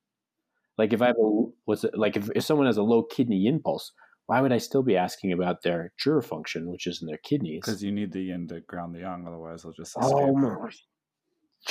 Like 0.76 0.92
if 0.92 1.00
I 1.00 1.06
have 1.06 1.16
a 1.18 1.44
what's 1.64 1.84
it 1.84 1.96
like 1.96 2.18
if, 2.18 2.28
if 2.36 2.44
someone 2.44 2.66
has 2.66 2.76
a 2.76 2.82
low 2.82 3.02
kidney 3.02 3.36
yin 3.36 3.60
pulse, 3.64 3.92
why 4.26 4.42
would 4.42 4.52
I 4.52 4.58
still 4.58 4.82
be 4.82 4.98
asking 4.98 5.32
about 5.32 5.62
their 5.62 5.94
zhi 6.04 6.22
function, 6.22 6.70
which 6.70 6.86
is 6.86 7.00
in 7.00 7.08
their 7.08 7.16
kidneys? 7.16 7.62
Because 7.64 7.82
you 7.82 7.92
need 7.92 8.12
the 8.12 8.24
yin 8.24 8.46
to 8.48 8.60
ground 8.60 8.94
the 8.94 9.00
yang, 9.00 9.24
otherwise 9.26 9.62
they'll 9.62 9.72
just 9.72 9.96
escape. 9.96 10.12
Oh 10.14 10.36
my! 10.36 10.68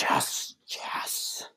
Yes, 0.02 0.56
yes. 0.68 1.50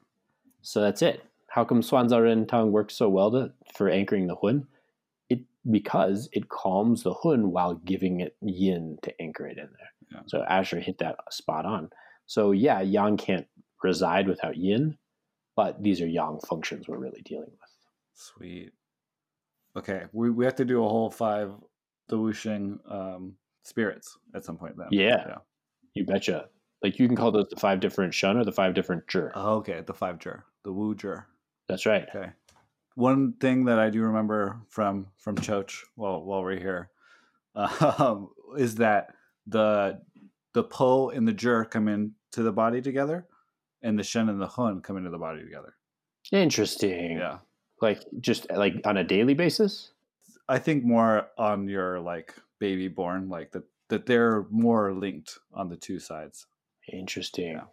So 0.61 0.83
that's 0.83 1.01
it. 1.01 1.25
How 1.51 1.65
come 1.65 1.83
Suan 1.83 2.09
Zao 2.09 2.23
Ren 2.23 2.47
Tang 2.47 2.71
works 2.71 2.95
so 2.95 3.09
well 3.09 3.31
to, 3.33 3.53
for 3.75 3.89
anchoring 3.89 4.29
the 4.29 4.37
Hun? 4.37 4.67
It 5.29 5.41
because 5.71 6.29
it 6.33 6.49
calms 6.49 7.03
the 7.03 7.13
hun 7.13 7.51
while 7.51 7.75
giving 7.75 8.21
it 8.21 8.37
yin 8.41 8.99
to 9.03 9.21
anchor 9.21 9.47
it 9.47 9.59
in 9.59 9.69
there. 9.79 9.93
Yeah. 10.13 10.21
So 10.27 10.45
Asher 10.49 10.81
hit 10.81 10.99
that 10.99 11.17
spot 11.31 11.67
on. 11.67 11.91
So 12.27 12.53
yeah, 12.53 12.81
yang 12.81 13.17
can't 13.17 13.47
reside 13.83 14.29
without 14.29 14.57
yin, 14.57 14.97
but 15.57 15.83
these 15.83 16.01
are 16.01 16.07
yang 16.07 16.39
functions 16.47 16.89
we're 16.89 16.99
really 16.99 17.23
dealing 17.23 17.51
with. 17.51 17.71
Sweet. 18.15 18.71
Okay, 19.77 20.05
we, 20.13 20.31
we 20.31 20.45
have 20.45 20.57
to 20.57 20.65
do 20.65 20.85
a 20.85 20.89
whole 20.89 21.11
five 21.11 21.53
the 22.09 22.17
Wuxing 22.17 22.79
um, 22.91 23.35
spirits 23.63 24.19
at 24.35 24.45
some 24.45 24.57
point 24.57 24.77
then. 24.77 24.89
Yeah. 24.91 25.37
You 25.95 26.05
betcha. 26.05 26.49
Like 26.83 26.99
you 26.99 27.07
can 27.07 27.17
call 27.17 27.31
those 27.31 27.49
the 27.49 27.57
five 27.57 27.81
different 27.81 28.15
shen 28.15 28.37
or 28.37 28.45
the 28.45 28.53
five 28.53 28.75
different 28.75 29.07
zhi. 29.07 29.31
Oh, 29.35 29.57
okay, 29.57 29.83
the 29.87 29.95
five 29.95 30.19
zhi, 30.19 30.41
the 30.65 30.73
Wu 30.73 30.95
zhi. 30.95 31.23
That's 31.71 31.87
right. 31.87 32.07
Okay. 32.15 32.31
One 32.95 33.35
thing 33.35 33.65
that 33.67 33.79
I 33.79 33.91
do 33.91 34.03
remember 34.03 34.61
from 34.69 35.07
from 35.17 35.37
Choch 35.37 35.85
while 35.95 36.23
while 36.23 36.43
we're 36.43 36.59
here 36.59 36.91
um, 37.55 38.31
is 38.57 38.77
that 38.77 39.15
the 39.47 40.01
the 40.53 40.65
po 40.65 41.11
and 41.11 41.27
the 41.27 41.33
zhi 41.33 41.71
come 41.71 41.89
into 41.89 42.43
the 42.43 42.53
body 42.53 42.83
together, 42.83 43.27
and 43.83 43.99
the 43.99 44.03
shen 44.03 44.29
and 44.29 44.41
the 44.41 44.47
hun 44.47 44.81
come 44.81 44.97
into 44.97 45.11
the 45.11 45.19
body 45.19 45.43
together. 45.43 45.75
Interesting. 46.33 47.19
Yeah, 47.19 47.39
Like 47.81 48.03
just 48.21 48.51
like 48.51 48.75
on 48.85 48.97
a 48.97 49.05
daily 49.05 49.35
basis. 49.35 49.93
I 50.49 50.59
think 50.59 50.85
more 50.85 51.29
on 51.39 51.69
your 51.69 52.01
like 52.01 52.35
baby 52.59 52.89
born, 52.89 53.29
like 53.29 53.53
that 53.53 53.65
that 53.89 54.07
they're 54.07 54.47
more 54.51 54.93
linked 54.93 55.39
on 55.53 55.69
the 55.69 55.77
two 55.77 55.99
sides. 55.99 56.47
Interesting. 56.93 57.53
Yeah. 57.53 57.65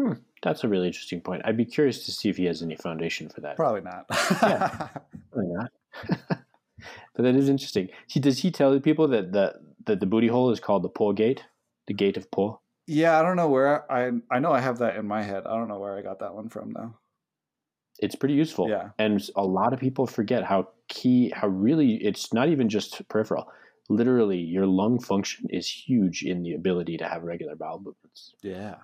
Hmm, 0.00 0.12
that's 0.42 0.64
a 0.64 0.68
really 0.68 0.86
interesting 0.86 1.20
point. 1.20 1.42
I'd 1.44 1.56
be 1.56 1.66
curious 1.66 2.06
to 2.06 2.12
see 2.12 2.30
if 2.30 2.36
he 2.38 2.46
has 2.46 2.62
any 2.62 2.76
foundation 2.76 3.28
for 3.28 3.42
that. 3.42 3.56
Probably 3.56 3.82
not. 3.82 4.06
Yeah. 4.42 4.88
Probably 5.30 5.52
not. 5.52 5.70
but 7.14 7.22
that 7.22 7.36
is 7.36 7.48
interesting. 7.50 7.88
He 8.06 8.18
does 8.18 8.38
he 8.38 8.50
tell 8.50 8.78
people 8.80 9.08
that 9.08 9.32
the 9.32 9.54
that 9.86 10.00
the 10.00 10.06
booty 10.06 10.28
hole 10.28 10.50
is 10.50 10.60
called 10.60 10.82
the 10.82 10.88
pole 10.88 11.12
gate, 11.12 11.44
the 11.86 11.94
gate 11.94 12.16
of 12.16 12.30
pole? 12.30 12.62
yeah, 12.86 13.20
I 13.20 13.22
don't 13.22 13.36
know 13.36 13.48
where 13.48 13.90
I 13.90 14.10
I 14.30 14.38
know 14.40 14.52
I 14.52 14.60
have 14.60 14.78
that 14.78 14.96
in 14.96 15.06
my 15.06 15.22
head. 15.22 15.44
I 15.46 15.56
don't 15.56 15.68
know 15.68 15.78
where 15.78 15.96
I 15.96 16.02
got 16.02 16.18
that 16.20 16.34
one 16.34 16.48
from 16.48 16.72
though. 16.72 16.94
It's 18.00 18.14
pretty 18.14 18.34
useful. 18.34 18.68
Yeah. 18.68 18.90
And 18.98 19.22
a 19.36 19.44
lot 19.44 19.72
of 19.72 19.78
people 19.78 20.06
forget 20.06 20.42
how 20.42 20.68
key, 20.88 21.30
how 21.30 21.48
really, 21.48 21.96
it's 21.96 22.32
not 22.32 22.48
even 22.48 22.68
just 22.68 23.06
peripheral. 23.08 23.46
Literally, 23.90 24.38
your 24.38 24.66
lung 24.66 24.98
function 24.98 25.46
is 25.50 25.68
huge 25.68 26.22
in 26.22 26.42
the 26.42 26.54
ability 26.54 26.96
to 26.96 27.06
have 27.06 27.22
regular 27.24 27.56
bowel 27.56 27.78
movements. 27.78 28.34
Yeah. 28.42 28.76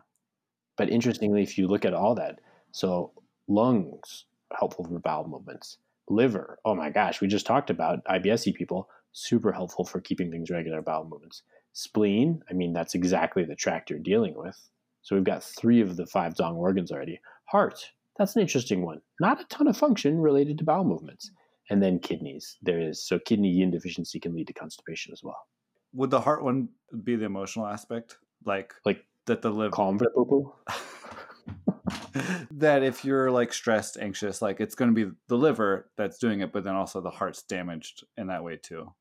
But 0.77 0.91
interestingly, 0.91 1.43
if 1.43 1.57
you 1.59 1.68
look 1.68 1.85
at 1.85 1.95
all 1.95 2.14
that, 2.14 2.41
so 2.72 3.12
lungs, 3.49 4.27
helpful 4.59 4.85
for 4.85 4.99
bowel 4.99 5.29
movements. 5.29 5.79
Liver, 6.09 6.59
oh 6.64 6.74
my 6.74 6.91
gosh, 6.91 7.20
we 7.20 7.29
just 7.29 7.47
talked 7.47 7.70
about 7.70 8.05
IBSE 8.05 8.55
people, 8.55 8.89
super 9.12 9.53
helpful 9.53 9.85
for 9.85 10.01
keeping 10.01 10.31
things 10.31 10.51
regular 10.51 10.83
bowel 10.83 11.09
movements. 11.09 11.43
Spleen, 11.72 12.43
I 12.51 12.55
mean, 12.55 12.72
that's 12.72 12.95
exactly 12.95 13.45
the 13.45 13.57
tract 13.57 13.91
you're 13.91 13.99
dealing 13.99 14.35
with. 14.37 14.57
So 15.03 15.14
we've 15.14 15.24
got 15.24 15.43
three 15.43 15.81
of 15.81 15.97
the 15.97 16.07
five 16.07 16.35
Zang 16.35 16.57
organs 16.57 16.91
already. 16.91 17.20
Heart, 17.47 17.93
that's 18.18 18.35
an 18.37 18.43
interesting 18.43 18.85
one. 18.85 19.01
Not 19.20 19.41
a 19.41 19.45
ton 19.45 19.68
of 19.68 19.77
function 19.77 20.18
related 20.18 20.59
to 20.59 20.64
bowel 20.64 20.85
movements. 20.85 21.31
And 21.70 21.83
then 21.83 21.99
kidneys, 21.99 22.57
there 22.62 22.81
is. 22.81 23.03
So 23.03 23.18
kidney 23.18 23.51
yin 23.51 23.70
deficiency 23.70 24.20
can 24.20 24.35
lead 24.35 24.47
to 24.49 24.53
constipation 24.53 25.12
as 25.12 25.22
well. 25.22 25.47
Would 25.93 26.11
the 26.11 26.20
heart 26.20 26.45
one 26.45 26.68
be 27.05 27.16
the 27.16 27.24
emotional 27.24 27.66
aspect? 27.66 28.18
Like 28.45 28.74
Like 28.85 29.05
that 29.27 29.43
the 29.43 29.51
liver 29.51 29.70
calm 29.70 29.99
the 29.99 30.11
poo 30.11 30.53
that 32.51 32.83
if 32.83 33.05
you're 33.05 33.31
like 33.31 33.53
stressed, 33.53 33.99
anxious, 34.01 34.41
like 34.41 34.61
it's 34.61 34.74
going 34.74 34.95
to 34.95 35.07
be 35.07 35.12
the 35.29 35.37
liver 35.37 35.91
that's 35.97 36.18
doing 36.18 36.41
it, 36.41 36.53
but 36.53 36.64
then 36.64 36.74
also 36.74 37.01
the 37.01 37.11
heart's 37.11 37.43
damaged 37.43 38.05
in 38.16 38.29
that 38.29 38.43
way 38.43 38.57
too. 38.57 38.93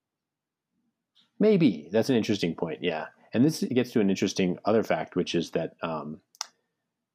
Maybe 1.39 1.89
that's 1.91 2.09
an 2.09 2.15
interesting 2.15 2.55
point. 2.55 2.79
Yeah, 2.81 3.07
and 3.33 3.43
this 3.43 3.61
gets 3.61 3.91
to 3.91 3.99
an 3.99 4.09
interesting 4.09 4.57
other 4.65 4.83
fact, 4.83 5.15
which 5.15 5.35
is 5.35 5.51
that 5.51 5.75
um, 5.81 6.19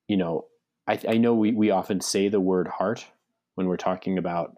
you 0.09 0.17
know 0.17 0.47
I, 0.87 0.99
I 1.09 1.17
know 1.17 1.35
we 1.35 1.53
we 1.53 1.71
often 1.71 2.01
say 2.01 2.29
the 2.29 2.41
word 2.41 2.69
heart 2.69 3.07
when 3.55 3.67
we're 3.67 3.77
talking 3.77 4.19
about 4.19 4.57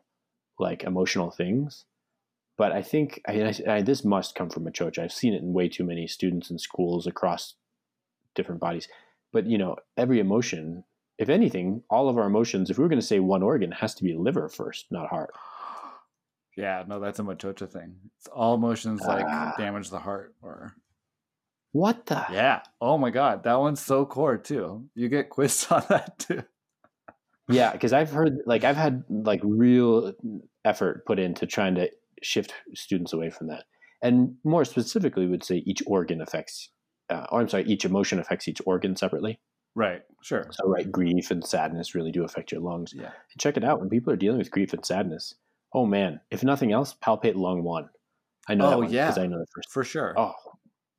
like 0.59 0.85
emotional 0.85 1.31
things, 1.31 1.85
but 2.57 2.73
I 2.73 2.83
think 2.83 3.21
I, 3.27 3.55
I, 3.69 3.83
this 3.83 4.05
must 4.05 4.35
come 4.35 4.51
from 4.51 4.67
a 4.67 4.73
church. 4.73 4.99
I've 4.99 5.13
seen 5.13 5.35
it 5.35 5.43
in 5.43 5.53
way 5.53 5.69
too 5.69 5.85
many 5.85 6.07
students 6.07 6.51
and 6.51 6.61
schools 6.61 7.07
across 7.07 7.55
different 8.35 8.61
bodies. 8.61 8.89
But 9.33 9.47
you 9.47 9.59
know, 9.59 9.77
every 9.97 10.21
emotion, 10.21 10.85
if 11.19 11.29
anything, 11.29 11.83
all 11.91 12.09
of 12.09 12.19
our 12.19 12.27
emotions, 12.27 12.71
if 12.71 12.79
we 12.79 12.83
were 12.83 12.89
going 12.89 13.01
to 13.01 13.07
say 13.07 13.21
one 13.21 13.43
organ, 13.43 13.73
has 13.73 13.95
to 13.97 14.05
be 14.05 14.15
liver 14.15 14.49
first, 14.49 14.87
not 14.91 15.09
heart. 15.09 15.31
Yeah, 16.55 16.85
no, 16.87 17.01
that's 17.01 17.19
a 17.19 17.23
Maciocia 17.23 17.67
thing. 17.67 17.95
It's 18.19 18.27
all 18.29 18.55
emotions 18.55 19.01
like 19.01 19.25
Ah. 19.27 19.55
damage 19.57 19.89
the 19.89 19.99
heart 19.99 20.35
or 20.43 20.75
What 21.73 22.05
the? 22.05 22.27
yeah. 22.31 22.61
Oh 22.79 22.99
my 22.99 23.09
god, 23.09 23.45
that 23.45 23.59
one's 23.59 23.81
so 23.81 24.05
core 24.05 24.37
too. 24.37 24.85
You 24.95 25.09
get 25.09 25.31
quizzed 25.31 25.67
on 25.73 25.83
that 25.89 26.19
too. 26.19 26.43
Yeah, 27.49 27.73
because 27.73 27.95
I've 27.95 28.11
heard 28.11 28.41
like 28.45 28.65
I've 28.65 28.77
had 28.77 29.03
like 29.09 29.41
real 29.43 30.13
effort 30.67 31.07
put 31.07 31.19
into 31.19 31.47
trying 31.47 31.75
to 31.77 31.91
shift 32.23 32.53
students 32.75 33.15
away 33.15 33.31
from 33.31 33.47
that, 33.47 33.65
and 34.03 34.37
more 34.45 34.67
specifically, 34.67 35.27
would 35.27 35.43
say 35.45 35.57
each 35.65 35.83
organ 35.87 36.21
affects, 36.21 36.69
uh, 37.11 37.27
or 37.31 37.41
I'm 37.41 37.49
sorry, 37.49 37.65
each 37.65 37.85
emotion 37.85 38.19
affects 38.19 38.49
each 38.49 38.61
organ 38.67 38.97
separately. 38.97 39.41
Right. 39.75 40.03
Sure. 40.23 40.47
So, 40.51 40.69
right, 40.69 40.91
grief 40.91 41.31
and 41.31 41.45
sadness 41.45 41.95
really 41.95 42.13
do 42.13 42.25
affect 42.25 42.53
your 42.53 42.61
lungs. 42.61 42.93
Yeah. 42.95 43.05
And 43.07 43.41
check 43.41 43.57
it 43.57 43.65
out 43.65 43.81
when 43.81 43.89
people 43.89 44.13
are 44.13 44.17
dealing 44.17 44.39
with 44.39 44.51
grief 44.51 44.73
and 44.73 44.85
sadness. 44.85 45.35
Oh 45.75 45.87
man, 45.87 46.21
if 46.31 46.45
nothing 46.45 46.73
else, 46.73 46.95
palpate 47.03 47.35
lung 47.35 47.63
one. 47.63 47.89
I 48.49 48.55
know. 48.55 48.75
Oh, 48.75 48.83
yeah. 48.83 49.07
because 49.07 49.19
I 49.19 49.27
know 49.27 49.39
the 49.39 49.47
first. 49.55 49.71
For 49.71 49.85
sure. 49.85 50.15
Oh, 50.19 50.35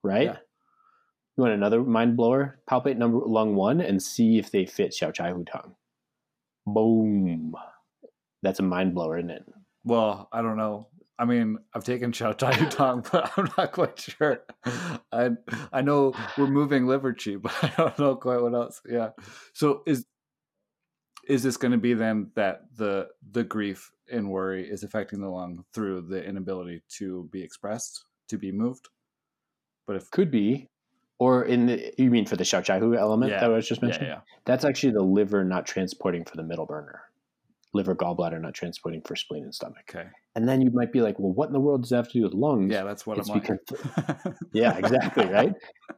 right. 0.03 0.23
Yeah. 0.23 0.37
You 1.37 1.41
want 1.43 1.53
another 1.53 1.83
mind 1.83 2.15
blower? 2.15 2.59
Palpate 2.69 2.97
number 2.97 3.19
lung 3.25 3.55
one 3.55 3.81
and 3.81 4.01
see 4.01 4.37
if 4.37 4.51
they 4.51 4.65
fit 4.65 4.91
Xiao 4.91 5.13
Chai 5.13 5.31
Hu 5.31 5.43
Tang. 5.43 5.75
Boom. 6.65 7.55
That's 8.41 8.59
a 8.59 8.63
mind 8.63 8.93
blower, 8.93 9.17
isn't 9.17 9.31
it? 9.31 9.43
Well, 9.83 10.29
I 10.31 10.41
don't 10.41 10.57
know. 10.57 10.87
I 11.19 11.25
mean, 11.25 11.57
I've 11.73 11.83
taken 11.83 12.11
Chow 12.11 12.31
Tai 12.31 12.51
Tong, 12.69 13.05
but 13.11 13.31
I'm 13.37 13.49
not 13.57 13.71
quite 13.71 13.99
sure. 13.99 14.41
I 15.11 15.31
I 15.71 15.81
know 15.81 16.13
we're 16.37 16.47
moving 16.47 16.87
liver 16.87 17.13
chi, 17.13 17.35
but 17.41 17.53
I 17.63 17.71
don't 17.77 17.99
know 17.99 18.15
quite 18.15 18.41
what 18.41 18.53
else. 18.53 18.81
Yeah. 18.89 19.09
So 19.53 19.83
is 19.85 20.05
is 21.27 21.43
this 21.43 21.55
going 21.57 21.71
to 21.71 21.77
be 21.77 21.93
then 21.93 22.31
that 22.35 22.61
the 22.75 23.07
the 23.31 23.43
grief 23.43 23.91
and 24.11 24.29
worry 24.29 24.67
is 24.69 24.83
affecting 24.83 25.21
the 25.21 25.29
lung 25.29 25.63
through 25.73 26.01
the 26.01 26.23
inability 26.23 26.81
to 26.97 27.29
be 27.31 27.41
expressed, 27.41 28.05
to 28.29 28.37
be 28.37 28.51
moved? 28.51 28.89
But 29.87 29.95
if 29.97 30.09
Could 30.11 30.31
be. 30.31 30.69
Or 31.19 31.45
in 31.45 31.67
the, 31.67 31.93
you 31.97 32.09
mean 32.09 32.25
for 32.25 32.35
the 32.35 32.43
Xiao 32.43 32.63
Chai 32.63 32.79
Hu 32.79 32.95
element 32.97 33.31
Yeah. 33.31 33.39
that 33.41 33.51
I 33.51 33.53
was 33.53 33.67
just 33.67 33.81
mentioning? 33.81 34.09
yeah, 34.09 34.15
yeah, 34.15 34.21
That's 34.45 34.65
actually 34.65 34.91
the 34.93 35.03
liver 35.03 35.45
not 35.45 35.65
transporting 35.65 36.25
for 36.25 36.35
the 36.35 36.43
middle 36.43 36.65
burner. 36.65 37.03
Liver, 37.73 37.95
gallbladder 37.95 38.39
not 38.39 38.53
transporting 38.53 39.01
for 39.01 39.15
spleen 39.15 39.43
and 39.43 39.53
stomach. 39.55 39.83
okay, 39.89 40.07
And 40.35 40.47
then 40.47 40.61
you 40.61 40.69
might 40.71 40.91
be 40.91 41.01
like, 41.01 41.17
well, 41.19 41.31
what 41.33 41.47
in 41.47 41.53
the 41.53 41.59
world 41.59 41.81
does 41.81 41.89
that 41.89 41.95
have 41.97 42.07
to 42.09 42.13
do 42.19 42.23
with 42.23 42.33
lungs? 42.33 42.71
yeah, 42.71 42.83
that's 42.83 43.05
what 43.07 43.17
It's 43.17 43.29
I'm 43.29 43.39
because- 43.39 43.59
on. 44.25 44.35
Yeah, 44.53 44.77
exactly, 44.77 45.25
right? 45.25 45.53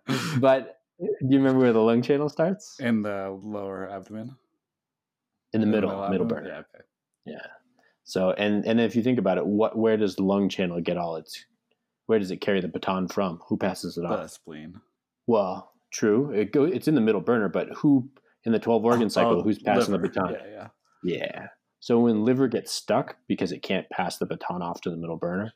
But 0.40 0.78
eh, 1.02 1.06
do 1.22 1.28
you 1.30 1.38
remember 1.40 1.60
where 1.60 1.74
the 1.74 1.80
lung 1.82 2.02
channel 2.02 2.30
starts? 2.30 2.78
In 2.80 3.02
the 3.02 3.38
lower 3.44 3.90
abdomen, 3.90 4.36
In 5.54 5.62
the 5.62 5.66
In 5.68 5.72
middle, 5.72 5.90
middle 5.90 6.04
abdomen? 6.04 6.28
burner. 6.28 6.48
Yeah, 6.48 6.60
okay. 6.60 6.84
Yeah. 7.26 7.48
So 8.04 8.32
and 8.32 8.66
and 8.66 8.80
if 8.80 8.96
you 8.96 9.02
think 9.04 9.18
about 9.20 9.38
it, 9.40 9.46
what 9.46 9.78
where 9.78 9.98
does 9.98 10.16
the 10.16 10.24
lung 10.24 10.48
channel 10.48 10.80
get 10.80 10.96
all 10.96 11.16
its 11.18 11.44
where 12.06 12.20
does 12.20 12.30
it 12.32 12.38
carry 12.38 12.62
the 12.62 12.68
baton 12.68 13.08
from? 13.08 13.40
Who 13.50 13.58
passes 13.58 13.98
it 13.98 14.06
off? 14.06 14.22
The 14.22 14.28
spleen. 14.30 14.80
Well, 15.28 15.72
true. 15.92 16.30
It 16.32 16.52
go 16.54 16.66
it's 16.66 16.88
in 16.88 16.94
the 16.96 17.02
middle 17.02 17.22
burner, 17.22 17.50
but 17.50 17.70
who 17.76 18.08
in 18.46 18.52
the 18.52 18.60
twelve 18.60 18.86
organ 18.86 19.06
oh, 19.06 19.08
cycle 19.10 19.40
Oh, 19.40 19.42
who's 19.42 19.58
passing 19.60 19.92
liver. 19.94 20.08
the 20.08 20.10
baton? 20.10 20.34
Yeah, 20.34 20.48
yeah. 20.52 20.68
Yeah. 21.04 21.48
So 21.86 22.00
when 22.00 22.26
liver 22.26 22.48
gets 22.48 22.72
stuck 22.72 23.16
because 23.28 23.52
it 23.52 23.62
can't 23.62 23.88
pass 23.92 24.18
the 24.18 24.26
baton 24.26 24.64
off 24.64 24.82
to 24.82 24.90
the 24.90 24.98
middle 24.98 25.18
burner, 25.18 25.54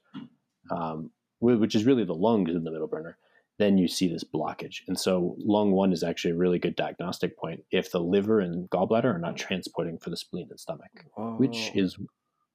um, 0.69 1.09
which 1.39 1.73
is 1.73 1.85
really 1.87 2.03
the 2.03 2.13
lungs 2.13 2.53
in 2.53 2.63
the 2.63 2.69
middle 2.69 2.85
burner, 2.85 3.17
then 3.57 3.79
you 3.79 3.87
see 3.87 4.07
this 4.07 4.23
blockage. 4.23 4.81
And 4.87 4.99
so 4.99 5.35
lung 5.39 5.71
one 5.71 5.91
is 5.91 6.03
actually 6.03 6.33
a 6.33 6.37
really 6.37 6.59
good 6.59 6.75
diagnostic 6.75 7.35
point 7.35 7.63
if 7.71 7.89
the 7.89 7.99
liver 7.99 8.41
and 8.41 8.69
gallbladder 8.69 9.05
are 9.05 9.17
not 9.17 9.37
transporting 9.37 9.97
for 9.97 10.11
the 10.11 10.17
spleen 10.17 10.45
and 10.51 10.59
stomach, 10.59 11.03
which 11.39 11.71
is 11.73 11.97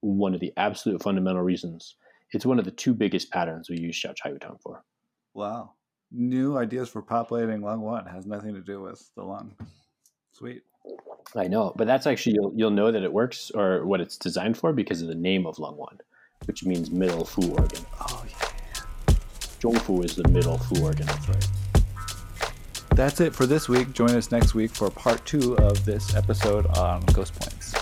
one 0.02 0.34
of 0.34 0.40
the 0.40 0.52
absolute 0.56 1.02
fundamental 1.02 1.42
reasons. 1.42 1.96
It's 2.30 2.46
one 2.46 2.60
of 2.60 2.64
the 2.64 2.70
two 2.70 2.94
biggest 2.94 3.32
patterns 3.32 3.68
we 3.68 3.80
use 3.80 4.00
Xiao 4.00 4.14
Chai 4.14 4.30
Hu 4.30 4.38
for. 4.62 4.84
Wow. 5.34 5.72
New 6.12 6.56
ideas 6.56 6.90
for 6.90 7.02
populating 7.02 7.60
lung 7.60 7.80
one 7.80 8.06
has 8.06 8.24
nothing 8.24 8.54
to 8.54 8.60
do 8.60 8.80
with 8.80 9.10
the 9.16 9.24
lung. 9.24 9.56
Sweet. 10.30 10.62
I 11.36 11.48
know, 11.48 11.72
but 11.76 11.86
that's 11.86 12.06
actually 12.06 12.34
you'll 12.34 12.52
you'll 12.54 12.70
know 12.70 12.92
that 12.92 13.02
it 13.02 13.12
works 13.12 13.50
or 13.54 13.84
what 13.86 14.00
it's 14.00 14.16
designed 14.16 14.56
for 14.56 14.72
because 14.72 15.02
of 15.02 15.08
the 15.08 15.14
name 15.14 15.46
of 15.46 15.58
lung 15.58 15.76
one, 15.76 15.98
which 16.46 16.64
means 16.64 16.90
middle 16.90 17.24
fu 17.24 17.50
organ. 17.52 17.84
Oh 18.00 18.24
yeah. 18.28 19.14
Zhongfu 19.60 20.04
is 20.04 20.14
the 20.14 20.28
middle 20.28 20.58
fu 20.58 20.82
organ. 20.84 21.06
That's 21.06 21.28
right. 21.28 21.48
That's 22.90 23.20
it 23.20 23.34
for 23.34 23.46
this 23.46 23.68
week. 23.68 23.92
Join 23.92 24.10
us 24.10 24.30
next 24.30 24.54
week 24.54 24.70
for 24.70 24.88
part 24.90 25.24
two 25.26 25.56
of 25.58 25.84
this 25.84 26.14
episode 26.14 26.66
on 26.78 27.00
Ghost 27.06 27.34
Points. 27.34 27.74